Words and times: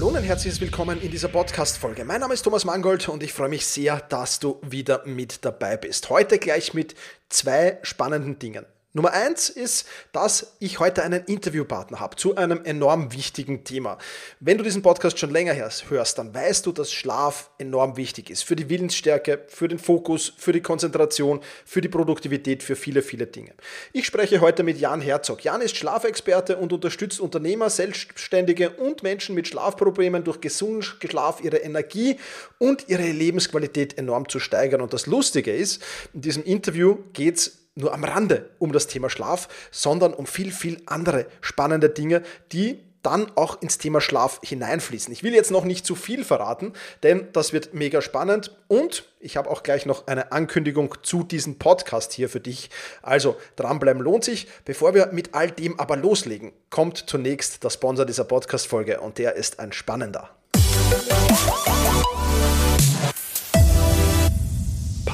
Hallo 0.00 0.08
und 0.08 0.16
ein 0.16 0.24
herzliches 0.24 0.62
Willkommen 0.62 0.98
in 1.02 1.10
dieser 1.10 1.28
Podcast-Folge. 1.28 2.06
Mein 2.06 2.22
Name 2.22 2.32
ist 2.32 2.40
Thomas 2.40 2.64
Mangold 2.64 3.06
und 3.10 3.22
ich 3.22 3.34
freue 3.34 3.50
mich 3.50 3.66
sehr, 3.66 4.00
dass 4.00 4.38
du 4.38 4.58
wieder 4.62 5.04
mit 5.04 5.44
dabei 5.44 5.76
bist. 5.76 6.08
Heute 6.08 6.38
gleich 6.38 6.72
mit 6.72 6.94
zwei 7.28 7.78
spannenden 7.82 8.38
Dingen. 8.38 8.64
Nummer 8.92 9.12
eins 9.12 9.50
ist, 9.50 9.86
dass 10.10 10.56
ich 10.58 10.80
heute 10.80 11.04
einen 11.04 11.22
Interviewpartner 11.24 12.00
habe 12.00 12.16
zu 12.16 12.34
einem 12.34 12.64
enorm 12.64 13.12
wichtigen 13.12 13.62
Thema. 13.62 13.98
Wenn 14.40 14.58
du 14.58 14.64
diesen 14.64 14.82
Podcast 14.82 15.16
schon 15.16 15.30
länger 15.30 15.54
hörst, 15.54 16.18
dann 16.18 16.34
weißt 16.34 16.66
du, 16.66 16.72
dass 16.72 16.92
Schlaf 16.92 17.50
enorm 17.58 17.96
wichtig 17.96 18.30
ist. 18.30 18.42
Für 18.42 18.56
die 18.56 18.68
Willensstärke, 18.68 19.44
für 19.46 19.68
den 19.68 19.78
Fokus, 19.78 20.32
für 20.36 20.50
die 20.50 20.60
Konzentration, 20.60 21.40
für 21.64 21.80
die 21.80 21.88
Produktivität, 21.88 22.64
für 22.64 22.74
viele, 22.74 23.02
viele 23.02 23.28
Dinge. 23.28 23.52
Ich 23.92 24.06
spreche 24.06 24.40
heute 24.40 24.64
mit 24.64 24.78
Jan 24.78 25.00
Herzog. 25.00 25.44
Jan 25.44 25.60
ist 25.60 25.76
Schlafexperte 25.76 26.56
und 26.56 26.72
unterstützt 26.72 27.20
Unternehmer, 27.20 27.70
Selbstständige 27.70 28.70
und 28.70 29.04
Menschen 29.04 29.36
mit 29.36 29.46
Schlafproblemen 29.46 30.24
durch 30.24 30.40
gesunden 30.40 30.82
Schlaf 30.82 31.44
ihre 31.44 31.58
Energie 31.58 32.18
und 32.58 32.88
ihre 32.88 33.06
Lebensqualität 33.06 33.96
enorm 33.98 34.28
zu 34.28 34.40
steigern. 34.40 34.80
Und 34.80 34.92
das 34.92 35.06
Lustige 35.06 35.54
ist, 35.54 35.80
in 36.12 36.22
diesem 36.22 36.42
Interview 36.42 36.98
geht 37.12 37.36
es 37.36 37.59
nur 37.74 37.92
am 37.94 38.04
Rande 38.04 38.50
um 38.58 38.72
das 38.72 38.86
Thema 38.86 39.10
Schlaf, 39.10 39.48
sondern 39.70 40.14
um 40.14 40.26
viel, 40.26 40.52
viel 40.52 40.82
andere 40.86 41.26
spannende 41.40 41.88
Dinge, 41.88 42.22
die 42.52 42.80
dann 43.02 43.30
auch 43.34 43.62
ins 43.62 43.78
Thema 43.78 44.00
Schlaf 44.00 44.40
hineinfließen. 44.42 45.12
Ich 45.12 45.22
will 45.22 45.34
jetzt 45.34 45.50
noch 45.50 45.64
nicht 45.64 45.86
zu 45.86 45.94
viel 45.94 46.24
verraten, 46.24 46.74
denn 47.02 47.28
das 47.32 47.52
wird 47.52 47.72
mega 47.72 48.02
spannend 48.02 48.56
und 48.68 49.04
ich 49.20 49.36
habe 49.36 49.50
auch 49.50 49.62
gleich 49.62 49.86
noch 49.86 50.06
eine 50.06 50.32
Ankündigung 50.32 50.94
zu 51.02 51.22
diesem 51.22 51.58
Podcast 51.58 52.12
hier 52.12 52.28
für 52.28 52.40
dich. 52.40 52.70
Also 53.02 53.36
dranbleiben 53.56 54.02
lohnt 54.02 54.24
sich. 54.24 54.48
Bevor 54.64 54.94
wir 54.94 55.10
mit 55.12 55.34
all 55.34 55.50
dem 55.50 55.78
aber 55.80 55.96
loslegen, 55.96 56.52
kommt 56.68 56.98
zunächst 56.98 57.64
der 57.64 57.70
Sponsor 57.70 58.04
dieser 58.04 58.24
Podcast-Folge 58.24 59.00
und 59.00 59.18
der 59.18 59.36
ist 59.36 59.60
ein 59.60 59.72
spannender. 59.72 60.30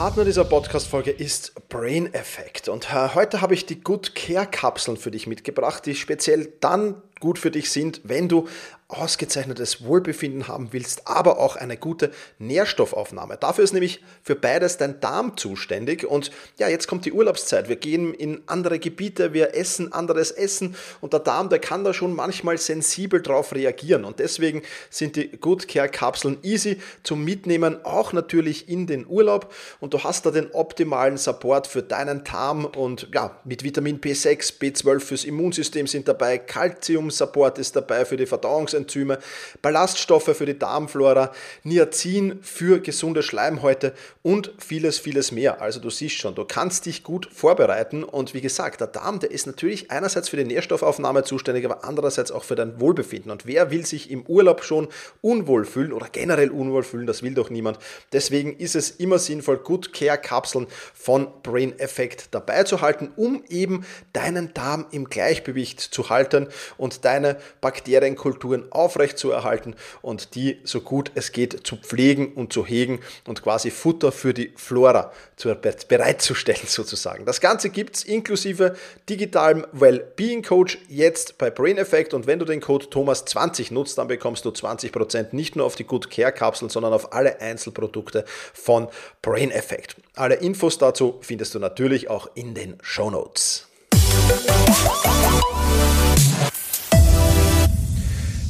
Partner 0.06 0.24
dieser 0.24 0.44
Podcast-Folge 0.44 1.10
ist 1.10 1.68
Brain 1.68 2.14
Effect. 2.14 2.68
Und 2.68 2.92
äh, 2.92 3.08
heute 3.16 3.40
habe 3.40 3.54
ich 3.54 3.66
die 3.66 3.80
Good 3.80 4.14
Care 4.14 4.46
Kapseln 4.46 4.96
für 4.96 5.10
dich 5.10 5.26
mitgebracht, 5.26 5.84
die 5.84 5.96
speziell 5.96 6.52
dann 6.60 7.02
gut 7.18 7.40
für 7.40 7.50
dich 7.50 7.72
sind, 7.72 8.02
wenn 8.04 8.28
du 8.28 8.46
ausgezeichnetes 8.88 9.84
Wohlbefinden 9.84 10.46
haben 10.46 10.68
willst, 10.72 11.08
aber 11.08 11.38
auch 11.38 11.56
eine 11.56 11.76
gute 11.76 12.12
Nährstoffaufnahme. 12.38 13.36
Dafür 13.36 13.64
ist 13.64 13.72
nämlich 13.72 14.00
für 14.22 14.36
beides 14.36 14.76
dein 14.76 15.00
Darm 15.00 15.36
zuständig. 15.36 16.04
Und 16.04 16.30
ja, 16.56 16.68
jetzt 16.68 16.86
kommt 16.86 17.04
die 17.04 17.12
Urlaubszeit. 17.12 17.68
Wir 17.68 17.76
gehen 17.76 18.14
in 18.14 18.42
andere 18.46 18.78
Gebiete, 18.78 19.32
wir 19.32 19.56
essen 19.56 19.92
anderes 19.92 20.30
Essen 20.30 20.76
und 21.00 21.12
der 21.12 21.20
Darm, 21.20 21.48
der 21.48 21.58
kann 21.58 21.82
da 21.82 21.92
schon 21.92 22.14
manchmal 22.14 22.58
sensibel 22.58 23.20
drauf 23.20 23.52
reagieren. 23.54 24.04
Und 24.04 24.20
deswegen 24.20 24.62
sind 24.88 25.16
die 25.16 25.30
Good 25.30 25.66
Care 25.66 25.88
Kapseln 25.88 26.38
easy 26.42 26.80
zum 27.02 27.24
Mitnehmen, 27.24 27.84
auch 27.84 28.12
natürlich 28.12 28.68
in 28.68 28.86
den 28.86 29.04
Urlaub. 29.06 29.52
Und 29.80 29.94
du 29.94 30.04
hast 30.04 30.26
da 30.26 30.30
den 30.30 30.52
optimalen 30.52 31.16
Support 31.16 31.66
für 31.66 31.82
deinen 31.82 32.22
Darm 32.22 32.64
und 32.64 33.08
ja, 33.12 33.40
mit 33.44 33.64
Vitamin 33.64 34.00
B6, 34.00 34.60
B12 34.60 35.00
fürs 35.00 35.24
Immunsystem 35.24 35.88
sind 35.88 36.06
dabei, 36.06 36.38
Calcium 36.38 37.10
Support 37.10 37.58
ist 37.58 37.74
dabei 37.74 38.04
für 38.04 38.16
die 38.16 38.26
Verdauungsenzyme, 38.76 39.18
Ballaststoffe 39.62 40.36
für 40.36 40.46
die 40.46 40.58
Darmflora, 40.58 41.32
Niacin 41.64 42.40
für 42.42 42.80
gesunde 42.80 43.22
Schleimhäute 43.22 43.94
und 44.22 44.52
vieles, 44.58 44.98
vieles 44.98 45.32
mehr. 45.32 45.60
Also 45.60 45.80
du 45.80 45.90
siehst 45.90 46.16
schon, 46.16 46.34
du 46.34 46.44
kannst 46.44 46.86
dich 46.86 47.02
gut 47.02 47.28
vorbereiten 47.32 48.04
und 48.04 48.34
wie 48.34 48.40
gesagt, 48.40 48.80
der 48.80 48.88
Darm, 48.88 49.18
der 49.18 49.30
ist 49.30 49.46
natürlich 49.46 49.90
einerseits 49.90 50.28
für 50.28 50.36
die 50.36 50.44
Nährstoffaufnahme 50.44 51.24
zuständig, 51.24 51.64
aber 51.64 51.84
andererseits 51.84 52.30
auch 52.30 52.44
für 52.44 52.54
dein 52.54 52.80
Wohlbefinden. 52.80 53.30
Und 53.30 53.46
wer 53.46 53.70
will 53.70 53.86
sich 53.86 54.10
im 54.10 54.22
Urlaub 54.26 54.62
schon 54.62 54.88
unwohl 55.22 55.64
fühlen 55.64 55.92
oder 55.92 56.08
generell 56.10 56.50
unwohl 56.50 56.82
fühlen, 56.82 57.06
das 57.06 57.22
will 57.22 57.34
doch 57.34 57.50
niemand. 57.50 57.78
Deswegen 58.12 58.56
ist 58.56 58.76
es 58.76 58.90
immer 58.90 59.18
sinnvoll, 59.18 59.58
Good 59.58 59.92
Care 59.92 60.18
Kapseln 60.18 60.66
von 60.94 61.28
Brain 61.42 61.78
Effect 61.78 62.28
dabei 62.32 62.64
zu 62.64 62.80
halten, 62.80 63.12
um 63.16 63.42
eben 63.48 63.84
deinen 64.12 64.52
Darm 64.54 64.86
im 64.90 65.08
Gleichgewicht 65.08 65.80
zu 65.80 66.10
halten 66.10 66.48
und 66.76 67.04
deine 67.04 67.38
Bakterienkulturen 67.60 68.65
Strukturen 68.66 68.72
aufrecht 68.72 69.18
zu 69.18 69.30
erhalten 69.30 69.74
und 70.02 70.34
die 70.34 70.58
so 70.64 70.80
gut 70.80 71.10
es 71.14 71.32
geht 71.32 71.66
zu 71.66 71.76
pflegen 71.76 72.34
und 72.34 72.52
zu 72.52 72.66
hegen 72.66 73.00
und 73.26 73.42
quasi 73.42 73.70
Futter 73.70 74.12
für 74.12 74.34
die 74.34 74.52
Flora 74.56 75.12
zu, 75.36 75.54
bereitzustellen 75.88 76.60
sozusagen. 76.66 77.24
Das 77.24 77.40
Ganze 77.40 77.70
gibt 77.70 77.96
es 77.96 78.04
inklusive 78.04 78.76
digitalem 79.08 79.66
Well-Being 79.72 80.42
Coach 80.42 80.78
jetzt 80.88 81.38
bei 81.38 81.50
Brain 81.50 81.78
Effect 81.78 82.14
und 82.14 82.26
wenn 82.26 82.38
du 82.38 82.44
den 82.44 82.60
Code 82.60 82.86
Thomas20 82.86 83.72
nutzt, 83.72 83.98
dann 83.98 84.08
bekommst 84.08 84.44
du 84.44 84.50
20% 84.50 85.28
nicht 85.32 85.56
nur 85.56 85.66
auf 85.66 85.76
die 85.76 85.84
Good 85.84 86.10
Care 86.10 86.32
Kapseln, 86.32 86.70
sondern 86.70 86.92
auf 86.92 87.12
alle 87.12 87.40
Einzelprodukte 87.40 88.24
von 88.52 88.88
Brain 89.22 89.50
Effect. 89.50 89.96
Alle 90.14 90.36
Infos 90.36 90.78
dazu 90.78 91.18
findest 91.20 91.54
du 91.54 91.58
natürlich 91.58 92.08
auch 92.08 92.28
in 92.34 92.54
den 92.54 92.78
Show 92.82 93.10
Notes. 93.10 93.66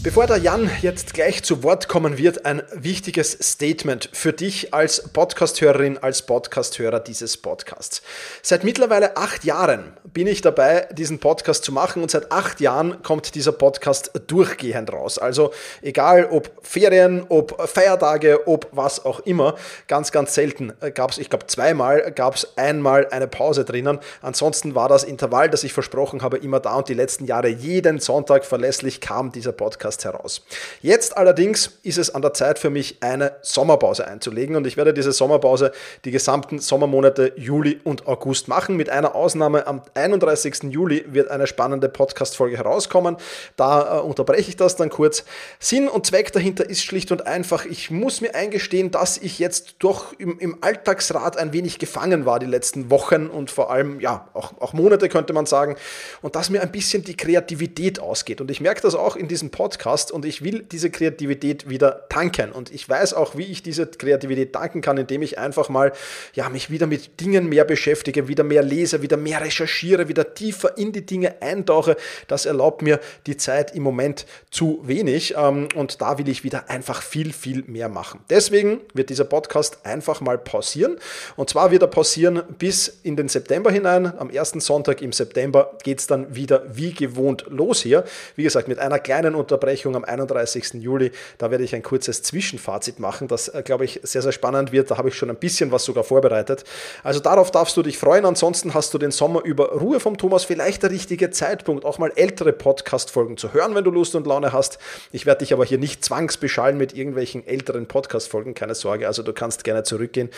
Bevor 0.06 0.28
der 0.28 0.36
Jan 0.36 0.70
jetzt 0.82 1.14
gleich 1.14 1.42
zu 1.42 1.64
Wort 1.64 1.88
kommen 1.88 2.16
wird, 2.16 2.46
ein 2.46 2.62
wichtiges 2.72 3.36
Statement 3.42 4.08
für 4.12 4.32
dich 4.32 4.72
als 4.72 5.08
Podcasthörerin, 5.12 5.98
als 5.98 6.22
Podcasthörer 6.22 7.00
dieses 7.00 7.36
Podcasts. 7.36 8.02
Seit 8.40 8.62
mittlerweile 8.62 9.16
acht 9.16 9.42
Jahren 9.44 9.94
bin 10.04 10.28
ich 10.28 10.42
dabei, 10.42 10.86
diesen 10.92 11.18
Podcast 11.18 11.64
zu 11.64 11.72
machen 11.72 12.02
und 12.02 12.12
seit 12.12 12.30
acht 12.30 12.60
Jahren 12.60 13.02
kommt 13.02 13.34
dieser 13.34 13.50
Podcast 13.50 14.12
durchgehend 14.28 14.92
raus. 14.92 15.18
Also 15.18 15.52
egal 15.82 16.26
ob 16.30 16.52
Ferien, 16.62 17.26
ob 17.28 17.68
Feiertage, 17.68 18.46
ob 18.46 18.68
was 18.70 19.04
auch 19.04 19.18
immer, 19.26 19.56
ganz, 19.88 20.12
ganz 20.12 20.34
selten 20.34 20.72
gab 20.94 21.10
es, 21.10 21.18
ich 21.18 21.30
glaube 21.30 21.48
zweimal 21.48 22.12
gab 22.12 22.36
es 22.36 22.56
einmal 22.56 23.08
eine 23.10 23.26
Pause 23.26 23.64
drinnen. 23.64 23.98
Ansonsten 24.22 24.76
war 24.76 24.88
das 24.88 25.02
Intervall, 25.02 25.50
das 25.50 25.64
ich 25.64 25.72
versprochen 25.72 26.22
habe, 26.22 26.36
immer 26.36 26.60
da 26.60 26.76
und 26.76 26.88
die 26.88 26.94
letzten 26.94 27.24
Jahre 27.24 27.48
jeden 27.48 27.98
Sonntag 27.98 28.44
verlässlich 28.44 29.00
kam 29.00 29.32
dieser 29.32 29.50
Podcast 29.50 29.95
Podcast 29.96 30.04
heraus. 30.04 30.42
Jetzt 30.82 31.16
allerdings 31.16 31.78
ist 31.82 31.98
es 31.98 32.14
an 32.14 32.22
der 32.22 32.34
Zeit 32.34 32.58
für 32.58 32.70
mich, 32.70 32.98
eine 33.00 33.36
Sommerpause 33.42 34.06
einzulegen 34.06 34.56
und 34.56 34.66
ich 34.66 34.76
werde 34.76 34.92
diese 34.92 35.12
Sommerpause 35.12 35.72
die 36.04 36.10
gesamten 36.10 36.58
Sommermonate 36.58 37.32
Juli 37.36 37.80
und 37.84 38.06
August 38.06 38.48
machen. 38.48 38.76
Mit 38.76 38.90
einer 38.90 39.14
Ausnahme 39.14 39.66
am 39.66 39.82
31. 39.94 40.64
Juli 40.70 41.04
wird 41.08 41.30
eine 41.30 41.46
spannende 41.46 41.88
Podcast-Folge 41.88 42.58
herauskommen. 42.58 43.16
Da 43.56 43.98
äh, 43.98 44.00
unterbreche 44.00 44.50
ich 44.50 44.56
das 44.56 44.76
dann 44.76 44.90
kurz. 44.90 45.24
Sinn 45.58 45.88
und 45.88 46.06
Zweck 46.06 46.32
dahinter 46.32 46.68
ist 46.68 46.82
schlicht 46.82 47.10
und 47.12 47.26
einfach, 47.26 47.64
ich 47.64 47.90
muss 47.90 48.20
mir 48.20 48.34
eingestehen, 48.34 48.90
dass 48.90 49.18
ich 49.18 49.38
jetzt 49.38 49.76
doch 49.78 50.12
im, 50.18 50.38
im 50.38 50.58
Alltagsrat 50.62 51.36
ein 51.38 51.52
wenig 51.52 51.78
gefangen 51.78 52.26
war 52.26 52.38
die 52.38 52.46
letzten 52.46 52.90
Wochen 52.90 53.26
und 53.26 53.50
vor 53.50 53.70
allem, 53.70 54.00
ja, 54.00 54.28
auch, 54.34 54.52
auch 54.60 54.72
Monate 54.72 55.08
könnte 55.08 55.32
man 55.32 55.46
sagen, 55.46 55.76
und 56.22 56.36
dass 56.36 56.50
mir 56.50 56.62
ein 56.62 56.72
bisschen 56.72 57.02
die 57.02 57.16
Kreativität 57.16 57.98
ausgeht. 57.98 58.40
Und 58.40 58.50
ich 58.50 58.60
merke 58.60 58.82
das 58.82 58.94
auch 58.94 59.16
in 59.16 59.28
diesem 59.28 59.50
Podcast 59.50 59.85
Podcast 59.86 60.10
und 60.10 60.24
ich 60.24 60.42
will 60.42 60.64
diese 60.64 60.90
Kreativität 60.90 61.70
wieder 61.70 62.08
tanken. 62.08 62.50
Und 62.50 62.74
ich 62.74 62.88
weiß 62.88 63.14
auch, 63.14 63.36
wie 63.36 63.44
ich 63.44 63.62
diese 63.62 63.86
Kreativität 63.86 64.52
tanken 64.52 64.80
kann, 64.80 64.98
indem 64.98 65.22
ich 65.22 65.38
einfach 65.38 65.68
mal 65.68 65.92
ja, 66.34 66.48
mich 66.48 66.70
wieder 66.70 66.88
mit 66.88 67.20
Dingen 67.20 67.48
mehr 67.48 67.64
beschäftige, 67.64 68.26
wieder 68.26 68.42
mehr 68.42 68.64
lese, 68.64 69.00
wieder 69.02 69.16
mehr 69.16 69.40
recherchiere, 69.40 70.08
wieder 70.08 70.34
tiefer 70.34 70.76
in 70.76 70.90
die 70.90 71.06
Dinge 71.06 71.40
eintauche. 71.40 71.96
Das 72.26 72.46
erlaubt 72.46 72.82
mir 72.82 72.98
die 73.28 73.36
Zeit 73.36 73.76
im 73.76 73.84
Moment 73.84 74.26
zu 74.50 74.80
wenig 74.82 75.36
ähm, 75.36 75.68
und 75.76 76.00
da 76.00 76.18
will 76.18 76.28
ich 76.28 76.42
wieder 76.42 76.68
einfach 76.68 77.00
viel, 77.00 77.32
viel 77.32 77.62
mehr 77.68 77.88
machen. 77.88 78.18
Deswegen 78.28 78.80
wird 78.92 79.08
dieser 79.08 79.24
Podcast 79.24 79.86
einfach 79.86 80.20
mal 80.20 80.36
pausieren. 80.36 80.96
Und 81.36 81.48
zwar 81.48 81.70
wird 81.70 81.82
er 81.82 81.88
pausieren 81.88 82.42
bis 82.58 82.88
in 83.04 83.14
den 83.14 83.28
September 83.28 83.70
hinein. 83.70 84.12
Am 84.18 84.30
ersten 84.30 84.58
Sonntag 84.58 85.00
im 85.00 85.12
September 85.12 85.78
geht 85.84 86.00
es 86.00 86.08
dann 86.08 86.34
wieder 86.34 86.64
wie 86.72 86.92
gewohnt 86.92 87.44
los 87.50 87.82
hier. 87.82 88.02
Wie 88.34 88.42
gesagt, 88.42 88.66
mit 88.66 88.80
einer 88.80 88.98
kleinen 88.98 89.36
Unterbrechung 89.36 89.65
Besprechung 89.66 89.96
am 89.96 90.04
31. 90.04 90.74
Juli. 90.74 91.10
Da 91.38 91.50
werde 91.50 91.64
ich 91.64 91.74
ein 91.74 91.82
kurzes 91.82 92.22
Zwischenfazit 92.22 93.00
machen, 93.00 93.26
das, 93.26 93.48
äh, 93.48 93.62
glaube 93.64 93.84
ich, 93.84 93.98
sehr, 94.04 94.22
sehr 94.22 94.30
spannend 94.30 94.70
wird. 94.70 94.92
Da 94.92 94.96
habe 94.96 95.08
ich 95.08 95.16
schon 95.16 95.28
ein 95.28 95.36
bisschen 95.36 95.72
was 95.72 95.84
sogar 95.84 96.04
vorbereitet. 96.04 96.62
Also 97.02 97.18
darauf 97.18 97.50
darfst 97.50 97.76
du 97.76 97.82
dich 97.82 97.98
freuen. 97.98 98.24
Ansonsten 98.24 98.74
hast 98.74 98.94
du 98.94 98.98
den 98.98 99.10
Sommer 99.10 99.42
über 99.44 99.72
Ruhe 99.72 99.98
vom 99.98 100.16
Thomas. 100.18 100.44
Vielleicht 100.44 100.84
der 100.84 100.90
richtige 100.90 101.30
Zeitpunkt, 101.30 101.84
auch 101.84 101.98
mal 101.98 102.12
ältere 102.14 102.52
Podcast-Folgen 102.52 103.36
zu 103.36 103.52
hören, 103.52 103.74
wenn 103.74 103.82
du 103.82 103.90
Lust 103.90 104.14
und 104.14 104.26
Laune 104.26 104.52
hast. 104.52 104.78
Ich 105.10 105.26
werde 105.26 105.40
dich 105.40 105.52
aber 105.52 105.64
hier 105.64 105.78
nicht 105.78 106.04
zwangsbeschallen 106.04 106.78
mit 106.78 106.94
irgendwelchen 106.94 107.44
älteren 107.44 107.86
Podcast-Folgen, 107.86 108.54
keine 108.54 108.76
Sorge. 108.76 109.08
Also 109.08 109.24
du 109.24 109.32
kannst 109.32 109.64
gerne 109.64 109.82
zurückgehen. 109.82 110.30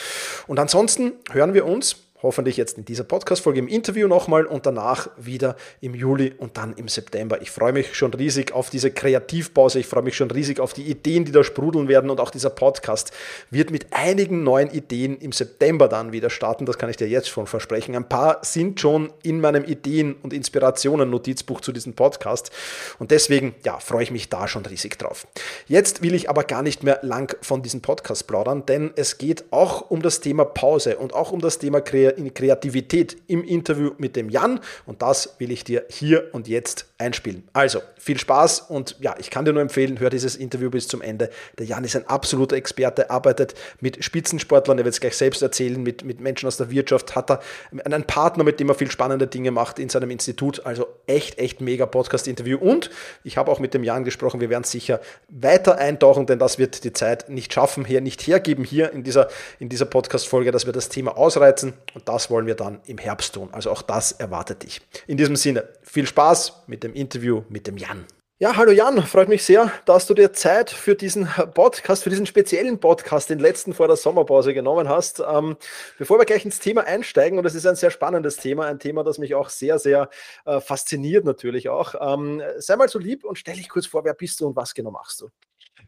Und 0.46 0.58
ansonsten 0.58 1.12
hören 1.32 1.52
wir 1.52 1.66
uns 1.66 1.96
hoffentlich 2.22 2.56
jetzt 2.56 2.78
in 2.78 2.84
dieser 2.84 3.04
Podcast-Folge 3.04 3.60
im 3.60 3.68
Interview 3.68 4.08
nochmal 4.08 4.44
und 4.44 4.66
danach 4.66 5.08
wieder 5.16 5.56
im 5.80 5.94
Juli 5.94 6.34
und 6.36 6.56
dann 6.56 6.72
im 6.74 6.88
September. 6.88 7.40
Ich 7.40 7.50
freue 7.50 7.72
mich 7.72 7.94
schon 7.94 8.12
riesig 8.12 8.52
auf 8.52 8.70
diese 8.70 8.90
Kreativpause. 8.90 9.78
Ich 9.78 9.86
freue 9.86 10.02
mich 10.02 10.16
schon 10.16 10.30
riesig 10.30 10.58
auf 10.58 10.72
die 10.72 10.82
Ideen, 10.82 11.24
die 11.24 11.32
da 11.32 11.44
sprudeln 11.44 11.86
werden 11.88 12.10
und 12.10 12.20
auch 12.20 12.30
dieser 12.30 12.50
Podcast 12.50 13.12
wird 13.50 13.70
mit 13.70 13.86
einigen 13.92 14.42
neuen 14.42 14.70
Ideen 14.70 15.16
im 15.18 15.32
September 15.32 15.88
dann 15.88 16.12
wieder 16.12 16.30
starten. 16.30 16.66
Das 16.66 16.78
kann 16.78 16.90
ich 16.90 16.96
dir 16.96 17.08
jetzt 17.08 17.28
schon 17.28 17.46
versprechen. 17.46 17.94
Ein 17.94 18.08
paar 18.08 18.38
sind 18.42 18.80
schon 18.80 19.12
in 19.22 19.40
meinem 19.40 19.64
Ideen- 19.64 20.16
und 20.22 20.32
Inspirationen-Notizbuch 20.32 21.60
zu 21.60 21.72
diesem 21.72 21.94
Podcast 21.94 22.50
und 22.98 23.12
deswegen, 23.12 23.54
ja, 23.64 23.78
freue 23.78 24.02
ich 24.02 24.10
mich 24.10 24.28
da 24.28 24.48
schon 24.48 24.66
riesig 24.66 24.98
drauf. 24.98 25.26
Jetzt 25.66 26.02
will 26.02 26.14
ich 26.14 26.28
aber 26.28 26.42
gar 26.42 26.62
nicht 26.62 26.82
mehr 26.82 26.98
lang 27.02 27.36
von 27.42 27.62
diesem 27.62 27.80
Podcast 27.80 28.26
plaudern, 28.26 28.66
denn 28.66 28.90
es 28.96 29.18
geht 29.18 29.44
auch 29.52 29.90
um 29.90 30.02
das 30.02 30.20
Thema 30.20 30.44
Pause 30.44 30.96
und 30.96 31.14
auch 31.14 31.30
um 31.30 31.40
das 31.40 31.58
Thema 31.58 31.80
Kreativität 31.80 32.07
Kreativität 32.34 33.16
im 33.26 33.44
Interview 33.44 33.92
mit 33.98 34.16
dem 34.16 34.28
Jan 34.30 34.60
und 34.86 35.02
das 35.02 35.34
will 35.38 35.50
ich 35.50 35.64
dir 35.64 35.84
hier 35.88 36.28
und 36.32 36.48
jetzt 36.48 36.86
einspielen. 36.98 37.48
Also 37.52 37.80
viel 37.98 38.18
Spaß 38.18 38.62
und 38.68 38.96
ja, 39.00 39.14
ich 39.18 39.30
kann 39.30 39.44
dir 39.44 39.52
nur 39.52 39.62
empfehlen, 39.62 40.00
hör 40.00 40.10
dieses 40.10 40.36
Interview 40.36 40.70
bis 40.70 40.88
zum 40.88 41.00
Ende. 41.00 41.30
Der 41.58 41.66
Jan 41.66 41.84
ist 41.84 41.94
ein 41.96 42.06
absoluter 42.08 42.56
Experte, 42.56 43.10
arbeitet 43.10 43.54
mit 43.80 44.04
Spitzensportlern, 44.04 44.78
er 44.78 44.84
wird 44.84 44.94
es 44.94 45.00
gleich 45.00 45.16
selbst 45.16 45.42
erzählen, 45.42 45.82
mit, 45.82 46.04
mit 46.04 46.20
Menschen 46.20 46.46
aus 46.46 46.56
der 46.56 46.70
Wirtschaft, 46.70 47.14
hat 47.14 47.30
er 47.30 47.40
einen 47.84 48.04
Partner, 48.04 48.44
mit 48.44 48.58
dem 48.60 48.68
er 48.68 48.74
viel 48.74 48.90
spannende 48.90 49.26
Dinge 49.26 49.50
macht 49.50 49.78
in 49.78 49.88
seinem 49.88 50.10
Institut. 50.10 50.66
Also 50.66 50.86
echt, 51.06 51.38
echt 51.38 51.60
mega 51.60 51.86
Podcast-Interview 51.86 52.58
und 52.58 52.90
ich 53.24 53.36
habe 53.36 53.50
auch 53.50 53.60
mit 53.60 53.74
dem 53.74 53.84
Jan 53.84 54.04
gesprochen, 54.04 54.40
wir 54.40 54.50
werden 54.50 54.64
sicher 54.64 55.00
weiter 55.28 55.78
eintauchen, 55.78 56.26
denn 56.26 56.38
das 56.38 56.58
wird 56.58 56.84
die 56.84 56.92
Zeit 56.92 57.28
nicht 57.28 57.52
schaffen, 57.52 57.84
hier 57.84 58.00
nicht 58.00 58.26
hergeben, 58.26 58.64
hier 58.64 58.92
in 58.92 59.04
dieser, 59.04 59.28
in 59.58 59.68
dieser 59.68 59.86
Podcast-Folge, 59.86 60.50
dass 60.50 60.66
wir 60.66 60.72
das 60.72 60.88
Thema 60.88 61.16
ausreizen 61.16 61.74
und 61.98 62.08
das 62.08 62.30
wollen 62.30 62.46
wir 62.46 62.54
dann 62.54 62.80
im 62.86 62.96
Herbst 62.96 63.34
tun. 63.34 63.48
Also 63.50 63.72
auch 63.72 63.82
das 63.82 64.12
erwartet 64.12 64.62
dich. 64.62 64.80
In 65.08 65.16
diesem 65.16 65.34
Sinne, 65.34 65.68
viel 65.82 66.06
Spaß 66.06 66.62
mit 66.68 66.84
dem 66.84 66.94
Interview 66.94 67.42
mit 67.48 67.66
dem 67.66 67.76
Jan. 67.76 68.06
Ja, 68.38 68.54
hallo 68.54 68.70
Jan, 68.70 69.02
freut 69.02 69.28
mich 69.28 69.42
sehr, 69.42 69.72
dass 69.84 70.06
du 70.06 70.14
dir 70.14 70.32
Zeit 70.32 70.70
für 70.70 70.94
diesen 70.94 71.26
Podcast, 71.54 72.04
für 72.04 72.10
diesen 72.10 72.24
speziellen 72.24 72.78
Podcast, 72.78 73.30
den 73.30 73.40
letzten 73.40 73.74
vor 73.74 73.88
der 73.88 73.96
Sommerpause 73.96 74.54
genommen 74.54 74.88
hast. 74.88 75.20
Ähm, 75.28 75.56
bevor 75.98 76.20
wir 76.20 76.24
gleich 76.24 76.44
ins 76.44 76.60
Thema 76.60 76.84
einsteigen, 76.84 77.36
und 77.36 77.44
es 77.46 77.56
ist 77.56 77.66
ein 77.66 77.74
sehr 77.74 77.90
spannendes 77.90 78.36
Thema, 78.36 78.66
ein 78.66 78.78
Thema, 78.78 79.02
das 79.02 79.18
mich 79.18 79.34
auch 79.34 79.48
sehr, 79.48 79.80
sehr 79.80 80.08
äh, 80.44 80.60
fasziniert 80.60 81.24
natürlich 81.24 81.68
auch. 81.68 81.96
Ähm, 82.00 82.40
sei 82.58 82.76
mal 82.76 82.88
so 82.88 83.00
lieb 83.00 83.24
und 83.24 83.38
stell 83.38 83.56
dich 83.56 83.68
kurz 83.68 83.86
vor, 83.86 84.04
wer 84.04 84.14
bist 84.14 84.40
du 84.40 84.46
und 84.46 84.54
was 84.54 84.72
genau 84.72 84.92
machst 84.92 85.20
du? 85.20 85.30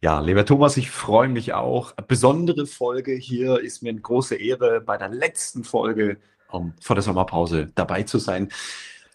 Ja, 0.02 0.20
lieber 0.20 0.46
Thomas, 0.46 0.78
ich 0.78 0.90
freue 0.90 1.28
mich 1.28 1.52
auch. 1.52 1.92
Besondere 2.08 2.64
Folge 2.64 3.12
hier 3.12 3.60
ist 3.60 3.82
mir 3.82 3.90
eine 3.90 4.00
große 4.00 4.34
Ehre, 4.34 4.80
bei 4.80 4.96
der 4.96 5.10
letzten 5.10 5.62
Folge 5.62 6.16
um, 6.50 6.68
ähm, 6.68 6.72
vor 6.80 6.96
der 6.96 7.02
Sommerpause 7.02 7.70
dabei 7.74 8.04
zu 8.04 8.18
sein. 8.18 8.48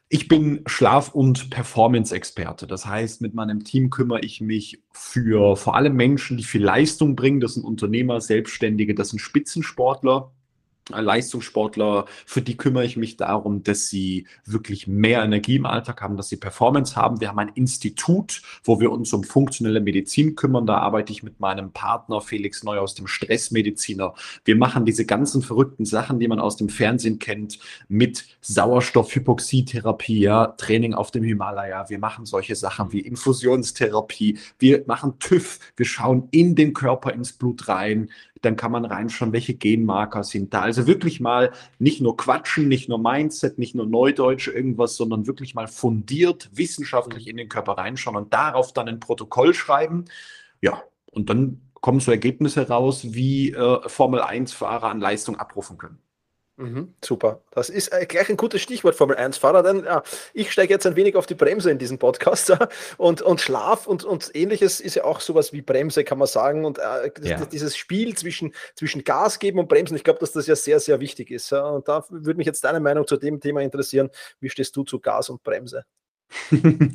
Ich 0.09 0.27
bin 0.27 0.62
Schlaf- 0.67 1.15
und 1.15 1.50
Performance-Experte. 1.50 2.67
Das 2.67 2.86
heißt, 2.86 3.19
mit 3.21 3.33
meinem 3.33 3.63
Team 3.63 3.89
kümmere 3.89 4.19
ich 4.19 4.41
mich 4.41 4.83
für 4.91 5.55
vor 5.55 5.75
allem 5.75 5.95
Menschen, 5.95 6.38
die 6.38 6.43
viel 6.43 6.63
Leistung 6.63 7.15
bringen. 7.15 7.39
Das 7.39 7.55
sind 7.55 7.63
Unternehmer, 7.63 8.21
Selbstständige, 8.21 8.93
das 8.93 9.09
sind 9.09 9.19
Spitzensportler. 9.19 10.34
Leistungssportler, 10.89 12.05
für 12.25 12.41
die 12.41 12.57
kümmere 12.57 12.85
ich 12.85 12.95
mich 12.95 13.17
darum, 13.17 13.63
dass 13.63 13.87
sie 13.87 14.27
wirklich 14.45 14.85
mehr 14.85 15.23
Energie 15.23 15.55
im 15.55 15.65
Alltag 15.65 16.01
haben, 16.01 16.15
dass 16.15 16.29
sie 16.29 16.37
Performance 16.37 16.95
haben. 16.95 17.19
Wir 17.19 17.29
haben 17.29 17.39
ein 17.39 17.51
Institut, 17.55 18.43
wo 18.63 18.79
wir 18.79 18.91
uns 18.91 19.11
um 19.11 19.23
funktionelle 19.23 19.81
Medizin 19.81 20.35
kümmern. 20.35 20.67
Da 20.67 20.77
arbeite 20.77 21.11
ich 21.11 21.23
mit 21.23 21.39
meinem 21.39 21.71
Partner 21.71 22.21
Felix 22.21 22.63
Neu 22.63 22.77
aus 22.77 22.93
dem 22.93 23.07
Stressmediziner. 23.07 24.13
Wir 24.43 24.55
machen 24.55 24.85
diese 24.85 25.05
ganzen 25.05 25.41
verrückten 25.41 25.85
Sachen, 25.85 26.19
die 26.19 26.27
man 26.27 26.39
aus 26.39 26.55
dem 26.55 26.69
Fernsehen 26.69 27.17
kennt, 27.17 27.57
mit 27.87 28.25
Sauerstoffhypoxietherapie, 28.41 30.19
ja, 30.19 30.47
Training 30.47 30.93
auf 30.93 31.09
dem 31.09 31.23
Himalaya. 31.23 31.89
Wir 31.89 31.97
machen 31.97 32.27
solche 32.27 32.55
Sachen 32.55 32.91
wie 32.91 32.99
Infusionstherapie. 32.99 34.37
Wir 34.59 34.83
machen 34.85 35.17
TÜV. 35.17 35.59
Wir 35.75 35.85
schauen 35.87 36.27
in 36.29 36.55
den 36.55 36.73
Körper 36.73 37.11
ins 37.11 37.33
Blut 37.33 37.67
rein 37.67 38.11
dann 38.45 38.55
kann 38.55 38.71
man 38.71 38.85
reinschauen, 38.85 39.33
welche 39.33 39.55
Genmarker 39.55 40.23
sind 40.23 40.53
da. 40.53 40.61
Also 40.61 40.87
wirklich 40.87 41.19
mal 41.19 41.51
nicht 41.79 42.01
nur 42.01 42.15
quatschen, 42.15 42.67
nicht 42.67 42.87
nur 42.87 42.99
Mindset, 42.99 43.57
nicht 43.57 43.75
nur 43.75 43.85
Neudeutsch 43.85 44.47
irgendwas, 44.47 44.95
sondern 44.95 45.27
wirklich 45.27 45.55
mal 45.55 45.67
fundiert, 45.67 46.49
wissenschaftlich 46.53 47.27
in 47.27 47.37
den 47.37 47.49
Körper 47.49 47.73
reinschauen 47.73 48.15
und 48.15 48.33
darauf 48.33 48.73
dann 48.73 48.87
ein 48.87 48.99
Protokoll 48.99 49.53
schreiben. 49.53 50.05
Ja, 50.61 50.83
und 51.11 51.29
dann 51.29 51.61
kommen 51.73 51.99
so 51.99 52.11
Ergebnisse 52.11 52.67
raus, 52.67 53.13
wie 53.13 53.51
äh, 53.51 53.89
Formel 53.89 54.21
1-Fahrer 54.21 54.89
an 54.89 54.99
Leistung 54.99 55.35
abrufen 55.35 55.77
können. 55.77 55.99
Mhm, 56.57 56.93
super. 57.03 57.41
Das 57.51 57.69
ist 57.69 57.89
äh, 57.89 58.05
gleich 58.05 58.29
ein 58.29 58.38
gutes 58.38 58.62
Stichwort 58.62 58.95
Formel 58.95 59.17
1 59.17 59.38
Fahrer. 59.38 59.62
Denn 59.62 59.83
ja, 59.83 60.03
ich 60.33 60.51
steige 60.53 60.74
jetzt 60.74 60.85
ein 60.85 60.95
wenig 60.95 61.17
auf 61.17 61.25
die 61.25 61.35
Bremse 61.35 61.69
in 61.69 61.77
diesem 61.77 62.00
Podcast. 62.00 62.55
Und, 62.97 63.21
und 63.21 63.41
Schlaf 63.41 63.88
und, 63.88 64.03
und 64.03 64.31
ähnliches 64.33 64.79
ist 64.79 64.95
ja 64.95 65.03
auch 65.03 65.19
sowas 65.19 65.51
wie 65.51 65.62
Bremse, 65.62 66.03
kann 66.03 66.17
man 66.17 66.27
sagen. 66.27 66.65
Und 66.65 66.77
äh, 66.77 67.12
ja. 67.21 67.45
dieses 67.45 67.75
Spiel 67.75 68.15
zwischen, 68.15 68.53
zwischen 68.75 69.03
Gas 69.03 69.39
geben 69.39 69.59
und 69.59 69.67
Bremsen, 69.67 69.97
ich 69.97 70.03
glaube, 70.03 70.19
dass 70.19 70.31
das 70.31 70.47
ja 70.47 70.55
sehr, 70.55 70.79
sehr 70.79 71.00
wichtig 71.00 71.31
ist. 71.31 71.51
Und 71.51 71.88
da 71.88 72.05
würde 72.09 72.38
mich 72.38 72.47
jetzt 72.47 72.63
deine 72.63 72.79
Meinung 72.79 73.05
zu 73.05 73.17
dem 73.17 73.39
Thema 73.39 73.62
interessieren. 73.62 74.09
Wie 74.39 74.50
stehst 74.50 74.75
du 74.75 74.83
zu 74.83 75.00
Gas 75.00 75.29
und 75.29 75.43
Bremse? 75.43 75.85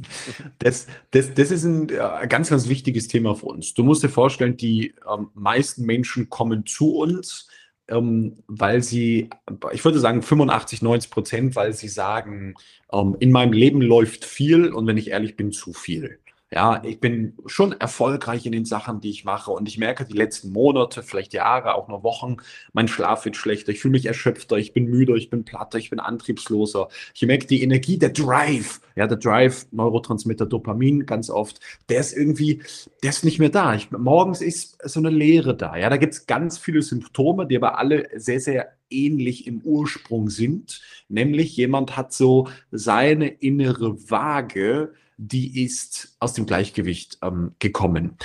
das, 0.59 0.87
das, 1.11 1.35
das 1.35 1.50
ist 1.50 1.64
ein 1.64 1.88
äh, 1.88 2.26
ganz, 2.29 2.50
ganz 2.50 2.69
wichtiges 2.69 3.09
Thema 3.09 3.35
für 3.35 3.47
uns. 3.47 3.75
Du 3.75 3.83
musst 3.83 4.02
dir 4.02 4.09
vorstellen, 4.09 4.57
die 4.57 4.95
ähm, 5.11 5.31
meisten 5.35 5.85
Menschen 5.85 6.29
kommen 6.29 6.67
zu 6.67 6.97
uns 6.97 7.49
ähm, 7.90 8.37
weil 8.47 8.82
sie, 8.82 9.28
ich 9.73 9.85
würde 9.85 9.99
sagen 9.99 10.23
85, 10.23 10.82
90 10.82 11.11
Prozent, 11.11 11.56
weil 11.56 11.73
sie 11.73 11.88
sagen, 11.88 12.54
ähm, 12.92 13.16
in 13.20 13.32
meinem 13.32 13.52
Leben 13.52 13.80
läuft 13.80 14.25
viel 14.25 14.73
und 14.73 14.87
wenn 14.87 14.97
ich 14.97 15.11
ehrlich 15.11 15.37
bin, 15.37 15.52
zu 15.52 15.73
viel. 15.73 16.18
Ja, 16.52 16.83
ich 16.85 16.99
bin 16.99 17.37
schon 17.47 17.73
erfolgreich 17.73 18.45
in 18.45 18.50
den 18.50 18.64
Sachen, 18.64 19.00
die 19.00 19.11
ich 19.11 19.25
mache 19.25 19.52
und 19.52 19.69
ich 19.69 19.78
merke 19.78 20.04
die 20.04 20.16
letzten 20.16 20.50
Monate, 20.50 21.04
vielleicht 21.04 21.33
Jahre, 21.33 21.75
auch 21.76 21.87
nur 21.87 22.02
Wochen, 22.02 22.38
mein 22.73 22.88
Schlaf 22.88 23.25
wird 23.25 23.37
schlechter, 23.37 23.71
ich 23.71 23.78
fühle 23.78 23.92
mich 23.92 24.07
erschöpfter, 24.07 24.57
ich 24.57 24.73
bin 24.73 24.87
müder, 24.87 25.14
ich 25.14 25.30
bin 25.30 25.45
platter, 25.45 25.78
ich 25.78 25.90
bin 25.90 26.00
antriebsloser. 26.00 26.88
Ich 27.14 27.23
merke 27.23 27.47
die 27.47 27.62
Energie, 27.62 27.99
der 27.99 28.09
Drive, 28.09 28.80
ja, 28.97 29.07
der 29.07 29.19
Drive, 29.19 29.66
Neurotransmitter 29.71 30.45
Dopamin 30.45 31.07
ganz 31.07 31.30
oft, 31.30 31.61
der 31.88 32.00
ist 32.00 32.16
irgendwie, 32.16 32.62
der 33.04 33.11
ist 33.11 33.25
nicht 33.25 33.38
mehr 33.38 33.50
da. 33.50 33.76
Ich, 33.76 33.88
morgens 33.92 34.40
ist 34.40 34.76
so 34.83 34.99
eine 34.99 35.11
Leere 35.11 35.57
da. 35.57 35.76
Ja, 35.76 35.88
da 35.88 35.99
gibt 35.99 36.14
es 36.14 36.26
ganz 36.26 36.59
viele 36.59 36.83
Symptome, 36.83 37.47
die 37.47 37.57
aber 37.57 37.78
alle 37.78 38.09
sehr, 38.16 38.40
sehr 38.40 38.73
ähnlich 38.90 39.47
im 39.47 39.61
Ursprung 39.62 40.28
sind. 40.30 40.80
Nämlich 41.09 41.57
jemand 41.57 41.97
hat 41.97 42.12
so 42.12 42.49
seine 42.73 43.28
innere 43.28 44.11
Waage, 44.11 44.95
die 45.21 45.62
ist 45.62 46.17
aus 46.19 46.33
dem 46.33 46.47
Gleichgewicht 46.47 47.19
ähm, 47.23 47.53
gekommen. 47.59 48.17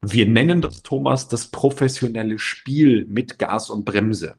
Wir 0.00 0.26
nennen 0.26 0.60
das, 0.60 0.82
Thomas, 0.82 1.26
das 1.26 1.48
professionelle 1.48 2.38
Spiel 2.38 3.06
mit 3.06 3.38
Gas 3.38 3.70
und 3.70 3.84
Bremse. 3.84 4.36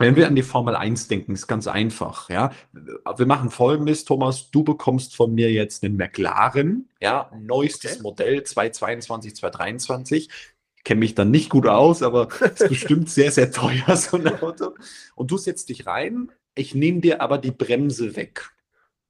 Wenn 0.00 0.16
wir 0.16 0.26
an 0.26 0.34
die 0.34 0.42
Formel 0.42 0.74
1 0.74 1.06
denken, 1.06 1.34
ist 1.34 1.46
ganz 1.46 1.68
einfach, 1.68 2.28
ja. 2.28 2.50
Wir 2.72 3.26
machen 3.26 3.50
folgendes, 3.50 4.04
Thomas, 4.04 4.50
du 4.50 4.64
bekommst 4.64 5.14
von 5.14 5.32
mir 5.32 5.52
jetzt 5.52 5.84
einen 5.84 5.96
McLaren, 5.96 6.88
ja, 7.00 7.30
neuestes 7.38 7.92
okay. 7.92 8.02
Modell 8.02 8.42
2022, 8.42 9.36
2023. 9.36 10.28
Ich 10.76 10.84
kenne 10.84 10.98
mich 10.98 11.14
dann 11.14 11.30
nicht 11.30 11.50
gut 11.50 11.68
aus, 11.68 12.02
aber 12.02 12.26
es 12.40 12.62
ist 12.62 12.68
bestimmt 12.68 13.08
sehr, 13.10 13.30
sehr 13.30 13.52
teuer, 13.52 13.96
so 13.96 14.16
ein 14.16 14.26
Auto. 14.26 14.74
Und 15.14 15.30
du 15.30 15.38
setzt 15.38 15.68
dich 15.68 15.86
rein, 15.86 16.32
ich 16.56 16.74
nehme 16.74 17.00
dir 17.00 17.20
aber 17.20 17.38
die 17.38 17.52
Bremse 17.52 18.16
weg. 18.16 18.50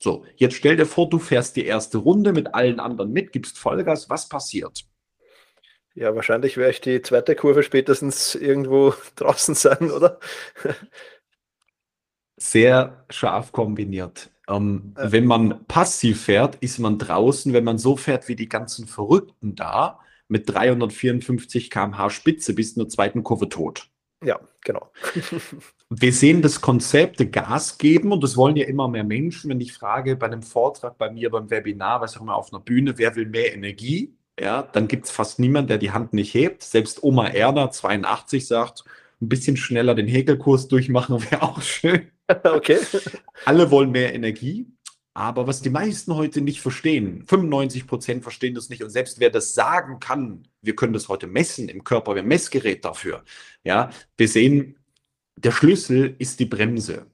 So, 0.04 0.26
jetzt 0.36 0.56
stell 0.56 0.76
dir 0.76 0.84
vor, 0.84 1.08
du 1.08 1.18
fährst 1.18 1.56
die 1.56 1.64
erste 1.64 1.96
Runde 1.96 2.34
mit 2.34 2.54
allen 2.54 2.78
anderen 2.78 3.10
mit, 3.10 3.32
gibst 3.32 3.58
Vollgas, 3.58 4.10
was 4.10 4.28
passiert? 4.28 4.84
Ja, 5.94 6.14
wahrscheinlich 6.14 6.58
werde 6.58 6.72
ich 6.72 6.82
die 6.82 7.00
zweite 7.00 7.34
Kurve 7.34 7.62
spätestens 7.62 8.34
irgendwo 8.34 8.92
draußen 9.16 9.54
sein, 9.54 9.90
oder? 9.90 10.20
Sehr 12.36 13.06
scharf 13.08 13.52
kombiniert. 13.52 14.30
Ähm, 14.46 14.94
äh. 14.98 15.10
Wenn 15.10 15.24
man 15.24 15.64
passiv 15.68 16.24
fährt, 16.24 16.56
ist 16.56 16.78
man 16.78 16.98
draußen. 16.98 17.54
Wenn 17.54 17.64
man 17.64 17.78
so 17.78 17.96
fährt 17.96 18.28
wie 18.28 18.36
die 18.36 18.50
ganzen 18.50 18.86
Verrückten 18.86 19.54
da, 19.54 20.00
mit 20.28 20.50
354 20.50 21.70
km/h 21.70 22.10
Spitze 22.10 22.52
bis 22.52 22.74
zur 22.74 22.90
zweiten 22.90 23.22
Kurve 23.22 23.48
tot. 23.48 23.88
Ja, 24.22 24.38
genau. 24.60 24.92
wir 26.00 26.12
sehen 26.12 26.42
das 26.42 26.60
Konzept 26.60 27.32
Gas 27.32 27.78
geben 27.78 28.12
und 28.12 28.22
das 28.22 28.36
wollen 28.36 28.56
ja 28.56 28.66
immer 28.66 28.88
mehr 28.88 29.04
Menschen. 29.04 29.50
Wenn 29.50 29.60
ich 29.60 29.72
frage 29.72 30.16
bei 30.16 30.26
einem 30.26 30.42
Vortrag, 30.42 30.98
bei 30.98 31.10
mir, 31.10 31.30
beim 31.30 31.50
Webinar, 31.50 32.00
was 32.00 32.16
auch 32.16 32.22
immer 32.22 32.36
auf 32.36 32.52
einer 32.52 32.62
Bühne, 32.62 32.98
wer 32.98 33.14
will 33.16 33.26
mehr 33.26 33.54
Energie? 33.54 34.14
Ja, 34.38 34.62
dann 34.62 34.88
gibt 34.88 35.06
es 35.06 35.10
fast 35.10 35.38
niemanden, 35.38 35.68
der 35.68 35.78
die 35.78 35.92
Hand 35.92 36.12
nicht 36.12 36.34
hebt. 36.34 36.62
Selbst 36.62 37.02
Oma 37.02 37.28
Erna, 37.28 37.70
82, 37.70 38.46
sagt, 38.46 38.84
ein 39.20 39.28
bisschen 39.28 39.56
schneller 39.56 39.94
den 39.94 40.08
Häkelkurs 40.08 40.68
durchmachen 40.68 41.22
wäre 41.30 41.42
auch 41.42 41.62
schön. 41.62 42.08
Okay. 42.42 42.78
Alle 43.44 43.70
wollen 43.70 43.90
mehr 43.90 44.14
Energie. 44.14 44.66
Aber 45.12 45.46
was 45.46 45.60
die 45.60 45.68
meisten 45.68 46.14
heute 46.14 46.40
nicht 46.40 46.62
verstehen, 46.62 47.22
95 47.26 47.86
Prozent 47.86 48.22
verstehen 48.22 48.54
das 48.54 48.70
nicht. 48.70 48.82
Und 48.82 48.88
selbst 48.88 49.20
wer 49.20 49.28
das 49.28 49.52
sagen 49.52 50.00
kann, 50.00 50.48
wir 50.62 50.74
können 50.74 50.94
das 50.94 51.10
heute 51.10 51.26
messen 51.26 51.68
im 51.68 51.84
Körper, 51.84 52.14
wir 52.14 52.22
haben 52.22 52.28
Messgerät 52.28 52.82
dafür. 52.82 53.24
Ja, 53.62 53.90
wir 54.16 54.26
sehen, 54.26 54.76
der 55.36 55.52
Schlüssel 55.52 56.14
ist 56.18 56.40
die 56.40 56.46
Bremse. 56.46 57.06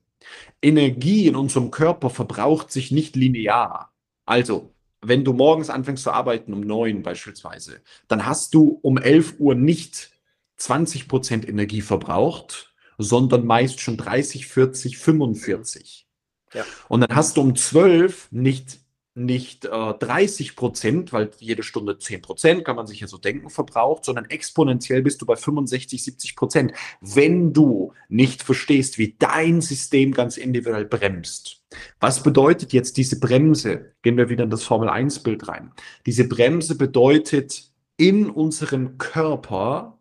Energie 0.63 1.27
in 1.27 1.37
unserem 1.37 1.71
Körper 1.71 2.11
verbraucht 2.11 2.71
sich 2.71 2.91
nicht 2.91 3.17
linear. 3.17 3.93
Also, 4.27 4.73
wenn 5.01 5.25
du 5.25 5.33
morgens 5.33 5.71
anfängst 5.71 6.05
zu 6.05 6.11
arbeiten 6.11 6.53
um 6.53 6.61
neun 6.61 7.03
beispielsweise, 7.03 7.81
dann 8.09 8.27
hast 8.27 8.55
du 8.55 8.79
um 8.83 8.99
11 8.99 9.37
Uhr 9.39 9.55
nicht 9.55 10.11
20 10.59 11.09
Prozent 11.09 11.49
Energie 11.49 11.81
verbraucht, 11.81 12.75
sondern 12.99 13.47
meist 13.47 13.81
schon 13.81 13.97
30, 13.97 14.47
40, 14.47 14.99
45. 14.99 16.07
Ja. 16.53 16.65
Und 16.89 17.01
dann 17.01 17.17
hast 17.17 17.37
du 17.37 17.41
um 17.41 17.57
12 17.57 18.29
nicht, 18.31 18.81
nicht 19.25 19.65
äh, 19.65 19.95
30 19.95 20.57
Prozent, 20.57 21.13
weil 21.13 21.31
jede 21.39 21.63
Stunde 21.63 21.99
10 21.99 22.23
Prozent, 22.23 22.65
kann 22.65 22.77
man 22.77 22.87
sich 22.87 23.01
ja 23.01 23.07
so 23.07 23.19
denken, 23.19 23.51
verbraucht, 23.51 24.05
sondern 24.05 24.25
exponentiell 24.27 25.03
bist 25.03 25.21
du 25.23 25.27
bei 25.27 25.37
65, 25.37 26.03
70 26.03 26.37
Prozent. 26.37 26.73
Wenn 27.01 27.53
du 27.53 27.93
nicht 28.09 28.43
verstehst, 28.43 28.99
wie 28.99 29.17
dein 29.19 29.61
System 29.61 30.13
ganz 30.13 30.37
individuell 30.37 30.85
bremst. 30.85 31.63
Was 32.01 32.23
bedeutet 32.23 32.73
jetzt 32.73 32.97
diese 32.97 33.21
Bremse? 33.21 33.93
Gehen 34.03 34.17
wir 34.17 34.29
wieder 34.29 34.45
in 34.45 34.51
das 34.51 34.65
Formel 34.65 34.89
1 34.89 35.23
Bild 35.23 35.47
rein. 35.49 35.73
Diese 36.07 36.27
Bremse 36.27 36.77
bedeutet 36.77 37.71
in 37.97 38.31
unserem 38.31 38.99
Körper 38.99 39.99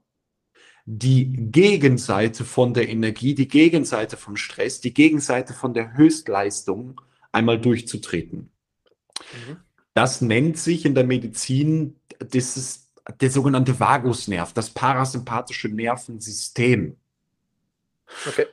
die 0.85 1.51
Gegenseite 1.51 2.45
von 2.45 2.73
der 2.73 2.89
Energie, 2.89 3.35
die 3.35 3.47
Gegenseite 3.47 4.17
vom 4.17 4.35
Stress, 4.35 4.81
die 4.81 4.93
Gegenseite 4.93 5.53
von 5.53 5.75
der 5.75 5.95
Höchstleistung 5.95 6.99
einmal 7.31 7.59
durchzutreten. 7.59 8.49
Mhm. 9.33 9.57
Das 9.93 10.21
nennt 10.21 10.57
sich 10.57 10.85
in 10.85 10.95
der 10.95 11.03
Medizin 11.03 11.95
dieses, 12.33 12.91
der 13.19 13.31
sogenannte 13.31 13.79
Vagusnerv, 13.79 14.53
das 14.53 14.69
parasympathische 14.69 15.69
Nervensystem. 15.69 16.95
Okay. 18.27 18.45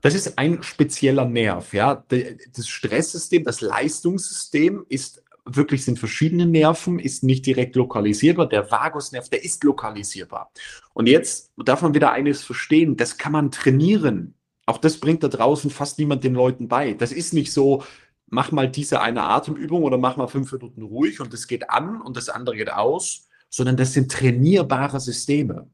Das 0.00 0.14
ist 0.14 0.38
ein 0.38 0.62
spezieller 0.62 1.24
Nerv. 1.24 1.72
Ja. 1.72 2.04
Das 2.08 2.68
Stresssystem, 2.68 3.44
das 3.44 3.60
Leistungssystem 3.60 4.86
ist 4.88 5.22
wirklich 5.46 5.84
sind 5.84 5.98
verschiedene 5.98 6.44
Nerven, 6.44 6.98
ist 6.98 7.22
nicht 7.22 7.46
direkt 7.46 7.76
lokalisierbar. 7.76 8.48
Der 8.48 8.70
Vagusnerv, 8.70 9.28
der 9.28 9.44
ist 9.44 9.62
lokalisierbar. 9.64 10.50
Und 10.92 11.08
jetzt 11.08 11.52
darf 11.56 11.82
man 11.82 11.94
wieder 11.94 12.12
eines 12.12 12.42
verstehen, 12.42 12.96
das 12.96 13.16
kann 13.16 13.32
man 13.32 13.50
trainieren. 13.50 14.34
Auch 14.66 14.78
das 14.78 14.98
bringt 14.98 15.22
da 15.22 15.28
draußen 15.28 15.70
fast 15.70 15.98
niemand 15.98 16.24
den 16.24 16.34
Leuten 16.34 16.66
bei. 16.66 16.94
Das 16.94 17.12
ist 17.12 17.32
nicht 17.32 17.52
so, 17.52 17.84
mach 18.26 18.52
mal 18.52 18.68
diese 18.68 19.00
eine 19.00 19.22
Atemübung 19.24 19.82
oder 19.82 19.98
mach 19.98 20.16
mal 20.16 20.28
fünf 20.28 20.52
Minuten 20.52 20.82
ruhig 20.82 21.20
und 21.20 21.32
das 21.32 21.46
geht 21.46 21.70
an 21.70 22.00
und 22.00 22.16
das 22.16 22.28
andere 22.28 22.56
geht 22.56 22.72
aus, 22.72 23.28
sondern 23.48 23.76
das 23.76 23.92
sind 23.92 24.10
trainierbare 24.10 25.00
Systeme. 25.00 25.70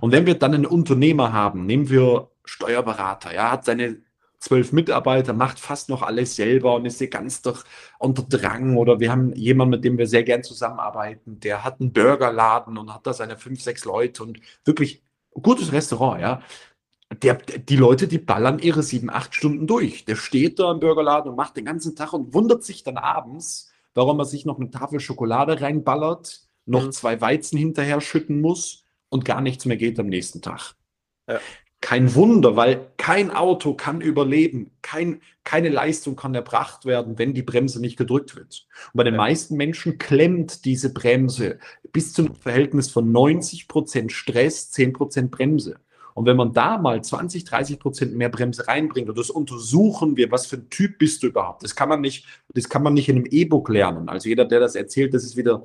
Und 0.00 0.12
wenn 0.12 0.26
wir 0.26 0.34
dann 0.34 0.54
einen 0.54 0.66
Unternehmer 0.66 1.32
haben, 1.32 1.66
nehmen 1.66 1.88
wir 1.88 2.30
Steuerberater, 2.44 3.34
ja, 3.34 3.50
hat 3.50 3.64
seine 3.64 4.02
zwölf 4.38 4.72
Mitarbeiter, 4.72 5.32
macht 5.32 5.58
fast 5.58 5.88
noch 5.88 6.02
alles 6.02 6.36
selber 6.36 6.74
und 6.74 6.84
ist 6.84 6.98
hier 6.98 7.08
ganz 7.08 7.40
doch 7.40 7.64
unter 7.98 8.22
Drang. 8.22 8.76
Oder 8.76 9.00
wir 9.00 9.10
haben 9.10 9.32
jemanden, 9.34 9.70
mit 9.70 9.84
dem 9.84 9.96
wir 9.96 10.06
sehr 10.06 10.22
gern 10.22 10.42
zusammenarbeiten, 10.42 11.40
der 11.40 11.64
hat 11.64 11.80
einen 11.80 11.92
Burgerladen 11.92 12.76
und 12.76 12.92
hat 12.92 13.06
da 13.06 13.14
seine 13.14 13.38
fünf, 13.38 13.62
sechs 13.62 13.84
Leute 13.84 14.22
und 14.22 14.38
wirklich 14.64 15.02
gutes 15.32 15.72
Restaurant, 15.72 16.20
ja. 16.20 16.42
Der, 17.22 17.34
die 17.34 17.76
Leute, 17.76 18.08
die 18.08 18.18
ballern 18.18 18.58
ihre 18.58 18.82
sieben, 18.82 19.10
acht 19.10 19.34
Stunden 19.34 19.66
durch. 19.66 20.04
Der 20.04 20.16
steht 20.16 20.58
da 20.58 20.72
im 20.72 20.80
Burgerladen 20.80 21.30
und 21.30 21.36
macht 21.36 21.56
den 21.56 21.64
ganzen 21.64 21.96
Tag 21.96 22.12
und 22.12 22.34
wundert 22.34 22.64
sich 22.64 22.82
dann 22.82 22.96
abends, 22.96 23.72
warum 23.94 24.18
er 24.18 24.24
sich 24.24 24.44
noch 24.44 24.58
eine 24.58 24.70
Tafel 24.70 25.00
Schokolade 25.00 25.60
reinballert, 25.60 26.42
noch 26.66 26.86
mhm. 26.86 26.92
zwei 26.92 27.20
Weizen 27.20 27.58
hinterher 27.58 28.00
schütten 28.00 28.40
muss 28.40 28.84
und 29.08 29.24
gar 29.24 29.40
nichts 29.40 29.64
mehr 29.64 29.76
geht 29.76 29.98
am 30.00 30.06
nächsten 30.06 30.42
Tag. 30.42 30.74
Ja 31.28 31.40
kein 31.84 32.14
Wunder, 32.14 32.56
weil 32.56 32.86
kein 32.96 33.30
Auto 33.30 33.74
kann 33.74 34.00
überleben, 34.00 34.70
kein, 34.80 35.20
keine 35.44 35.68
Leistung 35.68 36.16
kann 36.16 36.34
erbracht 36.34 36.86
werden, 36.86 37.18
wenn 37.18 37.34
die 37.34 37.42
Bremse 37.42 37.78
nicht 37.78 37.98
gedrückt 37.98 38.36
wird. 38.36 38.66
Und 38.94 38.96
bei 38.96 39.04
den 39.04 39.16
meisten 39.16 39.58
Menschen 39.58 39.98
klemmt 39.98 40.64
diese 40.64 40.94
Bremse 40.94 41.58
bis 41.92 42.14
zum 42.14 42.34
Verhältnis 42.36 42.90
von 42.90 43.12
90 43.12 43.68
Prozent 43.68 44.12
Stress, 44.12 44.70
10 44.70 44.94
Prozent 44.94 45.30
Bremse. 45.30 45.76
Und 46.14 46.26
wenn 46.26 46.36
man 46.36 46.52
da 46.52 46.78
mal 46.78 47.02
20, 47.02 47.44
30 47.44 47.78
Prozent 47.78 48.14
mehr 48.14 48.28
Bremse 48.28 48.66
reinbringt, 48.66 49.08
und 49.08 49.18
das 49.18 49.30
untersuchen 49.30 50.16
wir, 50.16 50.30
was 50.30 50.46
für 50.46 50.56
ein 50.56 50.70
Typ 50.70 50.98
bist 50.98 51.22
du 51.22 51.26
überhaupt? 51.26 51.62
Das 51.62 51.74
kann 51.74 51.88
man 51.88 52.00
nicht, 52.00 52.26
das 52.54 52.68
kann 52.68 52.82
man 52.82 52.94
nicht 52.94 53.08
in 53.08 53.16
einem 53.16 53.26
E-Book 53.28 53.68
lernen. 53.68 54.08
Also 54.08 54.28
jeder, 54.28 54.44
der 54.44 54.60
das 54.60 54.74
erzählt, 54.74 55.12
das 55.12 55.24
ist 55.24 55.36
wieder 55.36 55.64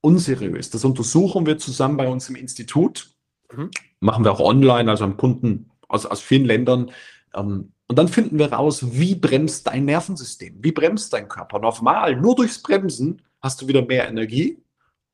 unseriös. 0.00 0.70
Das 0.70 0.84
untersuchen 0.84 1.46
wir 1.46 1.58
zusammen 1.58 1.96
bei 1.96 2.08
uns 2.08 2.28
im 2.28 2.36
Institut. 2.36 3.10
Mhm. 3.54 3.70
Machen 4.00 4.24
wir 4.24 4.32
auch 4.32 4.40
online, 4.40 4.90
also 4.90 5.04
am 5.04 5.16
Kunden 5.16 5.70
aus, 5.86 6.06
aus 6.06 6.20
vielen 6.20 6.44
Ländern. 6.44 6.90
Ähm, 7.34 7.72
Und 7.88 7.98
dann 7.98 8.08
finden 8.08 8.38
wir 8.38 8.52
raus, 8.52 8.92
wie 8.92 9.14
bremst 9.14 9.66
dein 9.66 9.84
Nervensystem, 9.86 10.56
wie 10.60 10.72
bremst 10.72 11.12
dein 11.12 11.28
Körper. 11.28 11.58
Normal, 11.58 12.16
nur 12.16 12.36
durchs 12.36 12.62
Bremsen 12.62 13.22
hast 13.40 13.60
du 13.60 13.68
wieder 13.68 13.82
mehr 13.82 14.08
Energie, 14.08 14.62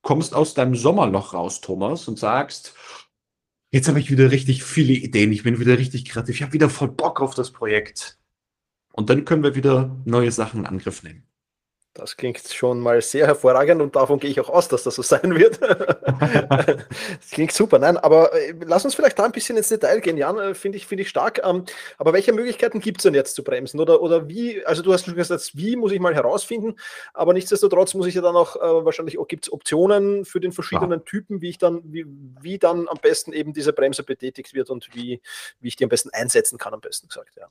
kommst 0.03 0.35
aus 0.35 0.55
deinem 0.55 0.75
Sommerloch 0.75 1.35
raus, 1.35 1.61
Thomas, 1.61 2.09
und 2.09 2.19
sagst, 2.19 2.75
jetzt 3.75 3.89
habe 3.89 3.99
ich 3.99 4.09
wieder 4.09 4.31
richtig 4.31 4.63
viele 4.63 4.93
Ideen, 4.93 5.33
ich 5.33 5.43
bin 5.43 5.59
wieder 5.59 5.77
richtig 5.77 6.05
kreativ, 6.05 6.37
ich 6.37 6.43
habe 6.43 6.53
wieder 6.53 6.71
voll 6.71 6.93
Bock 6.93 7.21
auf 7.21 7.35
das 7.35 7.51
Projekt. 7.51 8.21
Und 8.93 9.11
dann 9.11 9.25
können 9.25 9.43
wir 9.43 9.57
wieder 9.57 10.01
neue 10.05 10.31
Sachen 10.31 10.61
in 10.61 10.67
Angriff 10.67 11.03
nehmen. 11.03 11.25
Das 11.95 12.17
klingt 12.17 12.41
schon 12.41 12.81
mal 12.81 13.01
sehr 13.03 13.29
hervorragend 13.29 13.81
und 13.81 13.95
davon 13.95 14.19
gehe 14.19 14.29
ich 14.29 14.41
auch 14.41 14.49
aus, 14.49 14.67
dass 14.67 14.83
das 14.83 14.97
so 14.97 15.03
sein 15.03 15.37
wird. 15.37 15.63
das 15.63 17.31
klingt 17.31 17.53
super. 17.53 17.79
Nein, 17.79 17.97
aber 17.97 18.33
äh, 18.33 18.53
lass 18.67 18.85
uns 18.85 18.97
vielleicht 18.97 19.17
da 19.17 19.25
ein 19.25 19.31
bisschen 19.31 19.57
ins 19.57 19.69
Detail 19.69 20.01
gehen, 20.01 20.17
Jan, 20.17 20.37
äh, 20.39 20.55
finde 20.55 20.77
ich, 20.77 20.89
finde 20.89 21.03
ich 21.03 21.09
stark. 21.09 21.41
Ähm, 21.45 21.65
aber 21.97 22.13
welche 22.13 22.33
Möglichkeiten 22.33 22.81
gibt 22.81 22.99
es 22.99 23.05
denn 23.05 23.15
jetzt 23.15 23.37
zu 23.37 23.45
bremsen? 23.45 23.79
Oder, 23.79 24.03
oder 24.03 24.29
wie, 24.29 24.67
also 24.67 24.83
du 24.83 24.93
hast 24.93 25.05
schon 25.05 25.15
gesagt, 25.15 25.53
wie 25.55 25.77
muss 25.77 25.93
ich 25.93 26.01
mal 26.01 26.17
herausfinden, 26.17 26.75
aber 27.13 27.33
nichtsdestotrotz 27.33 27.95
muss 27.95 28.09
ich 28.09 28.17
ja 28.17 28.23
dann 28.23 28.35
auch 28.35 28.57
äh, 28.57 28.85
wahrscheinlich, 28.85 29.21
oh, 29.21 29.25
gibt 29.25 29.47
es 29.47 29.53
Optionen 29.53 30.25
für 30.25 30.41
den 30.41 30.51
verschiedenen 30.51 30.99
ja. 30.99 31.05
Typen, 31.05 31.43
wie 31.43 31.51
ich 31.51 31.59
dann, 31.59 31.81
wie, 31.85 32.07
wie 32.41 32.59
dann 32.59 32.89
am 32.89 32.99
besten 33.01 33.33
eben 33.33 33.53
diese 33.53 33.73
Bremse 33.73 34.03
betätigt 34.03 34.53
wird 34.53 34.69
und 34.69 34.89
wie, 34.97 35.21
wie 35.61 35.69
ich 35.69 35.77
die 35.77 35.85
am 35.85 35.91
besten 35.91 36.11
einsetzen 36.11 36.59
kann, 36.59 36.75
am 36.75 36.81
besten 36.81 37.07
gesagt. 37.07 37.37
Ja. 37.37 37.47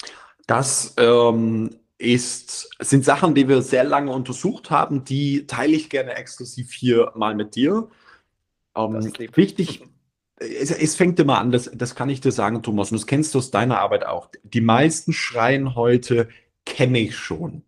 Das 0.48 0.96
ähm, 0.98 1.80
ist, 1.98 2.70
sind 2.80 3.06
Sachen, 3.06 3.36
die 3.36 3.48
wir 3.48 3.62
sehr 3.62 3.84
lange 3.84 4.12
untersucht 4.12 4.72
haben, 4.72 5.04
die 5.04 5.48
teile 5.48 5.74
ich 5.74 5.90
gerne 5.90 6.16
exklusiv 6.16 6.74
hier 6.74 7.12
mal 7.16 7.36
mit 7.36 7.56
dir. 7.56 7.90
Ähm, 8.76 9.14
wichtig, 9.34 9.84
es, 10.38 10.72
es, 10.72 10.96
fängt 10.96 11.20
immer 11.20 11.40
an, 11.40 11.52
das, 11.52 11.70
das 11.74 11.96
kann 11.96 12.10
ich 12.10 12.22
dir 12.22 12.32
sagen, 12.32 12.64
Thomas, 12.64 12.92
und 12.92 13.00
das 13.00 13.08
kennst 13.08 13.34
du 13.34 13.40
aus 13.40 13.52
deiner 13.52 13.80
Arbeit 13.80 14.06
auch. 14.06 14.30
Die 14.44 14.62
meisten 14.62 15.14
schreien 15.14 15.76
heute, 15.76 16.30
kenne 16.66 17.00
ich 17.00 17.16
schon. 17.16 17.64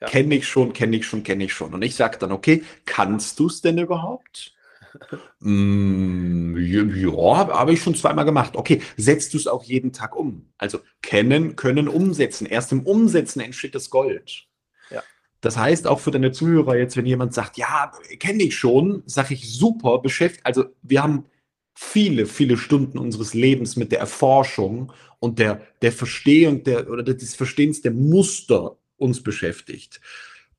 Ja. 0.00 0.08
Kenne 0.08 0.34
ich 0.34 0.48
schon, 0.48 0.72
kenne 0.72 0.96
ich 0.96 1.06
schon, 1.06 1.22
kenne 1.22 1.44
ich 1.44 1.52
schon. 1.52 1.72
Und 1.74 1.82
ich 1.82 1.94
sage 1.94 2.18
dann, 2.18 2.32
okay, 2.32 2.64
kannst 2.84 3.38
du 3.38 3.46
es 3.46 3.60
denn 3.60 3.78
überhaupt? 3.78 4.52
Mm, 5.40 6.56
ja, 6.56 7.48
habe 7.48 7.72
ich 7.72 7.82
schon 7.82 7.94
zweimal 7.94 8.24
gemacht. 8.24 8.56
Okay, 8.56 8.82
setzt 8.96 9.34
du 9.34 9.38
es 9.38 9.46
auch 9.46 9.64
jeden 9.64 9.92
Tag 9.92 10.16
um? 10.16 10.52
Also 10.58 10.80
kennen, 11.00 11.56
können, 11.56 11.88
umsetzen. 11.88 12.46
Erst 12.46 12.72
im 12.72 12.82
Umsetzen 12.82 13.40
entsteht 13.40 13.74
das 13.74 13.90
Gold. 13.90 14.46
Ja. 14.90 15.02
Das 15.40 15.56
heißt 15.56 15.86
auch 15.86 16.00
für 16.00 16.10
deine 16.10 16.32
Zuhörer 16.32 16.76
jetzt, 16.76 16.96
wenn 16.96 17.06
jemand 17.06 17.34
sagt, 17.34 17.56
ja, 17.56 17.92
kenne 18.18 18.44
ich 18.44 18.56
schon, 18.56 19.02
sage 19.06 19.34
ich 19.34 19.52
super, 19.52 19.98
beschäftigt. 19.98 20.46
Also 20.46 20.66
wir 20.82 21.02
haben 21.02 21.24
viele, 21.74 22.26
viele 22.26 22.56
Stunden 22.56 22.98
unseres 22.98 23.34
Lebens 23.34 23.76
mit 23.76 23.92
der 23.92 24.00
Erforschung 24.00 24.92
und 25.18 25.38
der, 25.38 25.62
der 25.80 25.92
Verstehung 25.92 26.64
der, 26.64 26.90
oder 26.90 27.02
des 27.02 27.34
Verstehens 27.34 27.80
der 27.80 27.92
Muster 27.92 28.76
uns 28.96 29.22
beschäftigt. 29.22 30.00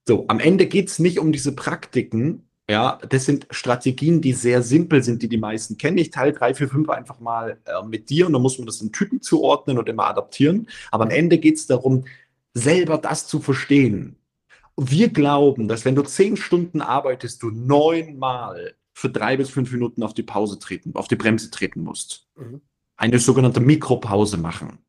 So, 0.08 0.26
am 0.28 0.40
Ende 0.40 0.66
geht 0.68 0.90
es 0.90 1.00
nicht 1.00 1.20
um 1.20 1.32
diese 1.32 1.56
Praktiken, 1.56 2.48
ja, 2.70 2.98
das 3.10 3.26
sind 3.26 3.48
Strategien, 3.52 4.22
die 4.22 4.32
sehr 4.32 4.62
simpel 4.62 5.04
sind, 5.04 5.22
die 5.22 5.28
die 5.28 5.38
meisten 5.38 5.78
kennen. 5.78 5.98
Ich 5.98 6.12
teile 6.12 6.32
drei, 6.32 6.54
vier, 6.54 6.70
fünf 6.70 6.90
einfach 6.90 7.20
mal 7.20 7.60
äh, 7.66 7.86
mit 7.86 8.10
dir 8.10 8.28
und 8.28 8.34
dann 8.34 8.42
muss 8.42 8.58
man 8.58 8.66
das 8.66 8.82
in 8.82 8.94
Typen 8.94 9.22
zuordnen 9.22 9.78
und 9.78 9.90
immer 9.90 10.08
adaptieren. 10.08 10.68
Aber 10.90 11.04
am 11.04 11.10
Ende 11.10 11.40
geht 11.40 11.58
es 11.58 11.68
darum, 11.68 12.06
selber 12.54 12.98
das 12.98 13.28
zu 13.28 13.40
verstehen. 13.40 14.16
Wir 14.78 15.10
glauben, 15.10 15.68
dass 15.68 15.84
wenn 15.84 15.96
du 15.96 16.04
zehn 16.04 16.38
Stunden 16.38 16.82
arbeitest, 16.82 17.44
du 17.44 17.52
neunmal 17.52 18.76
für 18.94 19.10
drei 19.10 19.38
bis 19.38 19.50
fünf 19.50 19.72
Minuten 19.72 20.02
auf 20.02 20.14
die 20.14 20.24
Pause 20.24 20.58
treten, 20.58 20.96
auf 20.96 21.08
die 21.08 21.16
Bremse 21.16 21.52
treten 21.52 21.84
musst. 21.84 22.28
Mhm. 22.36 22.62
Eine 22.96 23.20
sogenannte 23.20 23.60
Mikropause 23.60 24.38
machen. 24.38 24.80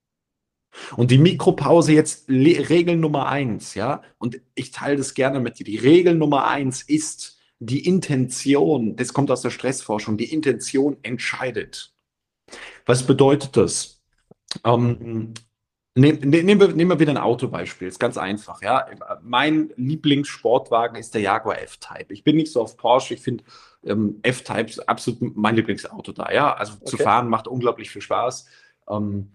Und 0.97 1.11
die 1.11 1.19
Mikropause 1.19 1.93
jetzt 1.93 2.29
Regel 2.29 2.97
Nummer 2.97 3.27
eins, 3.27 3.75
ja, 3.75 4.03
und 4.19 4.41
ich 4.55 4.71
teile 4.71 4.97
das 4.97 5.15
gerne 5.15 5.41
mit 5.41 5.59
dir. 5.59 5.65
Die 5.65 5.77
Regel 5.77 6.15
Nummer 6.15 6.47
eins 6.49 6.83
ist, 6.83 7.34
die 7.59 7.87
Intention, 7.87 8.97
das 8.97 9.13
kommt 9.13 9.31
aus 9.31 9.43
der 9.43 9.51
Stressforschung, 9.51 10.17
die 10.17 10.33
Intention 10.33 10.97
entscheidet. 11.03 11.93
Was 12.87 13.07
bedeutet 13.07 13.57
das? 13.57 14.03
Ähm, 14.65 15.35
nehm, 15.95 16.19
ne, 16.21 16.43
nehmen, 16.43 16.61
wir, 16.61 16.69
nehmen 16.69 16.91
wir 16.91 17.01
wieder 17.01 17.13
ein 17.13 17.19
Autobeispiel, 17.19 17.89
ist 17.89 18.01
ganz 18.01 18.19
einfach. 18.19 18.63
Ja? 18.63 18.87
Mein 19.23 19.73
Lieblingssportwagen 19.77 20.97
ist 20.97 21.15
der 21.15 21.23
Jaguar 21.23 21.61
F-Type. 21.63 22.13
Ich 22.13 22.25
bin 22.25 22.37
nicht 22.37 22.53
so 22.53 22.61
auf 22.61 22.77
Porsche, 22.77 23.15
ich 23.15 23.21
finde 23.21 23.45
ähm, 23.85 24.21
F-Type 24.23 24.87
absolut 24.87 25.37
mein 25.37 25.57
Lieblingsauto 25.57 26.13
da. 26.13 26.31
Ja? 26.33 26.55
Also 26.55 26.75
okay. 26.75 26.85
zu 26.85 26.97
fahren 26.99 27.29
macht 27.29 27.49
unglaublich 27.49 27.91
viel 27.91 28.03
Spaß. 28.03 28.47
Ähm, 28.89 29.33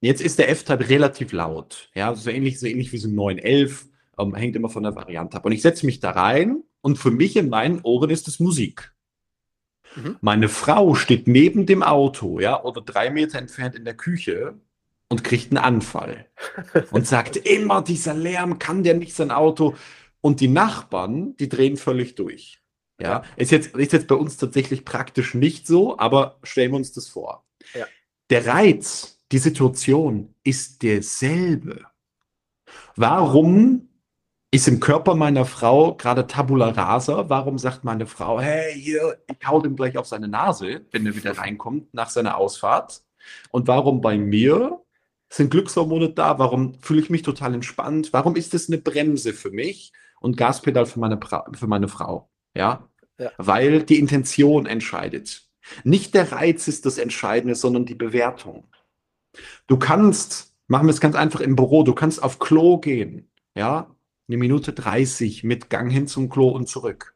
jetzt 0.00 0.20
ist 0.20 0.38
der 0.38 0.50
F-Type 0.50 0.88
relativ 0.88 1.32
laut. 1.32 1.90
Ja? 1.94 2.14
So 2.14 2.30
ähnlich, 2.30 2.60
so 2.60 2.66
ähnlich 2.66 2.92
wie 2.92 2.98
so 2.98 3.08
ein 3.08 3.14
911 3.14 3.88
ähm, 4.18 4.34
hängt 4.34 4.54
immer 4.54 4.70
von 4.70 4.82
der 4.82 4.94
Variante 4.94 5.36
ab. 5.36 5.44
Und 5.44 5.52
ich 5.52 5.62
setze 5.62 5.86
mich 5.86 6.00
da 6.00 6.10
rein 6.10 6.62
und 6.84 6.98
für 6.98 7.10
mich 7.10 7.34
in 7.36 7.48
meinen 7.48 7.80
Ohren 7.80 8.10
ist 8.10 8.28
es 8.28 8.40
Musik. 8.40 8.92
Mhm. 9.96 10.18
Meine 10.20 10.50
Frau 10.50 10.94
steht 10.94 11.26
neben 11.26 11.64
dem 11.64 11.82
Auto, 11.82 12.40
ja, 12.40 12.62
oder 12.62 12.82
drei 12.82 13.08
Meter 13.08 13.38
entfernt 13.38 13.74
in 13.74 13.86
der 13.86 13.94
Küche 13.94 14.54
und 15.08 15.24
kriegt 15.24 15.50
einen 15.50 15.64
Anfall 15.64 16.26
und 16.90 17.06
sagt 17.06 17.36
immer, 17.36 17.80
dieser 17.80 18.12
Lärm 18.12 18.58
kann 18.58 18.82
der 18.82 18.94
nicht 18.94 19.14
sein 19.14 19.30
Auto. 19.30 19.74
Und 20.20 20.40
die 20.40 20.48
Nachbarn, 20.48 21.36
die 21.36 21.48
drehen 21.48 21.78
völlig 21.78 22.16
durch. 22.16 22.60
Ja, 23.00 23.24
ist 23.36 23.50
jetzt, 23.50 23.74
ist 23.74 23.92
jetzt 23.92 24.06
bei 24.06 24.14
uns 24.14 24.36
tatsächlich 24.36 24.84
praktisch 24.84 25.34
nicht 25.34 25.66
so, 25.66 25.98
aber 25.98 26.38
stellen 26.42 26.72
wir 26.72 26.76
uns 26.76 26.92
das 26.92 27.08
vor. 27.08 27.46
Ja. 27.74 27.86
Der 28.28 28.46
Reiz, 28.46 29.18
die 29.32 29.38
Situation 29.38 30.34
ist 30.44 30.82
derselbe. 30.82 31.86
Warum 32.94 33.88
ist 34.54 34.68
im 34.68 34.78
Körper 34.78 35.16
meiner 35.16 35.46
Frau 35.46 35.96
gerade 35.96 36.28
Tabula 36.28 36.68
rasa. 36.68 37.28
Warum 37.28 37.58
sagt 37.58 37.82
meine 37.82 38.06
Frau, 38.06 38.40
hey, 38.40 38.72
hier, 38.72 39.18
ich 39.26 39.44
hau 39.48 39.60
dem 39.60 39.74
gleich 39.74 39.98
auf 39.98 40.06
seine 40.06 40.28
Nase, 40.28 40.82
wenn 40.92 41.04
er 41.04 41.16
wieder 41.16 41.36
reinkommt 41.36 41.92
nach 41.92 42.08
seiner 42.08 42.36
Ausfahrt? 42.36 43.02
Und 43.50 43.66
warum 43.66 44.00
bei 44.00 44.16
mir 44.16 44.80
sind 45.28 45.50
Glückshormone 45.50 46.10
da? 46.10 46.38
Warum 46.38 46.74
fühle 46.80 47.00
ich 47.00 47.10
mich 47.10 47.22
total 47.22 47.54
entspannt? 47.54 48.12
Warum 48.12 48.36
ist 48.36 48.54
das 48.54 48.68
eine 48.68 48.78
Bremse 48.78 49.32
für 49.32 49.50
mich 49.50 49.92
und 50.20 50.36
Gaspedal 50.36 50.86
für 50.86 51.00
meine, 51.00 51.18
für 51.52 51.66
meine 51.66 51.88
Frau? 51.88 52.30
Ja? 52.54 52.88
ja? 53.18 53.32
Weil 53.38 53.82
die 53.82 53.98
Intention 53.98 54.66
entscheidet. 54.66 55.48
Nicht 55.82 56.14
der 56.14 56.30
Reiz 56.30 56.68
ist 56.68 56.86
das 56.86 56.98
Entscheidende, 56.98 57.56
sondern 57.56 57.86
die 57.86 57.96
Bewertung. 57.96 58.68
Du 59.66 59.78
kannst, 59.78 60.54
machen 60.68 60.86
wir 60.86 60.92
es 60.92 61.00
ganz 61.00 61.16
einfach 61.16 61.40
im 61.40 61.56
Büro, 61.56 61.82
du 61.82 61.92
kannst 61.92 62.22
auf 62.22 62.38
Klo 62.38 62.78
gehen, 62.78 63.28
ja, 63.56 63.93
eine 64.28 64.36
Minute 64.38 64.72
30 64.72 65.44
mit 65.44 65.70
Gang 65.70 65.90
hin 65.90 66.06
zum 66.06 66.28
Klo 66.28 66.48
und 66.48 66.68
zurück. 66.68 67.14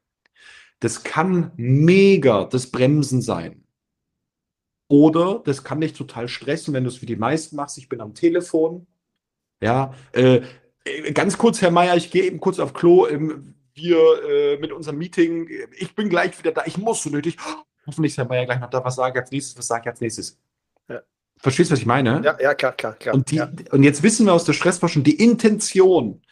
Das 0.80 1.02
kann 1.02 1.52
mega 1.56 2.44
das 2.44 2.70
Bremsen 2.70 3.22
sein. 3.22 3.64
Oder 4.88 5.42
das 5.44 5.64
kann 5.64 5.80
dich 5.80 5.92
total 5.92 6.28
stressen, 6.28 6.72
wenn 6.72 6.84
du 6.84 6.90
es 6.90 7.02
wie 7.02 7.06
die 7.06 7.16
meisten 7.16 7.56
machst. 7.56 7.78
Ich 7.78 7.88
bin 7.88 8.00
am 8.00 8.14
Telefon. 8.14 8.86
Ja, 9.60 9.94
äh, 10.12 10.40
äh 10.84 11.12
ganz 11.12 11.36
kurz, 11.36 11.60
Herr 11.60 11.70
Meier, 11.70 11.96
ich 11.96 12.10
gehe 12.10 12.22
eben 12.22 12.40
kurz 12.40 12.58
auf 12.58 12.72
Klo. 12.72 13.06
Ähm, 13.06 13.54
wir 13.74 13.98
äh, 14.28 14.58
mit 14.58 14.72
unserem 14.72 14.98
Meeting. 14.98 15.48
Ich 15.76 15.94
bin 15.94 16.08
gleich 16.08 16.38
wieder 16.38 16.52
da. 16.52 16.62
Ich 16.66 16.78
muss 16.78 17.02
so 17.02 17.10
nötig. 17.10 17.36
Hoffentlich 17.86 18.12
ist 18.12 18.18
Herr 18.18 18.26
Meier 18.26 18.46
gleich 18.46 18.60
noch 18.60 18.70
da. 18.70 18.84
Was 18.84 18.96
sage 18.96 19.18
ich 19.18 19.22
als 19.22 19.30
nächstes? 19.30 19.58
Was 19.58 19.66
sage 19.66 19.82
ich 19.82 19.88
als 19.88 20.00
nächstes? 20.00 20.38
Ja. 20.88 21.00
Verstehst 21.38 21.70
du, 21.70 21.72
was 21.72 21.80
ich 21.80 21.86
meine? 21.86 22.22
Ja, 22.24 22.40
ja, 22.40 22.54
klar, 22.54 22.72
klar, 22.72 22.94
klar. 22.94 23.14
Und, 23.14 23.30
die, 23.30 23.36
ja. 23.36 23.50
und 23.70 23.82
jetzt 23.82 24.02
wissen 24.02 24.26
wir 24.26 24.32
aus 24.32 24.44
der 24.44 24.54
Stressforschung, 24.54 25.04
die 25.04 25.22
Intention 25.22 26.22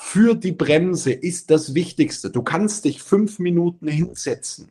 für 0.00 0.36
die 0.36 0.52
Bremse 0.52 1.12
ist 1.12 1.50
das 1.50 1.74
Wichtigste. 1.74 2.30
Du 2.30 2.42
kannst 2.42 2.84
dich 2.84 3.02
fünf 3.02 3.40
Minuten 3.40 3.88
hinsetzen, 3.88 4.70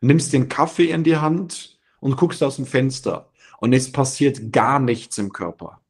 nimmst 0.00 0.32
den 0.32 0.48
Kaffee 0.48 0.90
in 0.90 1.02
die 1.02 1.16
Hand 1.16 1.80
und 1.98 2.16
guckst 2.16 2.40
aus 2.44 2.56
dem 2.56 2.64
Fenster 2.64 3.28
und 3.58 3.72
es 3.72 3.90
passiert 3.90 4.52
gar 4.52 4.78
nichts 4.78 5.18
im 5.18 5.32
Körper. 5.32 5.80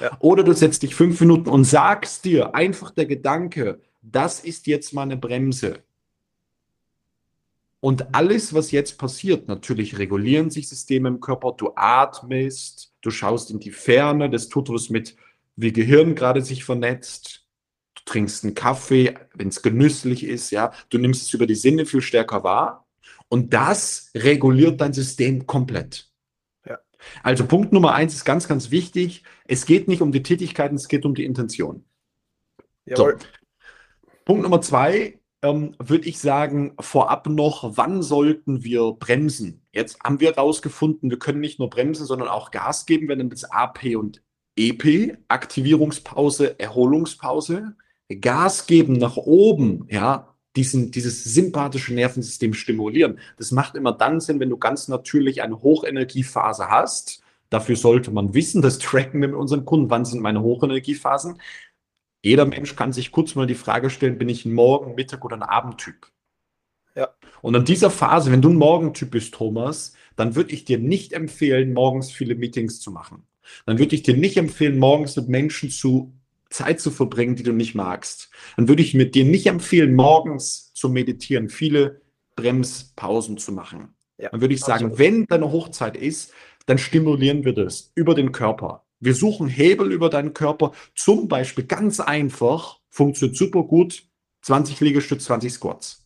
Ja. 0.00 0.16
Oder 0.18 0.42
du 0.42 0.52
setzt 0.52 0.82
dich 0.82 0.96
fünf 0.96 1.20
Minuten 1.20 1.48
und 1.48 1.62
sagst 1.62 2.24
dir 2.24 2.56
einfach 2.56 2.90
der 2.90 3.06
Gedanke, 3.06 3.80
das 4.02 4.40
ist 4.40 4.66
jetzt 4.66 4.92
meine 4.92 5.16
Bremse. 5.16 5.78
Und 7.78 8.16
alles, 8.16 8.52
was 8.52 8.72
jetzt 8.72 8.98
passiert, 8.98 9.46
natürlich 9.46 9.96
regulieren 9.96 10.50
sich 10.50 10.68
Systeme 10.68 11.08
im 11.08 11.20
Körper, 11.20 11.54
du 11.56 11.70
atmest, 11.76 12.92
du 13.00 13.10
schaust 13.10 13.52
in 13.52 13.60
die 13.60 13.70
Ferne, 13.70 14.28
das 14.28 14.48
tut 14.48 14.70
was 14.70 14.90
mit, 14.90 15.14
wie 15.54 15.72
Gehirn 15.72 16.16
gerade 16.16 16.42
sich 16.42 16.64
vernetzt 16.64 17.43
trinkst 18.04 18.44
einen 18.44 18.54
Kaffee, 18.54 19.14
wenn 19.34 19.48
es 19.48 19.62
genüsslich 19.62 20.24
ist, 20.24 20.50
ja, 20.50 20.72
du 20.90 20.98
nimmst 20.98 21.22
es 21.22 21.34
über 21.34 21.46
die 21.46 21.54
Sinne 21.54 21.86
viel 21.86 22.02
stärker 22.02 22.44
wahr 22.44 22.86
und 23.28 23.54
das 23.54 24.10
reguliert 24.14 24.80
dein 24.80 24.92
System 24.92 25.46
komplett. 25.46 26.10
Ja. 26.66 26.78
Also 27.22 27.46
Punkt 27.46 27.72
Nummer 27.72 27.94
eins 27.94 28.14
ist 28.14 28.24
ganz, 28.24 28.46
ganz 28.46 28.70
wichtig. 28.70 29.24
Es 29.46 29.66
geht 29.66 29.88
nicht 29.88 30.02
um 30.02 30.12
die 30.12 30.22
Tätigkeiten, 30.22 30.76
es 30.76 30.88
geht 30.88 31.04
um 31.04 31.14
die 31.14 31.24
Intention. 31.24 31.84
So. 32.86 33.12
Punkt 34.24 34.42
Nummer 34.42 34.60
zwei 34.60 35.18
ähm, 35.44 35.74
würde 35.78 36.08
ich 36.08 36.18
sagen, 36.18 36.74
vorab 36.80 37.26
noch, 37.28 37.76
wann 37.76 38.02
sollten 38.02 38.64
wir 38.64 38.92
bremsen? 38.92 39.66
Jetzt 39.72 40.00
haben 40.02 40.18
wir 40.18 40.30
herausgefunden, 40.32 41.10
wir 41.10 41.18
können 41.18 41.40
nicht 41.40 41.58
nur 41.58 41.68
bremsen, 41.68 42.06
sondern 42.06 42.28
auch 42.28 42.50
Gas 42.50 42.86
geben, 42.86 43.08
wenn 43.08 43.18
dann 43.18 43.28
das 43.28 43.44
A, 43.44 43.66
P 43.66 43.94
und 43.94 44.22
EP, 44.56 45.18
Aktivierungspause, 45.28 46.58
Erholungspause, 46.58 47.76
Gas 48.08 48.66
geben 48.66 48.94
nach 48.94 49.16
oben, 49.16 49.86
ja, 49.90 50.34
diesen, 50.56 50.90
dieses 50.90 51.24
sympathische 51.24 51.94
Nervensystem 51.94 52.54
stimulieren. 52.54 53.18
Das 53.38 53.50
macht 53.50 53.74
immer 53.74 53.92
dann 53.92 54.20
Sinn, 54.20 54.40
wenn 54.40 54.50
du 54.50 54.56
ganz 54.56 54.88
natürlich 54.88 55.42
eine 55.42 55.62
Hochenergiephase 55.62 56.68
hast. 56.68 57.22
Dafür 57.50 57.76
sollte 57.76 58.10
man 58.10 58.34
wissen, 58.34 58.62
das 58.62 58.78
tracken 58.78 59.20
wir 59.20 59.28
mit 59.28 59.36
unseren 59.36 59.64
Kunden, 59.64 59.90
wann 59.90 60.04
sind 60.04 60.20
meine 60.20 60.42
Hochenergiephasen. 60.42 61.40
Jeder 62.22 62.46
Mensch 62.46 62.74
kann 62.76 62.92
sich 62.92 63.12
kurz 63.12 63.34
mal 63.34 63.46
die 63.46 63.54
Frage 63.54 63.90
stellen, 63.90 64.18
bin 64.18 64.28
ich 64.28 64.44
ein 64.44 64.54
Morgen-, 64.54 64.94
Mittag- 64.94 65.24
oder 65.24 65.36
ein 65.36 65.42
Abendtyp? 65.42 66.10
Ja. 66.94 67.10
Und 67.42 67.56
an 67.56 67.64
dieser 67.64 67.90
Phase, 67.90 68.30
wenn 68.30 68.40
du 68.40 68.50
ein 68.50 68.56
Morgentyp 68.56 69.10
bist, 69.10 69.34
Thomas, 69.34 69.94
dann 70.16 70.36
würde 70.36 70.52
ich 70.52 70.64
dir 70.64 70.78
nicht 70.78 71.12
empfehlen, 71.12 71.72
morgens 71.72 72.12
viele 72.12 72.34
Meetings 72.34 72.80
zu 72.80 72.92
machen. 72.92 73.26
Dann 73.66 73.78
würde 73.78 73.94
ich 73.94 74.02
dir 74.02 74.16
nicht 74.16 74.36
empfehlen, 74.36 74.78
morgens 74.78 75.16
mit 75.16 75.28
Menschen 75.28 75.70
zu 75.70 76.14
Zeit 76.50 76.80
zu 76.80 76.90
verbringen, 76.90 77.36
die 77.36 77.42
du 77.42 77.52
nicht 77.52 77.74
magst. 77.74 78.30
Dann 78.56 78.68
würde 78.68 78.82
ich 78.82 78.94
mit 78.94 79.14
dir 79.14 79.24
nicht 79.24 79.46
empfehlen, 79.46 79.94
morgens 79.94 80.72
zu 80.74 80.88
meditieren, 80.88 81.48
viele 81.48 82.00
Bremspausen 82.36 83.38
zu 83.38 83.52
machen. 83.52 83.94
Ja, 84.18 84.30
dann 84.30 84.40
würde 84.40 84.54
ich 84.54 84.60
sagen, 84.60 84.86
absolut. 84.86 84.98
wenn 84.98 85.26
deine 85.26 85.50
Hochzeit 85.50 85.96
ist, 85.96 86.32
dann 86.66 86.78
stimulieren 86.78 87.44
wir 87.44 87.52
das 87.52 87.92
über 87.94 88.14
den 88.14 88.32
Körper. 88.32 88.84
Wir 89.00 89.14
suchen 89.14 89.48
Hebel 89.48 89.92
über 89.92 90.08
deinen 90.08 90.32
Körper, 90.32 90.72
zum 90.94 91.28
Beispiel 91.28 91.64
ganz 91.64 92.00
einfach, 92.00 92.80
funktioniert 92.88 93.36
super 93.36 93.64
gut, 93.64 94.04
20 94.42 94.80
Liegestütze, 94.80 95.26
20 95.26 95.52
Squats. 95.52 96.03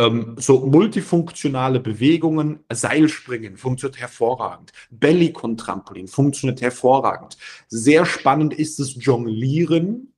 Ähm, 0.00 0.34
so 0.38 0.64
multifunktionale 0.64 1.78
Bewegungen, 1.78 2.60
Seilspringen 2.72 3.58
funktioniert 3.58 4.00
hervorragend. 4.00 4.72
Bellycon-Trampolin 4.90 6.08
funktioniert 6.08 6.62
hervorragend. 6.62 7.36
Sehr 7.68 8.06
spannend 8.06 8.54
ist 8.54 8.78
das 8.78 8.94
Jonglieren. 8.94 10.14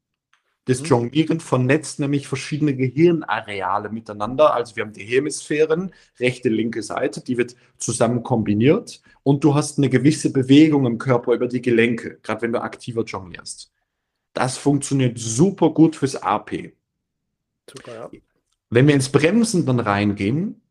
Das 0.66 0.82
mhm. 0.82 0.86
Jonglieren 0.86 1.40
vernetzt 1.40 1.98
nämlich 1.98 2.28
verschiedene 2.28 2.76
Gehirnareale 2.76 3.88
miteinander. 3.88 4.54
Also 4.54 4.76
wir 4.76 4.84
haben 4.84 4.92
die 4.92 5.02
Hemisphären, 5.02 5.92
rechte, 6.20 6.48
linke 6.48 6.84
Seite, 6.84 7.20
die 7.20 7.36
wird 7.36 7.56
zusammen 7.78 8.22
kombiniert 8.22 9.02
und 9.24 9.42
du 9.42 9.56
hast 9.56 9.78
eine 9.78 9.88
gewisse 9.88 10.32
Bewegung 10.32 10.86
im 10.86 10.98
Körper 10.98 11.32
über 11.32 11.48
die 11.48 11.60
Gelenke, 11.60 12.20
gerade 12.22 12.42
wenn 12.42 12.52
du 12.52 12.62
aktiver 12.62 13.02
jonglierst. 13.02 13.72
Das 14.32 14.56
funktioniert 14.56 15.18
super 15.18 15.70
gut 15.70 15.96
fürs 15.96 16.14
AP. 16.14 16.72
Super, 17.68 17.94
ja. 17.94 18.10
Wenn 18.72 18.86
wir 18.86 18.94
ins 18.94 19.10
Bremsen 19.10 19.66
dann 19.66 19.80
reingehen, 19.80 20.62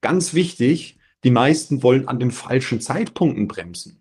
ganz 0.00 0.32
wichtig, 0.32 1.00
die 1.24 1.32
meisten 1.32 1.82
wollen 1.82 2.06
an 2.06 2.20
den 2.20 2.30
falschen 2.30 2.80
Zeitpunkten 2.80 3.48
bremsen. 3.48 4.00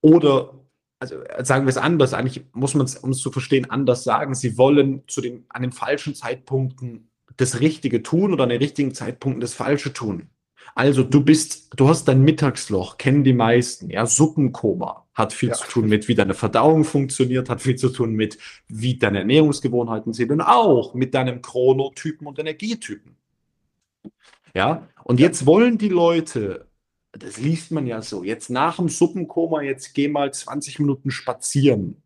Oder, 0.00 0.54
also 1.00 1.16
sagen 1.42 1.66
wir 1.66 1.70
es 1.70 1.78
anders, 1.78 2.14
eigentlich 2.14 2.44
muss 2.52 2.74
man 2.74 2.86
es, 2.86 2.94
um 2.94 3.10
es 3.10 3.18
zu 3.18 3.32
verstehen, 3.32 3.68
anders 3.68 4.04
sagen. 4.04 4.36
Sie 4.36 4.56
wollen 4.56 5.02
zu 5.08 5.20
den, 5.20 5.46
an 5.48 5.62
den 5.62 5.72
falschen 5.72 6.14
Zeitpunkten 6.14 7.10
das 7.38 7.58
Richtige 7.58 8.04
tun 8.04 8.32
oder 8.32 8.44
an 8.44 8.50
den 8.50 8.62
richtigen 8.62 8.94
Zeitpunkten 8.94 9.40
das 9.40 9.54
Falsche 9.54 9.92
tun. 9.92 10.30
Also 10.74 11.04
du 11.04 11.22
bist, 11.24 11.70
du 11.76 11.88
hast 11.88 12.06
dein 12.06 12.22
Mittagsloch, 12.22 12.98
kennen 12.98 13.22
die 13.22 13.32
meisten, 13.32 13.90
ja, 13.90 14.06
Suppenkoma 14.06 15.06
hat 15.14 15.32
viel 15.32 15.50
ja. 15.50 15.54
zu 15.54 15.68
tun 15.68 15.88
mit, 15.88 16.08
wie 16.08 16.16
deine 16.16 16.34
Verdauung 16.34 16.82
funktioniert, 16.82 17.48
hat 17.48 17.62
viel 17.62 17.76
zu 17.76 17.90
tun 17.90 18.14
mit, 18.14 18.38
wie 18.66 18.96
deine 18.98 19.18
Ernährungsgewohnheiten 19.20 20.12
sind 20.12 20.32
und 20.32 20.40
auch 20.40 20.94
mit 20.94 21.14
deinem 21.14 21.40
Chronotypen 21.40 22.26
und 22.26 22.40
Energietypen. 22.40 23.16
Ja, 24.54 24.88
und 25.04 25.20
jetzt 25.20 25.46
wollen 25.46 25.78
die 25.78 25.88
Leute, 25.88 26.66
das 27.12 27.38
liest 27.38 27.70
man 27.70 27.86
ja 27.86 28.02
so, 28.02 28.24
jetzt 28.24 28.50
nach 28.50 28.76
dem 28.76 28.88
Suppenkoma, 28.88 29.62
jetzt 29.62 29.94
geh 29.94 30.08
mal 30.08 30.32
20 30.32 30.80
Minuten 30.80 31.12
spazieren. 31.12 32.02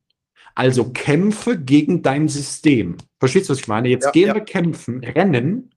Also 0.54 0.90
kämpfe 0.90 1.58
gegen 1.58 2.02
dein 2.02 2.28
System. 2.28 2.96
Verstehst 3.18 3.48
du, 3.48 3.52
was 3.52 3.60
ich 3.60 3.68
meine? 3.68 3.88
Jetzt 3.88 4.06
ja, 4.06 4.10
gehen 4.10 4.28
ja. 4.28 4.34
wir 4.34 4.42
kämpfen, 4.42 5.02
rennen. 5.04 5.70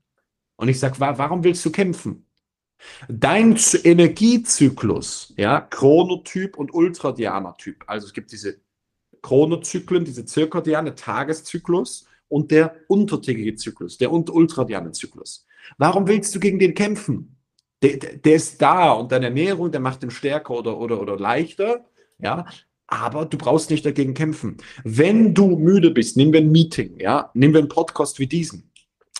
Und 0.55 0.67
ich 0.67 0.79
sage, 0.79 0.99
warum 0.99 1.43
willst 1.43 1.63
du 1.65 1.71
kämpfen? 1.71 2.25
Dein 3.07 3.57
Energiezyklus, 3.83 5.33
ja, 5.37 5.61
Chronotyp 5.61 6.57
und 6.57 6.73
Ultradianer-Typ. 6.73 7.83
Also 7.87 8.07
es 8.07 8.13
gibt 8.13 8.31
diese 8.31 8.59
Chronozyklen, 9.21 10.05
diese 10.05 10.25
zirkadiane 10.25 10.95
Tageszyklus 10.95 12.07
und 12.27 12.51
der 12.51 12.75
untertägige 12.87 13.55
Zyklus, 13.55 13.97
der 13.97 14.11
ultradiane 14.11 14.91
Zyklus. 14.91 15.45
Warum 15.77 16.07
willst 16.07 16.33
du 16.33 16.39
gegen 16.39 16.59
den 16.59 16.73
kämpfen? 16.73 17.37
Der, 17.83 17.97
der, 17.97 18.35
ist 18.35 18.61
da 18.61 18.91
und 18.91 19.11
deine 19.11 19.25
Ernährung, 19.25 19.71
der 19.71 19.81
macht 19.81 20.03
den 20.03 20.11
stärker 20.11 20.53
oder, 20.53 20.77
oder, 20.77 21.01
oder 21.01 21.17
leichter, 21.17 21.85
ja, 22.19 22.45
aber 22.87 23.25
du 23.25 23.37
brauchst 23.37 23.71
nicht 23.71 23.85
dagegen 23.85 24.13
kämpfen. 24.13 24.57
Wenn 24.83 25.33
du 25.33 25.57
müde 25.57 25.91
bist, 25.91 26.15
nehmen 26.15 26.33
wir 26.33 26.41
ein 26.41 26.51
Meeting, 26.51 26.99
ja, 26.99 27.31
nehmen 27.33 27.53
wir 27.53 27.59
einen 27.59 27.69
Podcast 27.69 28.19
wie 28.19 28.27
diesen 28.27 28.70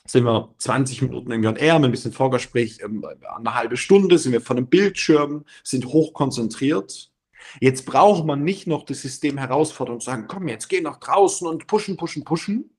sind 0.05 0.25
wir 0.25 0.53
20 0.57 1.03
Minuten 1.03 1.31
in 1.31 1.43
J&R 1.43 1.79
mit 1.79 1.89
ein 1.89 1.91
bisschen 1.91 2.13
Vorgespräch, 2.13 2.79
ähm, 2.83 3.05
eine 3.05 3.53
halbe 3.53 3.77
Stunde 3.77 4.17
sind 4.17 4.31
wir 4.31 4.41
von 4.41 4.57
einem 4.57 4.67
Bildschirm, 4.67 5.45
sind 5.63 5.85
hochkonzentriert. 5.85 7.11
Jetzt 7.59 7.85
braucht 7.85 8.25
man 8.25 8.43
nicht 8.43 8.67
noch 8.67 8.83
das 8.83 9.01
System 9.01 9.37
herausfordern 9.37 9.95
und 9.95 10.03
sagen, 10.03 10.25
komm, 10.27 10.47
jetzt 10.47 10.69
geh 10.69 10.81
nach 10.81 10.99
draußen 10.99 11.47
und 11.47 11.67
pushen, 11.67 11.97
pushen, 11.97 12.23
pushen. 12.23 12.71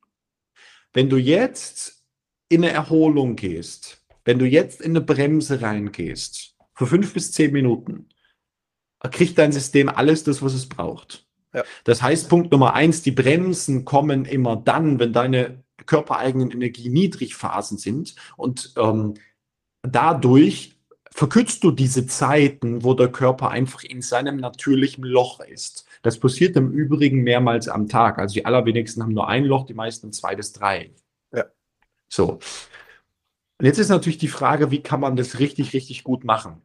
Wenn 0.93 1.09
du 1.09 1.17
jetzt 1.17 2.05
in 2.49 2.65
eine 2.65 2.73
Erholung 2.73 3.37
gehst, 3.37 4.05
wenn 4.25 4.39
du 4.39 4.47
jetzt 4.47 4.81
in 4.81 4.93
eine 4.93 5.01
Bremse 5.01 5.63
reingehst, 5.63 6.55
für 6.75 6.87
fünf 6.87 7.13
bis 7.13 7.33
zehn 7.33 7.53
Minuten, 7.53 8.09
kriegt 9.11 9.39
dein 9.39 9.53
System 9.53 9.89
alles 9.89 10.25
das, 10.25 10.43
was 10.43 10.55
es 10.55 10.69
braucht. 10.69 11.27
Ja. 11.55 11.65
Das 11.85 12.03
heißt, 12.03 12.29
Punkt 12.29 12.53
Nummer 12.53 12.75
eins, 12.75 13.03
die 13.03 13.11
Bremsen 13.11 13.85
kommen 13.85 14.25
immer 14.25 14.57
dann, 14.57 14.99
wenn 14.99 15.13
deine 15.13 15.63
körpereigenen 15.87 16.51
Energie 16.51 16.89
Niedrigphasen 16.89 17.79
sind 17.79 18.15
und 18.37 18.73
ähm, 18.77 19.15
dadurch 19.83 20.77
verkürzt 21.11 21.63
du 21.63 21.71
diese 21.71 22.07
Zeiten, 22.07 22.85
wo 22.85 22.95
der 22.95 23.09
Körper 23.09 23.51
einfach 23.51 23.83
in 23.85 24.01
seinem 24.01 24.39
natürlichen 24.39 25.05
Loch 25.05 25.41
ist. 25.41 25.87
Das 26.03 26.19
passiert 26.19 26.57
im 26.57 26.73
Übrigen 26.73 27.23
mehrmals 27.23 27.69
am 27.69 27.89
Tag. 27.89 28.19
Also 28.19 28.35
die 28.35 28.47
allerwenigsten 28.47 29.03
haben 29.03 29.13
nur 29.13 29.29
ein 29.29 29.45
Loch, 29.45 29.67
die 29.67 29.75
meisten 29.75 30.13
zwei 30.13 30.35
bis 30.35 30.53
drei. 30.53 30.91
Ja. 31.33 31.45
So. 32.09 32.39
Und 33.59 33.67
jetzt 33.67 33.79
ist 33.79 33.91
natürlich 33.91 34.19
die 34.19 34.29
Frage, 34.29 34.71
wie 34.71 34.83
kann 34.83 35.01
man 35.01 35.17
das 35.17 35.39
richtig, 35.39 35.75
richtig 35.75 36.03
gut 36.03 36.25
machen? 36.25 36.63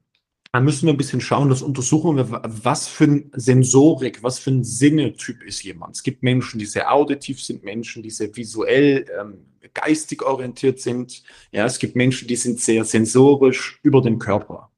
Dann 0.52 0.64
müssen 0.64 0.86
wir 0.86 0.94
ein 0.94 0.98
bisschen 0.98 1.22
schauen, 1.22 1.50
das 1.50 1.62
untersuchen 1.62 2.16
wir, 2.16 2.42
was 2.64 2.88
für 2.88 3.06
ein 3.06 3.32
Sensorik, 3.34 4.24
was 4.24 4.40
für 4.40 4.52
ein 4.52 4.64
Sinnetyp 4.64 5.44
ist 5.44 5.64
jemand. 5.64 5.96
Es 5.96 6.04
gibt 6.04 6.24
Menschen, 6.24 6.60
die 6.60 6.66
sehr 6.66 6.92
auditiv 6.92 7.44
sind, 7.44 7.64
Menschen, 7.64 8.04
die 8.04 8.10
sehr 8.10 8.36
visuell, 8.36 9.06
ähm, 9.20 9.46
geistig 9.74 10.24
orientiert 10.24 10.80
sind. 10.80 11.24
Ja, 11.52 11.66
es 11.66 11.80
gibt 11.80 11.96
Menschen, 11.96 12.28
die 12.28 12.36
sind 12.36 12.60
sehr 12.60 12.86
sensorisch 12.86 13.80
über 13.84 14.02
den 14.02 14.20
Körper. 14.20 14.72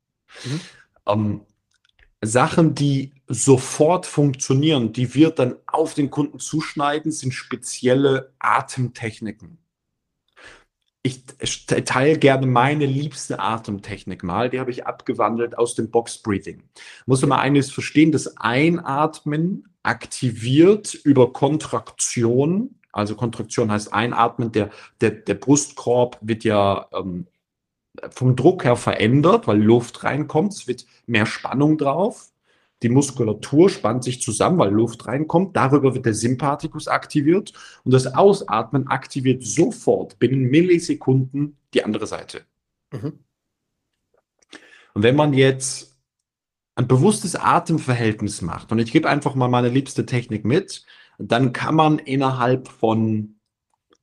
Mhm. 0.43 0.59
Ähm, 1.07 1.41
Sachen, 2.21 2.75
die 2.75 3.13
sofort 3.27 4.05
funktionieren, 4.05 4.91
die 4.91 5.13
wir 5.13 5.29
dann 5.29 5.55
auf 5.67 5.93
den 5.93 6.09
Kunden 6.09 6.39
zuschneiden, 6.39 7.11
sind 7.11 7.33
spezielle 7.33 8.33
Atemtechniken 8.39 9.59
teile 11.39 12.17
gerne 12.17 12.45
meine 12.45 12.85
liebste 12.85 13.39
Atemtechnik 13.39 14.23
mal. 14.23 14.49
Die 14.49 14.59
habe 14.59 14.71
ich 14.71 14.85
abgewandelt 14.85 15.57
aus 15.57 15.75
dem 15.75 15.89
Box 15.89 16.17
Breathing. 16.17 16.63
Muss 17.05 17.25
man 17.25 17.39
eines 17.39 17.71
verstehen, 17.71 18.11
das 18.11 18.37
Einatmen 18.37 19.67
aktiviert 19.83 20.93
über 20.93 21.31
Kontraktion. 21.33 22.75
Also 22.91 23.15
Kontraktion 23.15 23.71
heißt 23.71 23.93
Einatmen, 23.93 24.51
der, 24.51 24.69
der, 25.01 25.11
der 25.11 25.35
Brustkorb 25.35 26.17
wird 26.21 26.43
ja 26.43 26.87
ähm, 26.93 27.27
vom 28.09 28.35
Druck 28.35 28.63
her 28.63 28.75
verändert, 28.75 29.47
weil 29.47 29.61
Luft 29.61 30.03
reinkommt. 30.03 30.53
Es 30.53 30.67
wird 30.67 30.85
mehr 31.05 31.25
Spannung 31.25 31.77
drauf. 31.77 32.31
Die 32.81 32.89
Muskulatur 32.89 33.69
spannt 33.69 34.03
sich 34.03 34.21
zusammen, 34.21 34.59
weil 34.59 34.71
Luft 34.71 35.05
reinkommt. 35.05 35.55
Darüber 35.55 35.93
wird 35.93 36.05
der 36.05 36.13
Sympathikus 36.13 36.87
aktiviert 36.87 37.53
und 37.83 37.93
das 37.93 38.07
Ausatmen 38.15 38.87
aktiviert 38.87 39.43
sofort 39.43 40.17
binnen 40.19 40.49
Millisekunden 40.49 41.57
die 41.73 41.83
andere 41.83 42.07
Seite. 42.07 42.41
Mhm. 42.91 43.19
Und 44.93 45.03
wenn 45.03 45.15
man 45.15 45.33
jetzt 45.33 45.97
ein 46.75 46.87
bewusstes 46.87 47.35
Atemverhältnis 47.35 48.41
macht, 48.41 48.71
und 48.71 48.79
ich 48.79 48.91
gebe 48.91 49.09
einfach 49.09 49.35
mal 49.35 49.49
meine 49.49 49.69
liebste 49.69 50.05
Technik 50.05 50.45
mit, 50.45 50.85
dann 51.17 51.51
kann 51.51 51.75
man 51.75 51.99
innerhalb 51.99 52.69
von 52.69 53.35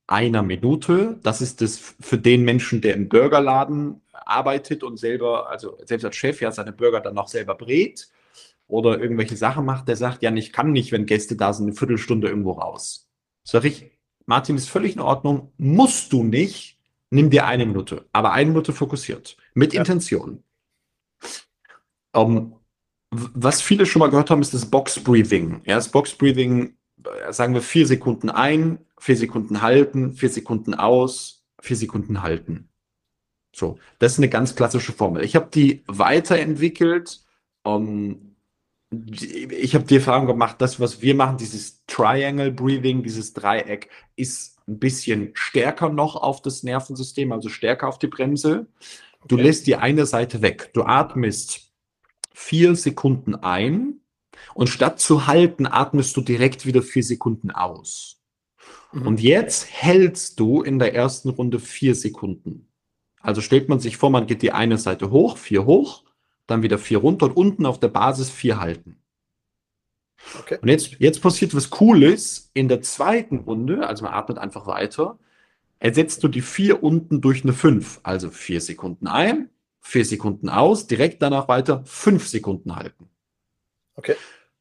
einer 0.06 0.42
Minute, 0.42 1.18
das 1.22 1.40
ist 1.40 1.62
das 1.62 1.78
für 1.78 2.18
den 2.18 2.44
Menschen, 2.44 2.80
der 2.82 2.94
im 2.94 3.08
Burgerladen 3.08 4.02
arbeitet 4.12 4.82
und 4.82 4.98
selber, 4.98 5.48
also 5.48 5.78
selbst 5.84 6.04
als 6.04 6.16
Chef 6.16 6.40
ja 6.40 6.52
seine 6.52 6.72
Burger 6.72 7.00
dann 7.00 7.14
noch 7.14 7.28
selber 7.28 7.54
brät, 7.54 8.08
oder 8.68 9.00
irgendwelche 9.00 9.36
Sachen 9.36 9.64
macht, 9.64 9.88
der 9.88 9.96
sagt, 9.96 10.22
ja, 10.22 10.32
ich 10.34 10.52
kann 10.52 10.72
nicht, 10.72 10.92
wenn 10.92 11.06
Gäste 11.06 11.36
da 11.36 11.52
sind, 11.52 11.66
eine 11.66 11.76
Viertelstunde 11.76 12.28
irgendwo 12.28 12.52
raus. 12.52 13.08
Sag 13.44 13.64
ich, 13.64 13.90
Martin, 14.26 14.56
ist 14.56 14.68
völlig 14.68 14.94
in 14.94 15.00
Ordnung, 15.00 15.52
musst 15.56 16.12
du 16.12 16.24
nicht, 16.24 16.78
nimm 17.10 17.30
dir 17.30 17.46
eine 17.46 17.64
Minute, 17.64 18.08
aber 18.12 18.32
eine 18.32 18.50
Minute 18.50 18.72
fokussiert, 18.72 19.36
mit 19.54 19.72
ja. 19.72 19.80
Intention. 19.80 20.42
Um, 22.12 22.36
ähm, 22.36 22.52
was 23.10 23.62
viele 23.62 23.86
schon 23.86 24.00
mal 24.00 24.10
gehört 24.10 24.30
haben, 24.30 24.42
ist 24.42 24.52
das 24.52 24.66
Box 24.68 24.98
Breathing. 25.02 25.62
Ja, 25.64 25.76
das 25.76 25.88
Box 25.88 26.12
Breathing, 26.14 26.76
äh, 27.04 27.32
sagen 27.32 27.54
wir 27.54 27.62
vier 27.62 27.86
Sekunden 27.86 28.30
ein, 28.30 28.84
vier 28.98 29.16
Sekunden 29.16 29.62
halten, 29.62 30.12
vier 30.14 30.28
Sekunden 30.28 30.74
aus, 30.74 31.44
vier 31.60 31.76
Sekunden 31.76 32.22
halten. 32.22 32.68
So, 33.54 33.78
das 34.00 34.12
ist 34.12 34.18
eine 34.18 34.28
ganz 34.28 34.56
klassische 34.56 34.92
Formel. 34.92 35.24
Ich 35.24 35.36
habe 35.36 35.48
die 35.52 35.84
weiterentwickelt. 35.86 37.22
Um, 37.62 37.86
ähm, 37.86 38.35
ich 38.90 39.74
habe 39.74 39.84
die 39.84 39.96
Erfahrung 39.96 40.26
gemacht, 40.26 40.56
das, 40.58 40.78
was 40.78 41.02
wir 41.02 41.14
machen, 41.14 41.38
dieses 41.38 41.84
Triangle 41.86 42.52
Breathing, 42.52 43.02
dieses 43.02 43.32
Dreieck, 43.32 43.90
ist 44.14 44.58
ein 44.68 44.78
bisschen 44.78 45.30
stärker 45.34 45.88
noch 45.88 46.16
auf 46.16 46.40
das 46.42 46.62
Nervensystem, 46.62 47.32
also 47.32 47.48
stärker 47.48 47.88
auf 47.88 47.98
die 47.98 48.06
Bremse. 48.06 48.66
Du 49.26 49.36
okay. 49.36 49.44
lässt 49.44 49.66
die 49.66 49.76
eine 49.76 50.06
Seite 50.06 50.42
weg. 50.42 50.70
Du 50.72 50.82
atmest 50.82 51.72
vier 52.32 52.76
Sekunden 52.76 53.34
ein 53.34 54.00
und 54.54 54.68
statt 54.68 55.00
zu 55.00 55.26
halten, 55.26 55.66
atmest 55.66 56.16
du 56.16 56.20
direkt 56.20 56.66
wieder 56.66 56.82
vier 56.82 57.02
Sekunden 57.02 57.50
aus. 57.50 58.20
Mhm. 58.92 59.06
Und 59.06 59.20
jetzt 59.20 59.66
hältst 59.70 60.38
du 60.38 60.62
in 60.62 60.78
der 60.78 60.94
ersten 60.94 61.30
Runde 61.30 61.58
vier 61.58 61.94
Sekunden. 61.94 62.68
Also 63.20 63.40
stellt 63.40 63.68
man 63.68 63.80
sich 63.80 63.96
vor, 63.96 64.10
man 64.10 64.26
geht 64.26 64.42
die 64.42 64.52
eine 64.52 64.78
Seite 64.78 65.10
hoch, 65.10 65.36
vier 65.36 65.64
hoch, 65.64 66.04
dann 66.46 66.62
wieder 66.62 66.78
vier 66.78 66.98
runter 66.98 67.26
und 67.26 67.36
unten 67.36 67.66
auf 67.66 67.80
der 67.80 67.88
Basis 67.88 68.30
vier 68.30 68.60
halten. 68.60 68.96
Okay. 70.40 70.58
Und 70.60 70.68
jetzt, 70.68 70.96
jetzt 70.98 71.20
passiert 71.20 71.54
was 71.54 71.70
Cooles. 71.70 72.50
In 72.54 72.68
der 72.68 72.82
zweiten 72.82 73.38
Runde, 73.40 73.86
also 73.86 74.04
man 74.04 74.14
atmet 74.14 74.38
einfach 74.38 74.66
weiter, 74.66 75.18
ersetzt 75.78 76.22
du 76.24 76.28
die 76.28 76.40
vier 76.40 76.82
unten 76.82 77.20
durch 77.20 77.44
eine 77.44 77.52
fünf. 77.52 78.00
Also 78.02 78.30
vier 78.30 78.60
Sekunden 78.60 79.06
ein, 79.06 79.50
vier 79.80 80.04
Sekunden 80.04 80.48
aus, 80.48 80.86
direkt 80.86 81.22
danach 81.22 81.48
weiter 81.48 81.82
fünf 81.84 82.26
Sekunden 82.26 82.76
halten. 82.76 83.08
Okay. 83.94 84.16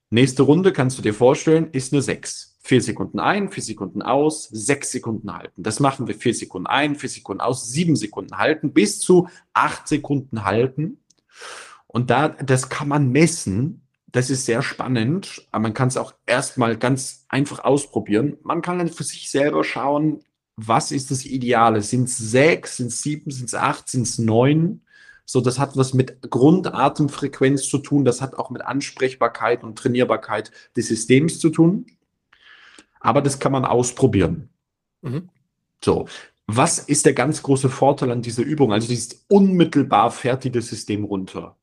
Nächste 0.09 0.43
Runde 0.43 0.71
kannst 0.71 0.97
du 0.97 1.01
dir 1.01 1.13
vorstellen, 1.13 1.71
ist 1.71 1.93
eine 1.93 2.01
sechs. 2.01 2.57
Vier 2.61 2.81
Sekunden 2.81 3.19
ein, 3.19 3.51
vier 3.51 3.63
Sekunden 3.63 4.01
aus, 4.01 4.49
sechs 4.51 4.91
Sekunden 4.91 5.35
halten. 5.35 5.61
Das 5.61 5.79
machen 5.79 6.07
wir 6.07 6.15
vier 6.15 6.33
Sekunden 6.33 6.67
ein, 6.67 6.95
vier 6.95 7.09
Sekunden 7.09 7.41
aus, 7.41 7.69
sieben 7.69 7.95
Sekunden 7.95 8.37
halten, 8.37 8.73
bis 8.73 8.99
zu 8.99 9.29
acht 9.53 9.87
Sekunden 9.87 10.45
halten. 10.45 10.99
Und 11.95 12.09
da, 12.09 12.27
das 12.27 12.67
kann 12.67 12.89
man 12.89 13.09
messen. 13.13 13.87
Das 14.07 14.29
ist 14.29 14.45
sehr 14.45 14.61
spannend, 14.61 15.47
aber 15.51 15.61
man 15.61 15.73
kann 15.73 15.87
es 15.87 15.95
auch 15.95 16.13
erstmal 16.25 16.75
ganz 16.75 17.23
einfach 17.29 17.63
ausprobieren. 17.63 18.35
Man 18.43 18.61
kann 18.61 18.79
dann 18.79 18.89
für 18.89 19.05
sich 19.05 19.31
selber 19.31 19.63
schauen, 19.63 20.19
was 20.57 20.91
ist 20.91 21.09
das 21.09 21.23
Ideale? 21.23 21.81
Sind 21.81 22.09
es 22.09 22.17
sechs, 22.17 22.75
sind 22.77 22.87
es 22.87 23.01
sieben, 23.01 23.31
sind 23.31 23.45
es 23.45 23.55
acht, 23.55 23.87
sind 23.87 24.01
es 24.01 24.19
neun? 24.19 24.81
So, 25.23 25.39
das 25.39 25.57
hat 25.57 25.77
was 25.77 25.93
mit 25.93 26.29
Grundatemfrequenz 26.29 27.69
zu 27.69 27.77
tun. 27.77 28.03
Das 28.03 28.19
hat 28.19 28.35
auch 28.35 28.49
mit 28.49 28.61
Ansprechbarkeit 28.61 29.63
und 29.63 29.77
Trainierbarkeit 29.77 30.51
des 30.75 30.89
Systems 30.89 31.39
zu 31.39 31.49
tun. 31.49 31.85
Aber 32.99 33.21
das 33.21 33.39
kann 33.39 33.53
man 33.53 33.63
ausprobieren. 33.63 34.49
Mhm. 35.01 35.29
So. 35.81 36.09
Was 36.45 36.77
ist 36.77 37.05
der 37.05 37.13
ganz 37.13 37.41
große 37.41 37.69
Vorteil 37.69 38.11
an 38.11 38.21
dieser 38.21 38.43
Übung? 38.43 38.73
Also, 38.73 38.89
dieses 38.89 39.23
unmittelbar 39.29 40.11
fertige 40.11 40.61
System 40.61 41.05
runter. 41.05 41.55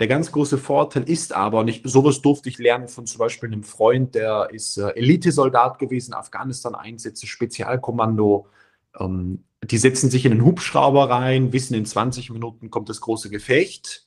Der 0.00 0.06
ganz 0.06 0.30
große 0.30 0.58
Vorteil 0.58 1.08
ist 1.08 1.32
aber 1.32 1.64
nicht, 1.64 1.82
sowas 1.88 2.22
durfte 2.22 2.48
ich 2.48 2.58
lernen 2.58 2.86
von 2.86 3.06
zum 3.06 3.18
Beispiel 3.18 3.48
einem 3.48 3.64
Freund, 3.64 4.14
der 4.14 4.48
ist 4.52 4.76
äh, 4.76 4.90
Elitesoldat 4.90 5.78
gewesen, 5.80 6.14
Afghanistan-Einsätze, 6.14 7.26
Spezialkommando. 7.26 8.46
Ähm, 8.98 9.44
die 9.64 9.78
setzen 9.78 10.08
sich 10.08 10.24
in 10.24 10.32
einen 10.32 10.44
Hubschrauber 10.44 11.10
rein, 11.10 11.52
wissen, 11.52 11.74
in 11.74 11.84
20 11.84 12.30
Minuten 12.30 12.70
kommt 12.70 12.88
das 12.88 13.00
große 13.00 13.28
Gefecht. 13.28 14.06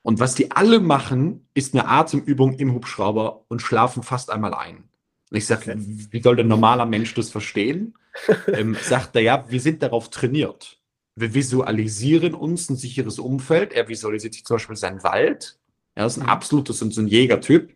Und 0.00 0.20
was 0.20 0.34
die 0.34 0.52
alle 0.52 0.80
machen, 0.80 1.46
ist 1.52 1.74
eine 1.74 1.86
Atemübung 1.86 2.54
im 2.54 2.72
Hubschrauber 2.72 3.44
und 3.48 3.60
schlafen 3.60 4.02
fast 4.02 4.30
einmal 4.30 4.54
ein. 4.54 4.84
Und 5.30 5.36
ich 5.36 5.46
sage, 5.46 5.72
okay. 5.72 5.80
wie 6.10 6.22
soll 6.22 6.36
der 6.36 6.44
normaler 6.46 6.86
Mensch 6.86 7.12
das 7.12 7.28
verstehen? 7.30 7.94
ähm, 8.46 8.74
sagt 8.80 9.14
er, 9.16 9.22
ja, 9.22 9.44
wir 9.50 9.60
sind 9.60 9.82
darauf 9.82 10.08
trainiert 10.08 10.75
wir 11.16 11.32
visualisieren 11.32 12.34
uns 12.34 12.68
ein 12.68 12.76
sicheres 12.76 13.18
Umfeld. 13.18 13.72
Er 13.72 13.88
visualisiert 13.88 14.34
sich 14.34 14.44
zum 14.44 14.56
Beispiel 14.56 14.76
seinen 14.76 15.02
Wald. 15.02 15.58
Er 15.94 16.06
ist 16.06 16.18
ein 16.18 16.24
mhm. 16.24 16.28
absolutes 16.28 16.82
und 16.82 16.92
so 16.92 17.00
ein 17.00 17.08
Jägertyp. 17.08 17.74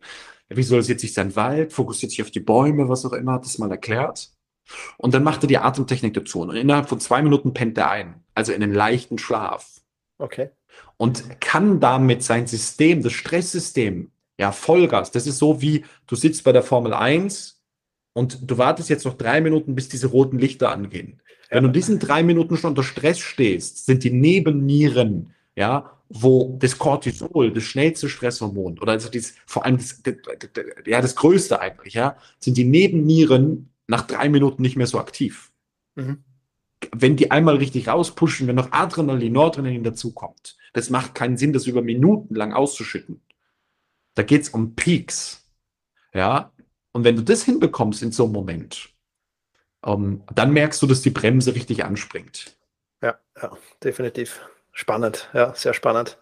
Er 0.50 0.56
visualisiert 0.56 1.00
sich 1.00 1.14
seinen 1.14 1.34
Wald, 1.36 1.72
fokussiert 1.72 2.12
sich 2.12 2.22
auf 2.22 2.30
die 2.30 2.40
Bäume, 2.40 2.88
was 2.88 3.06
auch 3.06 3.14
immer, 3.14 3.32
hat 3.32 3.44
das 3.44 3.58
mal 3.58 3.70
erklärt. 3.70 4.30
Und 4.98 5.14
dann 5.14 5.24
macht 5.24 5.42
er 5.42 5.48
die 5.48 5.58
Atemtechnik 5.58 6.12
dazu. 6.12 6.42
Und 6.42 6.54
innerhalb 6.54 6.88
von 6.88 7.00
zwei 7.00 7.22
Minuten 7.22 7.54
pennt 7.54 7.78
er 7.78 7.90
ein. 7.90 8.22
Also 8.34 8.52
in 8.52 8.62
einen 8.62 8.74
leichten 8.74 9.18
Schlaf. 9.18 9.80
Okay. 10.18 10.50
Und 10.98 11.40
kann 11.40 11.80
damit 11.80 12.22
sein 12.22 12.46
System, 12.46 13.02
das 13.02 13.14
Stresssystem, 13.14 14.10
ja, 14.38 14.52
Vollgas. 14.52 15.10
Das 15.10 15.26
ist 15.26 15.38
so 15.38 15.62
wie, 15.62 15.84
du 16.06 16.14
sitzt 16.14 16.44
bei 16.44 16.52
der 16.52 16.62
Formel 16.62 16.92
1 16.92 17.59
und 18.12 18.50
du 18.50 18.58
wartest 18.58 18.90
jetzt 18.90 19.04
noch 19.04 19.14
drei 19.14 19.40
Minuten, 19.40 19.74
bis 19.74 19.88
diese 19.88 20.08
roten 20.08 20.38
Lichter 20.38 20.70
angehen. 20.70 21.20
Wenn 21.50 21.64
du 21.64 21.70
diesen 21.70 21.98
drei 21.98 22.22
Minuten 22.22 22.56
schon 22.56 22.70
unter 22.70 22.82
Stress 22.82 23.18
stehst, 23.18 23.86
sind 23.86 24.04
die 24.04 24.10
Nebennieren, 24.10 25.34
ja, 25.56 25.98
wo 26.08 26.56
das 26.60 26.78
Cortisol, 26.78 27.52
das 27.52 27.64
schnellste 27.64 28.08
Stresshormon, 28.08 28.78
oder 28.78 28.92
also 28.92 29.08
dieses, 29.08 29.34
vor 29.46 29.64
allem 29.64 29.78
das, 29.78 30.02
ja, 30.86 31.00
das 31.00 31.16
größte 31.16 31.60
eigentlich, 31.60 31.94
ja, 31.94 32.16
sind 32.38 32.56
die 32.56 32.64
Nebennieren 32.64 33.70
nach 33.86 34.06
drei 34.06 34.28
Minuten 34.28 34.62
nicht 34.62 34.76
mehr 34.76 34.86
so 34.86 34.98
aktiv. 34.98 35.52
Mhm. 35.94 36.24
Wenn 36.92 37.16
die 37.16 37.30
einmal 37.30 37.56
richtig 37.56 37.88
rauspushen, 37.88 38.46
wenn 38.46 38.56
noch 38.56 38.72
Adrenalin, 38.72 39.32
Noradrenalin 39.32 39.84
dazukommt, 39.84 40.56
das 40.72 40.90
macht 40.90 41.14
keinen 41.14 41.36
Sinn, 41.36 41.52
das 41.52 41.66
über 41.66 41.82
Minuten 41.82 42.34
lang 42.34 42.52
auszuschütten. 42.52 43.20
Da 44.14 44.22
geht 44.22 44.42
es 44.42 44.48
um 44.48 44.74
Peaks. 44.74 45.48
Ja, 46.14 46.52
und 46.92 47.04
wenn 47.04 47.16
du 47.16 47.22
das 47.22 47.42
hinbekommst 47.42 48.02
in 48.02 48.12
so 48.12 48.24
einem 48.24 48.32
Moment, 48.32 48.90
ähm, 49.84 50.22
dann 50.34 50.52
merkst 50.52 50.80
du, 50.82 50.86
dass 50.86 51.02
die 51.02 51.10
Bremse 51.10 51.54
richtig 51.54 51.84
anspringt. 51.84 52.56
Ja, 53.02 53.18
ja, 53.40 53.56
definitiv. 53.82 54.40
Spannend, 54.72 55.28
ja, 55.34 55.52
sehr 55.54 55.74
spannend. 55.74 56.16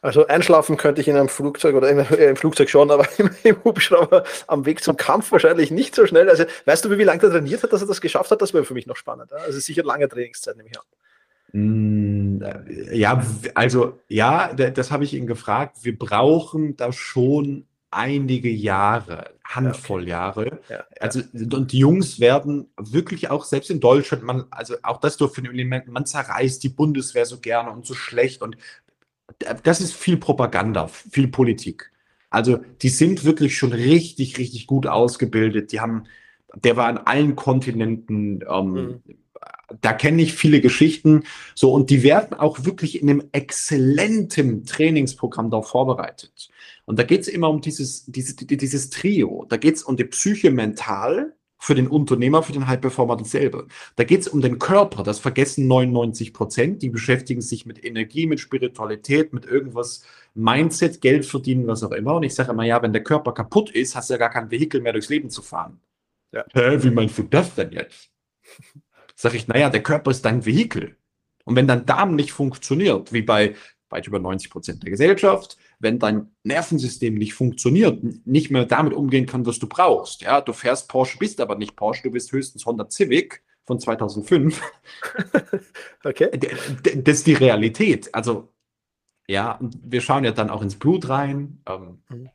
Also 0.00 0.26
einschlafen 0.26 0.76
könnte 0.78 1.00
ich 1.02 1.08
in 1.08 1.16
einem 1.16 1.28
Flugzeug 1.28 1.74
oder 1.74 1.90
im, 1.90 1.98
äh, 1.98 2.30
im 2.30 2.36
Flugzeug 2.36 2.70
schon, 2.70 2.90
aber 2.90 3.06
im, 3.18 3.30
im, 3.42 3.62
Hubschrauber 3.64 4.24
am 4.46 4.64
Weg 4.64 4.82
zum 4.82 4.96
Kampf 4.96 5.30
wahrscheinlich 5.30 5.70
nicht 5.70 5.94
so 5.94 6.06
schnell. 6.06 6.30
Also 6.30 6.44
weißt 6.64 6.84
du, 6.84 6.90
wie, 6.90 6.98
wie 6.98 7.04
lange 7.04 7.20
der 7.20 7.30
trainiert 7.30 7.62
hat, 7.62 7.72
dass 7.72 7.82
er 7.82 7.88
das 7.88 8.00
geschafft 8.00 8.30
hat? 8.30 8.40
Das 8.40 8.54
wäre 8.54 8.64
für 8.64 8.74
mich 8.74 8.86
noch 8.86 8.96
spannend. 8.96 9.30
Ja? 9.30 9.38
Also 9.38 9.60
sicher 9.60 9.84
lange 9.84 10.08
Trainingszeit, 10.08 10.56
nehme 10.56 10.70
ich 10.70 10.78
an. 10.78 10.84
Mm, 11.52 12.42
ja, 12.92 13.22
also 13.54 14.00
ja, 14.08 14.54
das 14.54 14.90
habe 14.90 15.04
ich 15.04 15.12
ihn 15.12 15.26
gefragt. 15.26 15.78
Wir 15.82 15.96
brauchen 15.96 16.76
da 16.76 16.92
schon 16.92 17.66
einige 17.92 18.50
Jahre, 18.50 19.30
Handvoll 19.44 20.02
okay. 20.02 20.10
Jahre. 20.10 20.60
Ja, 20.68 20.84
also 21.00 21.20
und 21.34 21.72
die 21.72 21.78
Jungs 21.78 22.20
werden 22.20 22.70
wirklich 22.76 23.30
auch 23.30 23.44
selbst 23.44 23.70
in 23.70 23.80
Deutschland, 23.80 24.24
man, 24.24 24.44
also 24.50 24.74
auch 24.82 24.98
das 24.98 25.16
dürfen 25.16 25.44
Element, 25.46 25.88
man 25.88 26.06
zerreißt 26.06 26.62
die 26.62 26.70
Bundeswehr 26.70 27.26
so 27.26 27.38
gerne 27.38 27.70
und 27.70 27.86
so 27.86 27.94
schlecht 27.94 28.42
und 28.42 28.56
das 29.62 29.80
ist 29.80 29.94
viel 29.94 30.16
Propaganda, 30.16 30.88
viel 30.88 31.28
Politik. 31.28 31.90
Also 32.30 32.60
die 32.80 32.88
sind 32.88 33.24
wirklich 33.24 33.56
schon 33.56 33.72
richtig, 33.72 34.38
richtig 34.38 34.66
gut 34.66 34.86
ausgebildet. 34.86 35.72
Die 35.72 35.80
haben, 35.80 36.04
der 36.54 36.76
war 36.76 36.86
an 36.86 36.98
allen 36.98 37.36
Kontinenten. 37.36 38.42
Ähm, 38.48 38.72
mhm. 38.72 39.02
Da 39.80 39.92
kenne 39.92 40.22
ich 40.22 40.34
viele 40.34 40.60
Geschichten. 40.60 41.24
So 41.54 41.72
und 41.72 41.90
die 41.90 42.02
werden 42.02 42.34
auch 42.34 42.64
wirklich 42.64 43.00
in 43.00 43.10
einem 43.10 43.28
exzellenten 43.32 44.64
Trainingsprogramm 44.64 45.50
darauf 45.50 45.68
vorbereitet. 45.68 46.50
Und 46.84 46.98
da 46.98 47.04
geht 47.04 47.22
es 47.22 47.28
immer 47.28 47.48
um 47.48 47.60
dieses, 47.60 48.04
dieses, 48.06 48.36
dieses 48.36 48.90
Trio. 48.90 49.46
Da 49.48 49.56
geht 49.56 49.76
es 49.76 49.82
um 49.82 49.96
die 49.96 50.04
Psyche 50.04 50.50
mental 50.50 51.34
für 51.58 51.76
den 51.76 51.86
Unternehmer, 51.86 52.42
für 52.42 52.52
den 52.52 52.66
High-Performer 52.66 53.16
dasselbe. 53.16 53.68
Da 53.94 54.02
geht 54.02 54.22
es 54.22 54.28
um 54.28 54.40
den 54.40 54.58
Körper, 54.58 55.04
das 55.04 55.20
vergessen 55.20 55.68
99 55.68 56.34
Prozent. 56.34 56.82
Die 56.82 56.88
beschäftigen 56.88 57.40
sich 57.40 57.66
mit 57.66 57.84
Energie, 57.84 58.26
mit 58.26 58.40
Spiritualität, 58.40 59.32
mit 59.32 59.46
irgendwas, 59.46 60.04
Mindset, 60.34 61.00
Geld 61.00 61.24
verdienen, 61.24 61.68
was 61.68 61.84
auch 61.84 61.92
immer. 61.92 62.16
Und 62.16 62.24
ich 62.24 62.34
sage 62.34 62.50
immer, 62.50 62.64
ja, 62.64 62.82
wenn 62.82 62.92
der 62.92 63.04
Körper 63.04 63.32
kaputt 63.32 63.70
ist, 63.70 63.94
hast 63.94 64.10
du 64.10 64.14
ja 64.14 64.18
gar 64.18 64.30
kein 64.30 64.50
Vehikel 64.50 64.80
mehr 64.80 64.92
durchs 64.92 65.08
Leben 65.08 65.30
zu 65.30 65.40
fahren. 65.40 65.80
Ja. 66.32 66.44
Hä, 66.52 66.78
wie 66.82 66.90
meinst 66.90 67.16
du 67.18 67.22
das 67.22 67.54
denn 67.54 67.70
jetzt? 67.70 68.10
Sag 69.14 69.34
ich, 69.34 69.46
naja, 69.46 69.70
der 69.70 69.84
Körper 69.84 70.10
ist 70.10 70.24
dein 70.24 70.44
Vehikel. 70.44 70.96
Und 71.44 71.54
wenn 71.54 71.68
dein 71.68 71.86
Darm 71.86 72.16
nicht 72.16 72.32
funktioniert, 72.32 73.12
wie 73.12 73.22
bei 73.22 73.54
weit 73.88 74.08
über 74.08 74.18
90 74.18 74.50
Prozent 74.50 74.82
der 74.82 74.90
Gesellschaft, 74.90 75.56
wenn 75.82 75.98
dein 75.98 76.30
Nervensystem 76.44 77.14
nicht 77.14 77.34
funktioniert, 77.34 78.02
nicht 78.24 78.50
mehr 78.50 78.64
damit 78.64 78.94
umgehen 78.94 79.26
kann, 79.26 79.44
was 79.44 79.58
du 79.58 79.66
brauchst. 79.66 80.22
Ja, 80.22 80.40
du 80.40 80.52
fährst 80.52 80.88
Porsche, 80.88 81.18
bist 81.18 81.40
aber 81.40 81.56
nicht 81.56 81.74
Porsche, 81.74 82.04
du 82.04 82.10
bist 82.12 82.30
höchstens 82.30 82.64
Honda 82.64 82.88
Civic 82.88 83.42
von 83.64 83.80
2005. 83.80 84.62
okay. 86.04 86.30
Das 87.02 87.18
ist 87.18 87.26
die 87.26 87.34
Realität. 87.34 88.14
Also, 88.14 88.52
ja, 89.26 89.58
wir 89.60 90.00
schauen 90.00 90.24
ja 90.24 90.30
dann 90.30 90.50
auch 90.50 90.62
ins 90.62 90.76
Blut 90.76 91.08
rein. 91.08 91.60
Ähm, 91.68 91.98
mhm. 92.08 92.30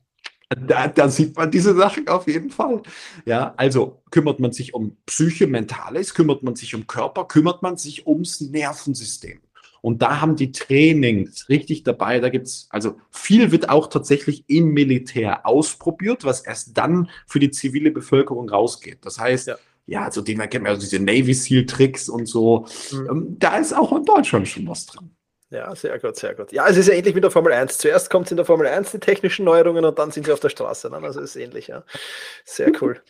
Da, 0.49 0.87
da, 0.87 1.09
sieht 1.09 1.35
man 1.35 1.51
diese 1.51 1.75
Sachen 1.75 2.07
auf 2.07 2.27
jeden 2.27 2.49
Fall. 2.49 2.81
Ja, 3.25 3.53
also 3.57 4.01
kümmert 4.11 4.39
man 4.39 4.53
sich 4.53 4.73
um 4.73 4.97
Psyche, 5.05 5.47
Mentales, 5.47 6.13
kümmert 6.13 6.43
man 6.43 6.55
sich 6.55 6.73
um 6.73 6.87
Körper, 6.87 7.25
kümmert 7.25 7.61
man 7.61 7.77
sich 7.77 8.07
ums 8.07 8.39
Nervensystem. 8.39 9.41
Und 9.87 10.01
da 10.01 10.19
haben 10.19 10.35
die 10.35 10.51
Trainings 10.51 11.47
richtig 11.47 11.83
dabei. 11.83 12.19
Da 12.19 12.27
gibt's 12.27 12.67
also 12.71 12.99
viel 13.09 13.53
wird 13.53 13.69
auch 13.69 13.87
tatsächlich 13.87 14.43
im 14.49 14.73
Militär 14.73 15.45
ausprobiert, 15.45 16.25
was 16.25 16.41
erst 16.41 16.77
dann 16.77 17.09
für 17.25 17.39
die 17.39 17.51
zivile 17.51 17.91
Bevölkerung 17.91 18.49
rausgeht. 18.49 18.97
Das 19.05 19.17
heißt, 19.17 19.47
ja, 19.47 19.55
ja 19.85 20.03
also 20.03 20.19
den 20.19 20.39
kennt 20.49 20.63
man 20.65 20.73
also 20.73 20.81
diese 20.81 21.01
Navy 21.01 21.33
SEAL 21.33 21.67
Tricks 21.67 22.09
und 22.09 22.25
so. 22.25 22.65
Mhm. 22.91 23.07
Ähm, 23.09 23.35
da 23.39 23.59
ist 23.59 23.71
auch 23.71 23.95
in 23.95 24.03
Deutschland 24.03 24.49
schon 24.49 24.67
was 24.67 24.87
dran. 24.87 25.09
Ja, 25.51 25.73
sehr 25.73 25.97
gut, 25.99 26.17
sehr 26.17 26.35
gut. 26.35 26.51
Ja, 26.51 26.67
es 26.67 26.75
ist 26.75 26.89
ja 26.89 26.93
ähnlich 26.93 27.15
mit 27.15 27.23
der 27.23 27.31
Formel 27.31 27.53
1. 27.53 27.77
Zuerst 27.77 28.09
kommt 28.09 28.25
es 28.25 28.31
in 28.31 28.35
der 28.35 28.45
Formel 28.45 28.67
1 28.67 28.91
die 28.91 28.99
technischen 28.99 29.45
Neuerungen 29.45 29.85
und 29.85 29.97
dann 29.97 30.11
sind 30.11 30.25
sie 30.25 30.33
auf 30.33 30.41
der 30.41 30.49
Straße. 30.49 30.89
Ne? 30.89 30.97
Also 30.97 31.21
ist 31.21 31.37
ähnlich, 31.37 31.67
ja. 31.67 31.85
Sehr 32.43 32.73
cool 32.81 33.01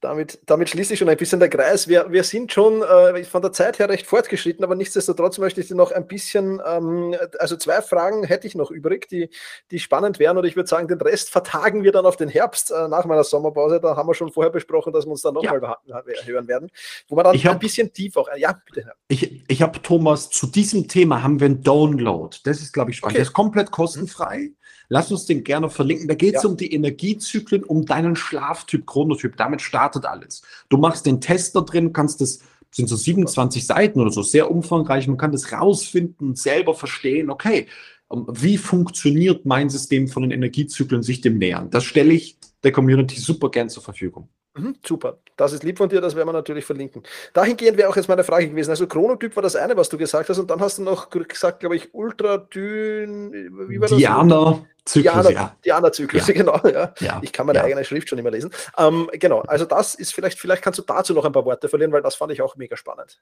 damit, 0.00 0.38
damit 0.46 0.68
schließt 0.68 0.90
sich 0.90 0.98
schon 0.98 1.08
ein 1.08 1.16
bisschen 1.16 1.40
der 1.40 1.48
Kreis. 1.48 1.88
Wir, 1.88 2.10
wir 2.10 2.22
sind 2.22 2.52
schon 2.52 2.82
äh, 2.82 3.24
von 3.24 3.42
der 3.42 3.52
Zeit 3.52 3.78
her 3.78 3.88
recht 3.88 4.06
fortgeschritten, 4.06 4.64
aber 4.64 4.74
nichtsdestotrotz 4.74 5.38
möchte 5.38 5.60
ich 5.60 5.68
dir 5.68 5.74
noch 5.74 5.90
ein 5.90 6.06
bisschen, 6.06 6.60
ähm, 6.64 7.16
also 7.38 7.56
zwei 7.56 7.82
Fragen 7.82 8.24
hätte 8.24 8.46
ich 8.46 8.54
noch 8.54 8.70
übrig, 8.70 9.08
die, 9.08 9.30
die 9.70 9.80
spannend 9.80 10.18
wären 10.18 10.38
und 10.38 10.44
ich 10.44 10.56
würde 10.56 10.68
sagen, 10.68 10.86
den 10.86 11.00
Rest 11.00 11.30
vertagen 11.30 11.82
wir 11.82 11.92
dann 11.92 12.06
auf 12.06 12.16
den 12.16 12.28
Herbst 12.28 12.70
äh, 12.70 12.88
nach 12.88 13.04
meiner 13.06 13.24
Sommerpause. 13.24 13.80
Da 13.80 13.96
haben 13.96 14.08
wir 14.08 14.14
schon 14.14 14.30
vorher 14.30 14.52
besprochen, 14.52 14.92
dass 14.92 15.04
wir 15.04 15.10
uns 15.10 15.22
dann 15.22 15.34
nochmal 15.34 15.60
ja. 15.86 16.02
hören 16.24 16.46
werden, 16.46 16.70
wo 17.08 17.16
wir 17.16 17.24
dann 17.24 17.34
ich 17.34 17.48
ein 17.48 17.58
bisschen 17.58 17.92
tief 17.92 18.16
auch, 18.16 18.28
ja, 18.36 18.60
bitte. 18.66 18.92
Ich, 19.08 19.42
ich 19.48 19.62
habe, 19.62 19.82
Thomas, 19.82 20.30
zu 20.30 20.46
diesem 20.46 20.86
Thema 20.86 21.22
haben 21.22 21.40
wir 21.40 21.46
einen 21.46 21.62
Download. 21.62 22.36
Das 22.44 22.60
ist, 22.60 22.72
glaube 22.72 22.90
ich, 22.90 22.98
spannend. 22.98 23.14
Okay. 23.14 23.22
Der 23.22 23.28
ist 23.28 23.32
komplett 23.32 23.70
kostenfrei. 23.70 24.52
Lass 24.88 25.10
uns 25.10 25.26
den 25.26 25.44
gerne 25.44 25.68
verlinken. 25.68 26.08
Da 26.08 26.14
geht 26.14 26.36
es 26.36 26.42
ja. 26.42 26.48
um 26.48 26.56
die 26.56 26.72
Energiezyklen, 26.72 27.62
um 27.62 27.84
deinen 27.84 28.16
Schlaftyp, 28.16 28.86
Chronotyp. 28.86 29.36
Damit 29.36 29.60
startet 29.60 30.06
alles. 30.06 30.42
Du 30.68 30.78
machst 30.78 31.06
den 31.06 31.20
Test 31.20 31.54
da 31.56 31.60
drin, 31.60 31.92
kannst 31.92 32.20
das, 32.20 32.40
sind 32.70 32.88
so 32.88 32.96
27 32.96 33.66
Seiten 33.66 34.00
oder 34.00 34.10
so, 34.10 34.22
sehr 34.22 34.50
umfangreich. 34.50 35.06
Man 35.06 35.18
kann 35.18 35.32
das 35.32 35.52
rausfinden, 35.52 36.34
selber 36.34 36.74
verstehen, 36.74 37.30
okay, 37.30 37.66
ähm, 38.10 38.26
wie 38.30 38.58
funktioniert 38.58 39.44
mein 39.46 39.68
System 39.68 40.08
von 40.08 40.22
den 40.22 40.32
Energiezyklen 40.32 41.02
sich 41.02 41.20
dem 41.20 41.38
nähern? 41.38 41.70
Das 41.70 41.84
stelle 41.84 42.12
ich 42.12 42.38
der 42.62 42.72
Community 42.72 43.18
super 43.20 43.50
gern 43.50 43.68
zur 43.68 43.82
Verfügung. 43.82 44.28
Mhm, 44.58 44.76
super, 44.84 45.18
das 45.36 45.52
ist 45.52 45.62
lieb 45.62 45.78
von 45.78 45.88
dir, 45.88 46.00
das 46.00 46.16
werden 46.16 46.28
wir 46.28 46.32
natürlich 46.32 46.64
verlinken. 46.64 47.02
Dahingehend 47.32 47.78
wäre 47.78 47.88
auch 47.88 47.96
jetzt 47.96 48.08
meine 48.08 48.24
Frage 48.24 48.48
gewesen. 48.48 48.70
Also 48.70 48.86
Chronotyp 48.86 49.34
war 49.36 49.42
das 49.42 49.56
eine, 49.56 49.76
was 49.76 49.88
du 49.88 49.96
gesagt 49.96 50.28
hast, 50.28 50.38
und 50.38 50.50
dann 50.50 50.60
hast 50.60 50.78
du 50.78 50.82
noch 50.82 51.10
gesagt, 51.10 51.60
glaube 51.60 51.76
ich, 51.76 51.94
Ultradyn, 51.94 53.32
wie 53.68 53.80
war 53.80 53.88
das? 53.88 53.96
Diana. 53.96 54.64
Zyklus, 54.84 55.12
Diana, 55.12 55.30
ja. 55.30 55.56
Diana-Zyklus, 55.64 56.26
ja. 56.28 56.34
genau. 56.34 56.60
Ja. 56.66 56.94
ja. 57.00 57.20
Ich 57.22 57.32
kann 57.32 57.46
meine 57.46 57.58
ja. 57.58 57.64
eigene 57.66 57.84
Schrift 57.84 58.08
schon 58.08 58.18
immer 58.18 58.30
lesen. 58.30 58.50
Ähm, 58.78 59.08
genau, 59.12 59.40
also 59.40 59.64
das 59.64 59.94
ist 59.94 60.14
vielleicht, 60.14 60.38
vielleicht 60.38 60.62
kannst 60.62 60.78
du 60.78 60.82
dazu 60.82 61.12
noch 61.12 61.24
ein 61.24 61.32
paar 61.32 61.44
Worte 61.44 61.68
verlieren, 61.68 61.92
weil 61.92 62.02
das 62.02 62.14
fand 62.14 62.32
ich 62.32 62.40
auch 62.40 62.56
mega 62.56 62.76
spannend. 62.76 63.20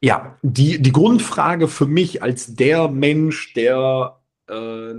Ja, 0.00 0.36
die, 0.42 0.82
die 0.82 0.92
Grundfrage 0.92 1.68
für 1.68 1.86
mich 1.86 2.22
als 2.22 2.54
der 2.54 2.88
Mensch, 2.88 3.54
der 3.54 4.18
äh, 4.48 4.94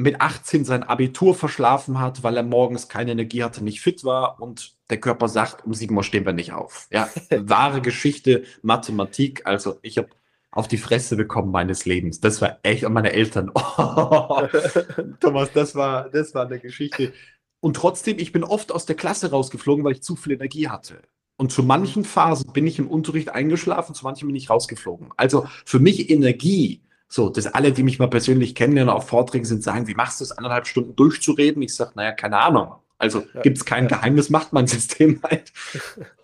mit 0.00 0.20
18 0.20 0.64
sein 0.64 0.82
Abitur 0.82 1.34
verschlafen 1.34 2.00
hat, 2.00 2.22
weil 2.22 2.36
er 2.36 2.42
morgens 2.42 2.88
keine 2.88 3.12
Energie 3.12 3.42
hatte, 3.42 3.62
nicht 3.62 3.80
fit 3.80 4.04
war 4.04 4.40
und 4.40 4.74
der 4.88 4.98
Körper 4.98 5.28
sagt, 5.28 5.64
um 5.66 5.74
7 5.74 5.96
Uhr 5.96 6.02
stehen 6.02 6.24
wir 6.24 6.32
nicht 6.32 6.52
auf. 6.52 6.88
Ja, 6.90 7.08
wahre 7.30 7.80
Geschichte, 7.80 8.44
Mathematik. 8.62 9.46
Also 9.46 9.78
ich 9.82 9.98
habe 9.98 10.08
auf 10.52 10.68
die 10.68 10.78
Fresse 10.78 11.16
bekommen 11.16 11.52
meines 11.52 11.84
Lebens. 11.84 12.20
Das 12.20 12.40
war 12.40 12.58
echt, 12.62 12.84
und 12.84 12.92
meine 12.92 13.12
Eltern. 13.12 13.50
Oh, 13.54 14.46
Thomas, 15.20 15.52
das 15.52 15.74
war, 15.74 16.08
das 16.08 16.34
war 16.34 16.46
eine 16.46 16.58
Geschichte. 16.58 17.12
Und 17.60 17.76
trotzdem, 17.76 18.18
ich 18.18 18.32
bin 18.32 18.42
oft 18.42 18.72
aus 18.72 18.86
der 18.86 18.96
Klasse 18.96 19.30
rausgeflogen, 19.30 19.84
weil 19.84 19.92
ich 19.92 20.02
zu 20.02 20.16
viel 20.16 20.32
Energie 20.32 20.68
hatte. 20.68 21.02
Und 21.36 21.52
zu 21.52 21.62
manchen 21.62 22.04
Phasen 22.04 22.52
bin 22.52 22.66
ich 22.66 22.78
im 22.78 22.88
Unterricht 22.88 23.30
eingeschlafen, 23.30 23.94
zu 23.94 24.04
manchen 24.04 24.26
bin 24.28 24.36
ich 24.36 24.50
rausgeflogen. 24.50 25.10
Also 25.16 25.46
für 25.64 25.78
mich 25.78 26.10
Energie 26.10 26.82
so, 27.12 27.28
dass 27.28 27.48
alle, 27.48 27.72
die 27.72 27.82
mich 27.82 27.98
mal 27.98 28.06
persönlich 28.06 28.54
kennenlernen, 28.54 28.94
auf 28.94 29.08
Vorträgen 29.08 29.44
sind, 29.44 29.64
sagen, 29.64 29.88
wie 29.88 29.94
machst 29.94 30.20
du 30.20 30.24
es, 30.24 30.30
anderthalb 30.30 30.68
Stunden 30.68 30.94
durchzureden? 30.94 31.60
Ich 31.60 31.74
sage, 31.74 31.90
naja, 31.96 32.12
keine 32.12 32.38
Ahnung. 32.38 32.74
Also 32.98 33.24
ja, 33.34 33.40
gibt 33.40 33.58
es 33.58 33.64
kein 33.64 33.84
ja. 33.84 33.96
Geheimnis, 33.96 34.30
macht 34.30 34.52
mein 34.52 34.66
System 34.68 35.20
halt. 35.24 35.52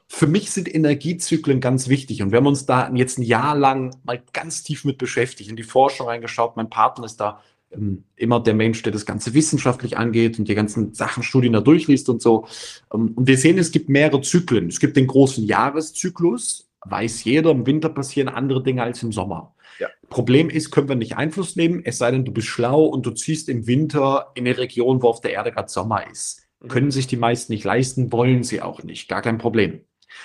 Für 0.07 0.29
mich 0.29 0.53
sind 0.53 0.73
Energiezyklen 0.73 1.61
ganz 1.61 1.89
wichtig 1.89 2.23
und 2.23 2.31
wir 2.31 2.39
haben 2.39 2.47
uns 2.47 2.67
da 2.67 2.89
jetzt 2.95 3.19
ein 3.19 3.25
Jahr 3.25 3.57
lang 3.57 3.97
mal 4.05 4.23
ganz 4.33 4.63
tief 4.63 4.85
mit 4.85 4.97
beschäftigt, 4.97 5.51
in 5.51 5.57
die 5.57 5.65
Forschung 5.65 6.07
reingeschaut. 6.07 6.57
Mein 6.57 6.71
Partner 6.71 7.07
ist 7.07 7.17
da 7.17 7.41
ähm, 7.73 8.05
immer 8.15 8.39
der 8.39 8.55
Mensch, 8.55 8.81
der 8.85 8.93
das 8.93 9.05
Ganze 9.05 9.35
wissenschaftlich 9.35 9.99
angeht 9.99 10.39
und 10.39 10.47
die 10.47 10.55
ganzen 10.55 10.95
Sachen, 10.95 11.25
Studien 11.25 11.53
da 11.53 11.61
durchliest 11.61 12.09
und 12.09 12.23
so. 12.23 12.47
Ähm, 12.95 13.13
und 13.17 13.27
wir 13.27 13.39
sehen, 13.39 13.59
es 13.59 13.73
gibt 13.73 13.89
mehrere 13.89 14.21
Zyklen. 14.21 14.69
Es 14.69 14.79
gibt 14.79 14.97
den 14.97 15.09
großen 15.09 15.45
Jahreszyklus, 15.45 16.69
weiß 16.85 17.25
jeder, 17.25 17.51
im 17.51 17.67
Winter 17.67 17.89
passieren 17.89 18.29
andere 18.29 18.63
Dinge 18.63 18.85
als 18.85 19.03
im 19.03 19.11
Sommer. 19.11 19.56
Ja. 19.79 19.89
Problem 20.09 20.51
ist, 20.51 20.71
können 20.71 20.89
wir 20.89 20.97
nicht 20.97 21.17
Einfluss 21.17 21.57
nehmen, 21.57 21.83
es 21.85 21.99
sei 21.99 22.11
denn, 22.11 22.25
du 22.25 22.33
bist 22.33 22.49
schlau 22.49 22.85
und 22.85 23.05
du 23.05 23.11
ziehst 23.11 23.49
im 23.49 23.67
Winter 23.67 24.33
in 24.35 24.47
eine 24.47 24.57
Region, 24.57 25.03
wo 25.03 25.09
auf 25.09 25.21
der 25.21 25.33
Erde 25.33 25.53
gerade 25.53 25.69
Sommer 25.69 26.11
ist. 26.11 26.47
Mhm. 26.61 26.69
Können 26.69 26.91
sich 26.91 27.07
die 27.07 27.17
meisten 27.17 27.53
nicht 27.53 27.65
leisten, 27.65 28.13
wollen 28.13 28.43
sie 28.43 28.63
auch 28.63 28.83
nicht. 28.83 29.09
Gar 29.09 29.23
kein 29.23 29.39
Problem. 29.39 29.83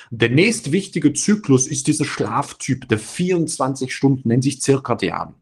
Der 0.09 0.29
nächst 0.29 0.71
wichtige 0.71 1.13
Zyklus 1.13 1.67
ist 1.67 1.87
dieser 1.87 2.05
Schlaftyp, 2.05 2.87
der 2.87 2.99
24 2.99 3.93
Stunden, 3.93 4.29
nennt 4.29 4.43
sich 4.43 4.61
Zirkadian. 4.61 5.35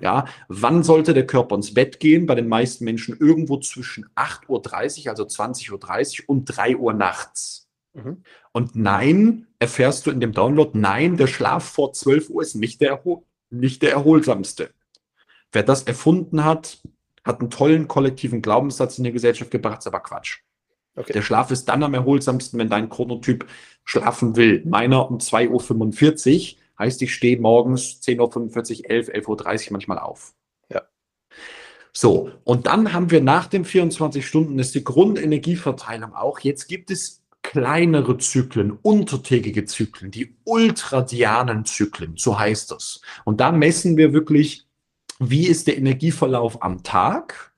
Ja, 0.00 0.26
wann 0.48 0.82
sollte 0.82 1.14
der 1.14 1.26
Körper 1.26 1.56
ins 1.56 1.74
Bett 1.74 2.00
gehen? 2.00 2.26
Bei 2.26 2.34
den 2.34 2.48
meisten 2.48 2.84
Menschen 2.84 3.16
irgendwo 3.18 3.58
zwischen 3.58 4.06
8.30 4.14 5.04
Uhr, 5.04 5.10
also 5.10 5.24
20.30 5.24 6.22
Uhr 6.22 6.28
und 6.28 6.44
3 6.44 6.76
Uhr 6.76 6.92
nachts. 6.92 7.68
Mhm. 7.94 8.22
Und 8.52 8.76
nein, 8.76 9.46
erfährst 9.58 10.06
du 10.06 10.10
in 10.10 10.20
dem 10.20 10.32
Download, 10.32 10.78
nein, 10.78 11.16
der 11.16 11.26
Schlaf 11.26 11.64
vor 11.64 11.92
12 11.92 12.30
Uhr 12.30 12.42
ist 12.42 12.54
nicht 12.54 12.80
der 12.80 13.04
nicht 13.50 13.82
der 13.82 13.92
erholsamste. 13.92 14.70
Wer 15.52 15.62
das 15.62 15.82
erfunden 15.82 16.44
hat, 16.44 16.78
hat 17.24 17.40
einen 17.40 17.50
tollen 17.50 17.88
kollektiven 17.88 18.42
Glaubenssatz 18.42 18.98
in 18.98 19.04
die 19.04 19.12
Gesellschaft 19.12 19.50
gebracht, 19.50 19.80
ist 19.80 19.86
aber 19.86 20.00
Quatsch. 20.00 20.38
Okay. 20.96 21.12
Der 21.12 21.22
Schlaf 21.22 21.50
ist 21.50 21.66
dann 21.66 21.82
am 21.82 21.94
erholsamsten, 21.94 22.58
wenn 22.58 22.68
dein 22.68 22.88
Chronotyp 22.88 23.46
schlafen 23.84 24.36
will. 24.36 24.62
Meiner 24.66 25.10
um 25.10 25.18
2.45 25.18 26.54
Uhr 26.54 26.58
heißt, 26.78 27.02
ich 27.02 27.14
stehe 27.14 27.38
morgens 27.40 28.00
10.45 28.02 28.84
Uhr, 28.84 28.90
11, 28.90 29.08
11.30 29.08 29.66
Uhr 29.66 29.72
manchmal 29.72 29.98
auf. 29.98 30.34
Ja. 30.68 30.82
So, 31.92 32.30
und 32.44 32.66
dann 32.66 32.92
haben 32.92 33.10
wir 33.10 33.20
nach 33.20 33.46
den 33.46 33.64
24 33.64 34.26
Stunden, 34.26 34.58
ist 34.58 34.74
die 34.74 34.84
Grundenergieverteilung 34.84 36.14
auch. 36.14 36.40
Jetzt 36.40 36.66
gibt 36.66 36.90
es 36.90 37.19
kleinere 37.50 38.16
Zyklen, 38.18 38.70
untertägige 38.70 39.64
Zyklen, 39.64 40.12
die 40.12 40.36
ultradianen 40.44 41.64
Zyklen, 41.64 42.14
so 42.16 42.38
heißt 42.38 42.70
das. 42.70 43.00
Und 43.24 43.40
da 43.40 43.50
messen 43.50 43.96
wir 43.96 44.12
wirklich, 44.12 44.68
wie 45.18 45.48
ist 45.48 45.66
der 45.66 45.76
Energieverlauf 45.76 46.62
am 46.62 46.84
Tag, 46.84 47.52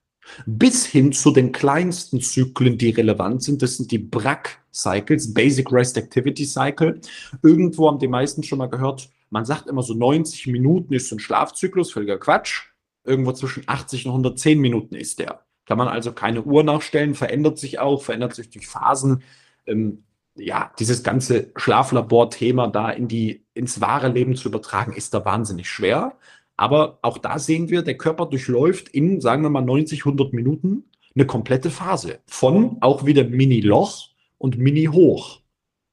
bis 0.46 0.86
hin 0.86 1.12
zu 1.12 1.30
den 1.30 1.52
kleinsten 1.52 2.22
Zyklen, 2.22 2.78
die 2.78 2.88
relevant 2.88 3.42
sind. 3.42 3.60
Das 3.60 3.76
sind 3.76 3.90
die 3.90 3.98
BRAC-Cycles, 3.98 5.34
Basic 5.34 5.70
Rest 5.70 5.98
Activity 5.98 6.46
Cycle. 6.46 6.98
Irgendwo 7.42 7.88
haben 7.88 7.98
die 7.98 8.08
meisten 8.08 8.42
schon 8.42 8.60
mal 8.60 8.70
gehört, 8.70 9.10
man 9.28 9.44
sagt 9.44 9.66
immer 9.66 9.82
so 9.82 9.92
90 9.92 10.46
Minuten 10.46 10.94
ist 10.94 11.12
ein 11.12 11.18
Schlafzyklus, 11.18 11.92
völliger 11.92 12.18
Quatsch. 12.18 12.62
Irgendwo 13.04 13.32
zwischen 13.32 13.64
80 13.66 14.06
und 14.06 14.12
110 14.12 14.58
Minuten 14.58 14.94
ist 14.94 15.18
der. 15.18 15.44
Kann 15.66 15.76
man 15.76 15.88
also 15.88 16.12
keine 16.12 16.42
Uhr 16.44 16.62
nachstellen, 16.62 17.14
verändert 17.14 17.58
sich 17.58 17.78
auch, 17.78 18.02
verändert 18.02 18.34
sich 18.34 18.48
durch 18.48 18.66
Phasen 18.66 19.22
ähm, 19.66 20.04
ja, 20.34 20.72
dieses 20.78 21.02
ganze 21.02 21.50
Schlaflabor-Thema 21.56 22.68
da 22.68 22.90
in 22.90 23.08
die, 23.08 23.44
ins 23.54 23.80
wahre 23.80 24.08
Leben 24.08 24.34
zu 24.34 24.48
übertragen, 24.48 24.92
ist 24.92 25.14
da 25.14 25.24
wahnsinnig 25.24 25.68
schwer. 25.68 26.16
Aber 26.56 26.98
auch 27.02 27.18
da 27.18 27.38
sehen 27.38 27.70
wir, 27.70 27.82
der 27.82 27.96
Körper 27.96 28.26
durchläuft 28.26 28.88
in, 28.88 29.20
sagen 29.20 29.42
wir 29.42 29.50
mal, 29.50 29.62
90, 29.62 30.00
100 30.00 30.32
Minuten 30.32 30.84
eine 31.14 31.26
komplette 31.26 31.70
Phase 31.70 32.20
von 32.26 32.78
auch 32.80 33.04
wieder 33.04 33.24
Mini-Loch 33.24 34.08
und 34.38 34.58
Mini-Hoch. 34.58 35.40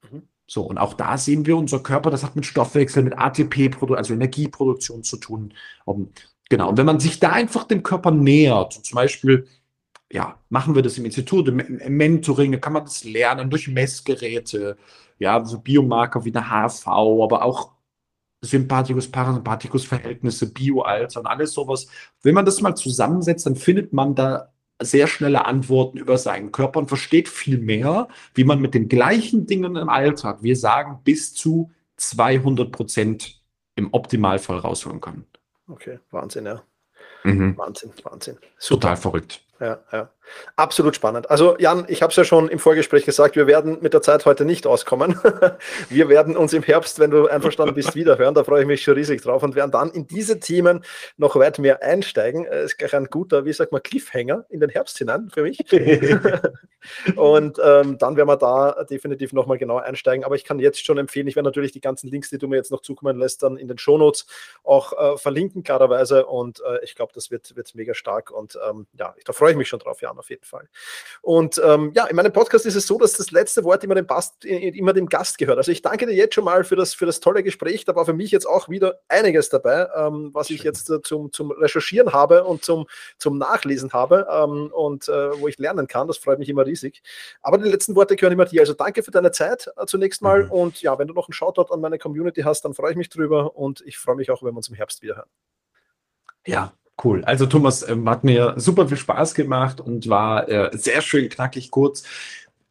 Mhm. 0.10 0.24
So, 0.48 0.64
und 0.64 0.78
auch 0.78 0.94
da 0.94 1.18
sehen 1.18 1.46
wir, 1.46 1.58
unser 1.58 1.80
Körper, 1.80 2.10
das 2.10 2.24
hat 2.24 2.36
mit 2.36 2.46
Stoffwechsel, 2.46 3.04
mit 3.04 3.18
ATP, 3.18 3.72
also 3.92 4.14
Energieproduktion 4.14 5.04
zu 5.04 5.18
tun. 5.18 5.54
Um, 5.86 6.12
genau, 6.50 6.70
und 6.70 6.78
wenn 6.78 6.86
man 6.86 7.00
sich 7.00 7.20
da 7.20 7.32
einfach 7.32 7.66
dem 7.66 7.84
Körper 7.84 8.12
nähert, 8.12 8.74
zum 8.74 8.96
Beispiel 8.96 9.48
ja, 10.12 10.40
machen 10.50 10.76
wir 10.76 10.82
das 10.82 10.98
im 10.98 11.06
Institut, 11.06 11.48
im, 11.48 11.60
im 11.60 11.98
Mentoring, 11.98 12.60
kann 12.60 12.74
man 12.74 12.86
das 12.86 13.04
lernen 13.04 13.50
durch 13.50 13.68
Messgeräte, 13.68 14.78
ja, 15.20 15.44
so 15.46 15.60
Biomarker 15.60 16.26
wie 16.26 16.36
eine 16.36 16.50
HV, 16.50 16.88
aber 16.88 17.44
auch 17.44 17.72
Sympathikus, 18.42 19.12
Parasympathikus 19.12 19.86
Verhältnisse, 19.86 20.52
Bioalter 20.52 21.20
und 21.20 21.28
alles 21.28 21.52
sowas. 21.52 21.88
Wenn 22.24 22.36
man 22.36 22.46
das 22.46 22.62
mal 22.62 22.76
zusammensetzt, 22.76 23.46
dann 23.46 23.56
findet 23.56 23.92
man 23.92 24.16
da 24.16 24.54
sehr 24.82 25.08
schnelle 25.08 25.46
Antworten 25.46 25.98
über 25.98 26.18
seinen 26.18 26.52
Körper 26.54 26.80
und 26.80 26.88
versteht 26.88 27.28
viel 27.28 27.58
mehr, 27.58 28.08
wie 28.34 28.46
man 28.46 28.62
mit 28.62 28.74
den 28.74 28.88
gleichen 28.88 29.46
Dingen 29.46 29.76
im 29.76 29.90
Alltag, 29.90 30.42
wir 30.42 30.56
sagen, 30.56 31.00
bis 31.04 31.34
zu 31.34 31.72
200 31.98 32.72
Prozent 32.72 33.42
im 33.76 33.94
Optimalfall 33.94 34.60
rausholen 34.60 35.02
kann. 35.02 35.26
Okay, 35.68 36.00
Wahnsinn, 36.12 36.46
ja. 36.46 36.64
Mhm. 37.26 37.58
Wahnsinn, 37.58 37.92
Wahnsinn. 38.04 38.38
Super. 38.58 38.82
Total 38.82 38.98
verrückt. 38.98 39.42
Ja, 39.60 39.80
ja. 39.92 40.10
Absolut 40.56 40.96
spannend. 40.96 41.30
Also 41.30 41.58
Jan, 41.58 41.86
ich 41.88 42.02
habe 42.02 42.12
es 42.12 42.16
ja 42.16 42.24
schon 42.24 42.50
im 42.50 42.60
Vorgespräch 42.60 43.06
gesagt, 43.06 43.36
wir 43.36 43.48
werden 43.48 43.80
mit 43.82 43.94
der 43.94 44.02
Zeit 44.02 44.26
heute 44.26 44.46
nicht 44.46 44.68
auskommen. 44.68 45.20
wir 45.90 46.10
werden 46.10 46.38
uns 46.38 46.54
im 46.54 46.64
Herbst, 46.64 47.00
wenn 47.00 47.12
du 47.12 47.28
einverstanden 47.28 47.76
bist, 47.76 47.96
wiederhören. 47.96 48.36
Da 48.36 48.44
freue 48.44 48.62
ich 48.62 48.68
mich 48.68 48.84
schon 48.84 48.94
riesig 48.94 49.22
drauf 49.22 49.44
und 49.44 49.56
werden 49.56 49.72
dann 49.72 49.92
in 49.92 50.08
diese 50.08 50.40
Themen 50.40 50.84
noch 51.18 51.36
weit 51.36 51.60
mehr 51.60 51.82
einsteigen. 51.82 52.46
Ist 52.46 52.78
gleich 52.78 52.96
ein 52.96 53.06
guter, 53.06 53.46
wie 53.46 53.54
sagt 53.54 53.72
man, 53.72 53.82
Cliffhanger 53.82 54.46
in 54.50 54.60
den 54.60 54.70
Herbst 54.70 54.98
hinein 54.98 55.30
für 55.34 55.44
mich. 55.44 55.60
und 57.16 57.58
ähm, 57.64 57.98
dann 57.98 58.16
werden 58.16 58.28
wir 58.28 58.38
da 58.38 58.84
definitiv 58.84 59.34
nochmal 59.34 59.58
genau 59.58 59.78
einsteigen. 59.78 60.24
Aber 60.24 60.36
ich 60.36 60.44
kann 60.44 60.60
jetzt 60.60 60.86
schon 60.86 60.98
empfehlen, 60.98 61.28
ich 61.28 61.36
werde 61.36 61.48
natürlich 61.48 61.72
die 61.72 61.82
ganzen 61.82 62.10
Links, 62.10 62.30
die 62.30 62.38
du 62.38 62.48
mir 62.48 62.58
jetzt 62.58 62.72
noch 62.72 62.82
zukommen 62.82 63.18
lässt, 63.18 63.44
dann 63.44 63.58
in 63.58 63.68
den 63.68 63.78
Shownotes 63.78 64.28
auch 64.64 64.94
äh, 64.94 65.18
verlinken, 65.18 65.64
klarerweise. 65.64 66.26
Und 66.26 66.62
äh, 66.62 66.84
ich 66.84 66.96
glaube, 66.96 67.14
das 67.16 67.32
wird, 67.32 67.56
wird 67.56 67.74
mega 67.76 67.94
stark. 67.94 68.32
Und 68.32 68.60
ähm, 68.70 68.88
ja, 68.98 69.16
da 69.26 69.34
freue 69.34 69.49
ich 69.52 69.58
mich 69.58 69.68
schon 69.68 69.80
drauf, 69.80 70.02
Jan 70.02 70.18
auf 70.18 70.30
jeden 70.30 70.44
Fall. 70.44 70.68
Und 71.22 71.62
ähm, 71.64 71.92
ja, 71.96 72.06
in 72.06 72.16
meinem 72.16 72.34
Podcast 72.34 72.66
ist 72.66 72.76
es 72.76 72.88
so, 72.88 72.98
dass 72.98 73.14
das 73.14 73.32
letzte 73.32 73.64
Wort 73.64 73.84
immer 73.84 73.96
dem, 73.96 74.06
Bast, 74.06 74.46
immer 74.46 74.94
dem 74.94 75.08
Gast 75.08 75.38
gehört. 75.38 75.58
Also 75.58 75.72
ich 75.72 75.82
danke 75.82 76.06
dir 76.06 76.14
jetzt 76.14 76.36
schon 76.36 76.44
mal 76.44 76.64
für 76.64 76.76
das, 76.76 76.94
für 76.94 77.06
das 77.06 77.20
tolle 77.20 77.44
Gespräch. 77.44 77.86
Da 77.86 77.96
war 77.96 78.06
für 78.06 78.14
mich 78.14 78.32
jetzt 78.32 78.46
auch 78.46 78.70
wieder 78.70 79.00
einiges 79.08 79.50
dabei, 79.50 79.88
ähm, 79.96 80.30
was 80.34 80.50
ich 80.50 80.64
jetzt 80.64 80.90
äh, 80.90 81.02
zum, 81.02 81.32
zum 81.32 81.52
Recherchieren 81.52 82.14
habe 82.14 82.44
und 82.44 82.64
zum, 82.64 82.88
zum 83.18 83.38
Nachlesen 83.38 83.94
habe 83.94 84.28
ähm, 84.30 84.72
und 84.74 85.08
äh, 85.08 85.40
wo 85.40 85.48
ich 85.48 85.58
lernen 85.58 85.88
kann. 85.88 86.08
Das 86.08 86.18
freut 86.18 86.40
mich 86.40 86.50
immer 86.50 86.66
riesig. 86.66 87.02
Aber 87.42 87.58
die 87.58 87.70
letzten 87.70 87.96
Worte 87.96 88.16
gehören 88.16 88.34
immer 88.34 88.46
dir. 88.46 88.62
Also 88.62 88.74
danke 88.74 89.04
für 89.04 89.12
deine 89.12 89.32
Zeit 89.32 89.70
äh, 89.78 89.86
zunächst 89.86 90.22
mal. 90.22 90.46
Mhm. 90.46 90.52
Und 90.52 90.82
ja, 90.82 90.98
wenn 91.00 91.08
du 91.08 91.14
noch 91.14 91.28
einen 91.28 91.34
Shoutout 91.34 91.74
an 91.74 91.82
meine 91.82 91.98
Community 91.98 92.42
hast, 92.42 92.64
dann 92.66 92.74
freue 92.74 92.92
ich 92.92 92.98
mich 92.98 93.10
drüber 93.10 93.56
und 93.56 93.82
ich 93.82 93.98
freue 93.98 94.16
mich 94.16 94.32
auch, 94.32 94.44
wenn 94.44 94.54
wir 94.54 94.58
uns 94.58 94.70
im 94.70 94.76
Herbst 94.76 95.02
wieder 95.02 95.18
hören. 95.18 95.30
Ja, 96.46 96.74
Cool. 97.02 97.24
Also 97.24 97.46
Thomas, 97.46 97.88
ähm, 97.88 98.10
hat 98.10 98.24
mir 98.24 98.56
super 98.58 98.88
viel 98.88 98.98
Spaß 98.98 99.34
gemacht 99.34 99.80
und 99.80 100.10
war 100.10 100.50
äh, 100.50 100.70
sehr 100.78 101.02
schön 101.02 101.30
knackig 101.30 101.72
kurz. 101.72 102.04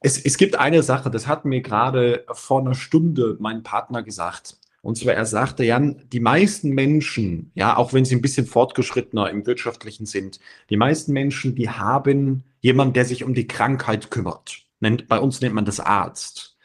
Es, 0.01 0.19
es 0.23 0.37
gibt 0.37 0.57
eine 0.57 0.83
Sache, 0.83 1.11
das 1.11 1.27
hat 1.27 1.45
mir 1.45 1.61
gerade 1.61 2.25
vor 2.31 2.61
einer 2.61 2.75
Stunde 2.75 3.37
mein 3.41 3.63
Partner 3.63 4.03
gesagt. 4.03 4.59
Und 4.83 4.97
zwar, 4.97 5.15
er 5.15 5.27
sagte, 5.27 5.65
Jan, 5.65 6.03
die 6.13 6.21
meisten 6.21 6.71
Menschen, 6.71 7.51
ja, 7.55 7.77
auch 7.77 7.93
wenn 7.93 8.05
sie 8.05 8.15
ein 8.15 8.23
bisschen 8.23 8.47
fortgeschrittener 8.47 9.29
im 9.29 9.45
wirtschaftlichen 9.45 10.07
sind, 10.07 10.39
die 10.71 10.77
meisten 10.77 11.13
Menschen, 11.13 11.55
die 11.57 11.69
haben 11.69 12.45
jemanden, 12.61 12.95
der 12.95 13.05
sich 13.05 13.25
um 13.25 13.35
die 13.35 13.49
Krankheit 13.49 14.11
kümmert. 14.11 14.65
Nennt, 14.81 15.09
bei 15.09 15.19
uns 15.19 15.41
nennt 15.41 15.55
man 15.55 15.65
das 15.65 15.81
Arzt. 15.81 16.57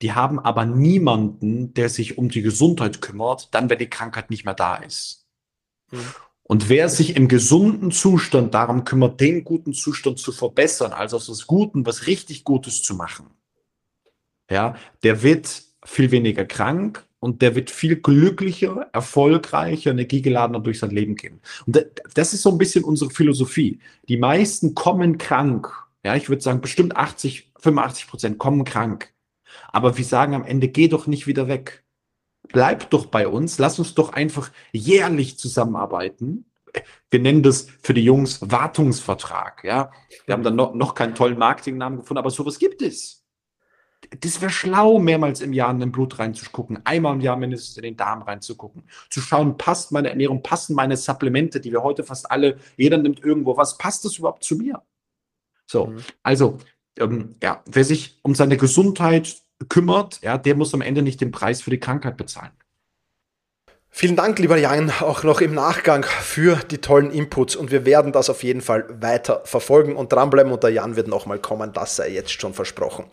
Die 0.00 0.12
haben 0.14 0.38
aber 0.38 0.64
niemanden, 0.64 1.74
der 1.74 1.90
sich 1.90 2.16
um 2.16 2.30
die 2.30 2.40
Gesundheit 2.40 3.02
kümmert, 3.02 3.54
dann, 3.54 3.68
wenn 3.68 3.78
die 3.78 3.90
Krankheit 3.90 4.30
nicht 4.30 4.46
mehr 4.46 4.54
da 4.54 4.76
ist. 4.76 5.26
Mhm. 5.90 5.98
Und 6.50 6.68
wer 6.68 6.88
sich 6.88 7.14
im 7.14 7.28
gesunden 7.28 7.92
Zustand 7.92 8.54
darum 8.54 8.82
kümmert, 8.82 9.20
den 9.20 9.44
guten 9.44 9.72
Zustand 9.72 10.18
zu 10.18 10.32
verbessern, 10.32 10.90
also 10.90 11.16
aus 11.16 11.30
was 11.30 11.46
Guten 11.46 11.86
was 11.86 12.08
richtig 12.08 12.42
Gutes 12.42 12.82
zu 12.82 12.96
machen, 12.96 13.26
ja, 14.50 14.74
der 15.04 15.22
wird 15.22 15.62
viel 15.84 16.10
weniger 16.10 16.44
krank 16.44 17.06
und 17.20 17.40
der 17.40 17.54
wird 17.54 17.70
viel 17.70 17.94
glücklicher, 17.94 18.88
erfolgreicher, 18.92 19.92
energiegeladener 19.92 20.58
durch 20.58 20.80
sein 20.80 20.90
Leben 20.90 21.14
gehen. 21.14 21.40
Und 21.66 21.86
das 22.14 22.34
ist 22.34 22.42
so 22.42 22.50
ein 22.50 22.58
bisschen 22.58 22.82
unsere 22.82 23.10
Philosophie. 23.10 23.78
Die 24.08 24.16
meisten 24.16 24.74
kommen 24.74 25.18
krank. 25.18 25.72
Ja, 26.04 26.16
ich 26.16 26.28
würde 26.28 26.42
sagen, 26.42 26.60
bestimmt 26.60 26.96
80, 26.96 27.52
85 27.60 28.08
Prozent 28.08 28.38
kommen 28.38 28.64
krank. 28.64 29.14
Aber 29.68 29.96
wir 29.96 30.04
sagen 30.04 30.34
am 30.34 30.44
Ende, 30.44 30.66
geh 30.66 30.88
doch 30.88 31.06
nicht 31.06 31.28
wieder 31.28 31.46
weg 31.46 31.84
bleib 32.52 32.90
doch 32.90 33.06
bei 33.06 33.28
uns, 33.28 33.58
lass 33.58 33.78
uns 33.78 33.94
doch 33.94 34.12
einfach 34.12 34.50
jährlich 34.72 35.38
zusammenarbeiten. 35.38 36.46
Wir 37.10 37.20
nennen 37.20 37.42
das 37.42 37.66
für 37.82 37.94
die 37.94 38.04
Jungs 38.04 38.38
Wartungsvertrag, 38.42 39.64
ja. 39.64 39.90
Wir 40.26 40.34
haben 40.34 40.44
dann 40.44 40.56
noch, 40.56 40.74
noch 40.74 40.94
keinen 40.94 41.14
tollen 41.14 41.38
Marketingnamen 41.38 41.98
gefunden, 41.98 42.18
aber 42.18 42.30
sowas 42.30 42.58
gibt 42.58 42.82
es. 42.82 43.20
Das 44.20 44.40
wäre 44.40 44.50
schlau, 44.50 44.98
mehrmals 44.98 45.40
im 45.40 45.52
Jahr 45.52 45.70
in 45.70 45.78
den 45.78 45.92
Blut 45.92 46.18
reinzugucken, 46.18 46.84
einmal 46.84 47.14
im 47.14 47.20
Jahr 47.20 47.36
mindestens 47.36 47.76
in 47.76 47.82
den 47.82 47.96
Darm 47.96 48.22
reinzugucken, 48.22 48.84
zu 49.10 49.20
schauen, 49.20 49.58
passt 49.58 49.92
meine 49.92 50.10
Ernährung, 50.10 50.42
passen 50.42 50.74
meine 50.74 50.96
Supplemente, 50.96 51.60
die 51.60 51.70
wir 51.70 51.82
heute 51.82 52.02
fast 52.02 52.30
alle, 52.30 52.58
jeder 52.76 52.98
nimmt 52.98 53.22
irgendwo 53.22 53.56
was, 53.56 53.78
passt 53.78 54.04
das 54.04 54.18
überhaupt 54.18 54.42
zu 54.42 54.56
mir? 54.56 54.82
So, 55.66 55.86
mhm. 55.86 55.98
also, 56.22 56.58
ähm, 56.98 57.36
ja, 57.42 57.62
wer 57.66 57.84
sich 57.84 58.18
um 58.22 58.34
seine 58.34 58.56
Gesundheit 58.56 59.36
kümmert, 59.68 60.20
ja, 60.22 60.38
der 60.38 60.56
muss 60.56 60.74
am 60.74 60.80
Ende 60.80 61.02
nicht 61.02 61.20
den 61.20 61.30
Preis 61.30 61.62
für 61.62 61.70
die 61.70 61.80
Krankheit 61.80 62.16
bezahlen. 62.16 62.52
Vielen 63.92 64.16
Dank, 64.16 64.38
lieber 64.38 64.56
Jan, 64.56 64.90
auch 65.00 65.24
noch 65.24 65.42
im 65.42 65.52
Nachgang 65.52 66.04
für 66.04 66.56
die 66.70 66.78
tollen 66.78 67.10
Inputs. 67.10 67.54
Und 67.54 67.70
wir 67.70 67.84
werden 67.84 68.12
das 68.12 68.30
auf 68.30 68.42
jeden 68.42 68.62
Fall 68.62 68.86
weiter 68.88 69.42
verfolgen 69.44 69.94
und 69.94 70.10
dranbleiben. 70.10 70.52
Und 70.52 70.62
der 70.62 70.70
Jan 70.70 70.96
wird 70.96 71.06
nochmal 71.06 71.38
kommen, 71.38 71.72
das 71.74 71.96
sei 71.96 72.08
jetzt 72.08 72.40
schon 72.40 72.54
versprochen. 72.54 73.04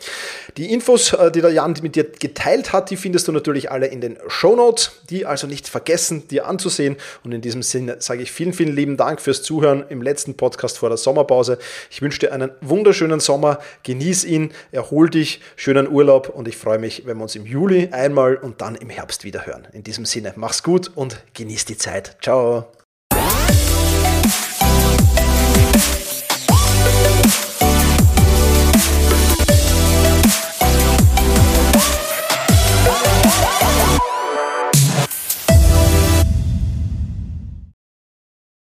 Die 0.55 0.71
Infos, 0.71 1.11
äh, 1.11 1.29
die 1.29 1.41
der 1.41 1.51
Jan 1.51 1.73
mit 1.81 1.95
dir 1.95 2.05
geteilt 2.05 2.71
hat, 2.71 2.89
die 2.89 2.95
findest 2.95 3.27
du 3.27 3.33
natürlich 3.33 3.69
alle 3.69 3.87
in 3.87 3.99
den 3.99 4.17
Show 4.27 4.55
Notes, 4.55 5.01
die 5.09 5.25
also 5.25 5.45
nicht 5.45 5.67
vergessen, 5.67 6.27
dir 6.29 6.47
anzusehen. 6.47 6.95
Und 7.23 7.33
in 7.33 7.41
diesem 7.41 7.63
Sinne 7.63 7.97
sage 7.99 8.21
ich 8.21 8.31
vielen, 8.31 8.53
vielen 8.53 8.73
lieben 8.73 8.95
Dank 8.95 9.19
fürs 9.19 9.41
Zuhören 9.41 9.83
im 9.89 10.01
letzten 10.01 10.37
Podcast 10.37 10.77
vor 10.77 10.87
der 10.87 10.97
Sommerpause. 10.97 11.57
Ich 11.89 12.01
wünsche 12.01 12.19
dir 12.19 12.31
einen 12.31 12.51
wunderschönen 12.61 13.19
Sommer, 13.19 13.59
genieß 13.83 14.23
ihn, 14.23 14.51
erhol 14.71 15.09
dich, 15.09 15.41
schönen 15.57 15.89
Urlaub. 15.89 16.29
Und 16.29 16.47
ich 16.47 16.55
freue 16.55 16.79
mich, 16.79 17.05
wenn 17.05 17.17
wir 17.17 17.23
uns 17.23 17.35
im 17.35 17.45
Juli 17.45 17.89
einmal 17.91 18.35
und 18.37 18.61
dann 18.61 18.75
im 18.75 18.89
Herbst 18.89 19.25
wieder 19.25 19.45
hören. 19.45 19.67
In 19.73 19.83
diesem 19.83 20.05
Sinne, 20.05 20.31
mach's 20.37 20.63
gut 20.63 20.66
gut 20.67 20.91
und 20.95 21.23
genießt 21.33 21.69
die 21.69 21.77
Zeit. 21.77 22.17
Ciao. 22.21 22.67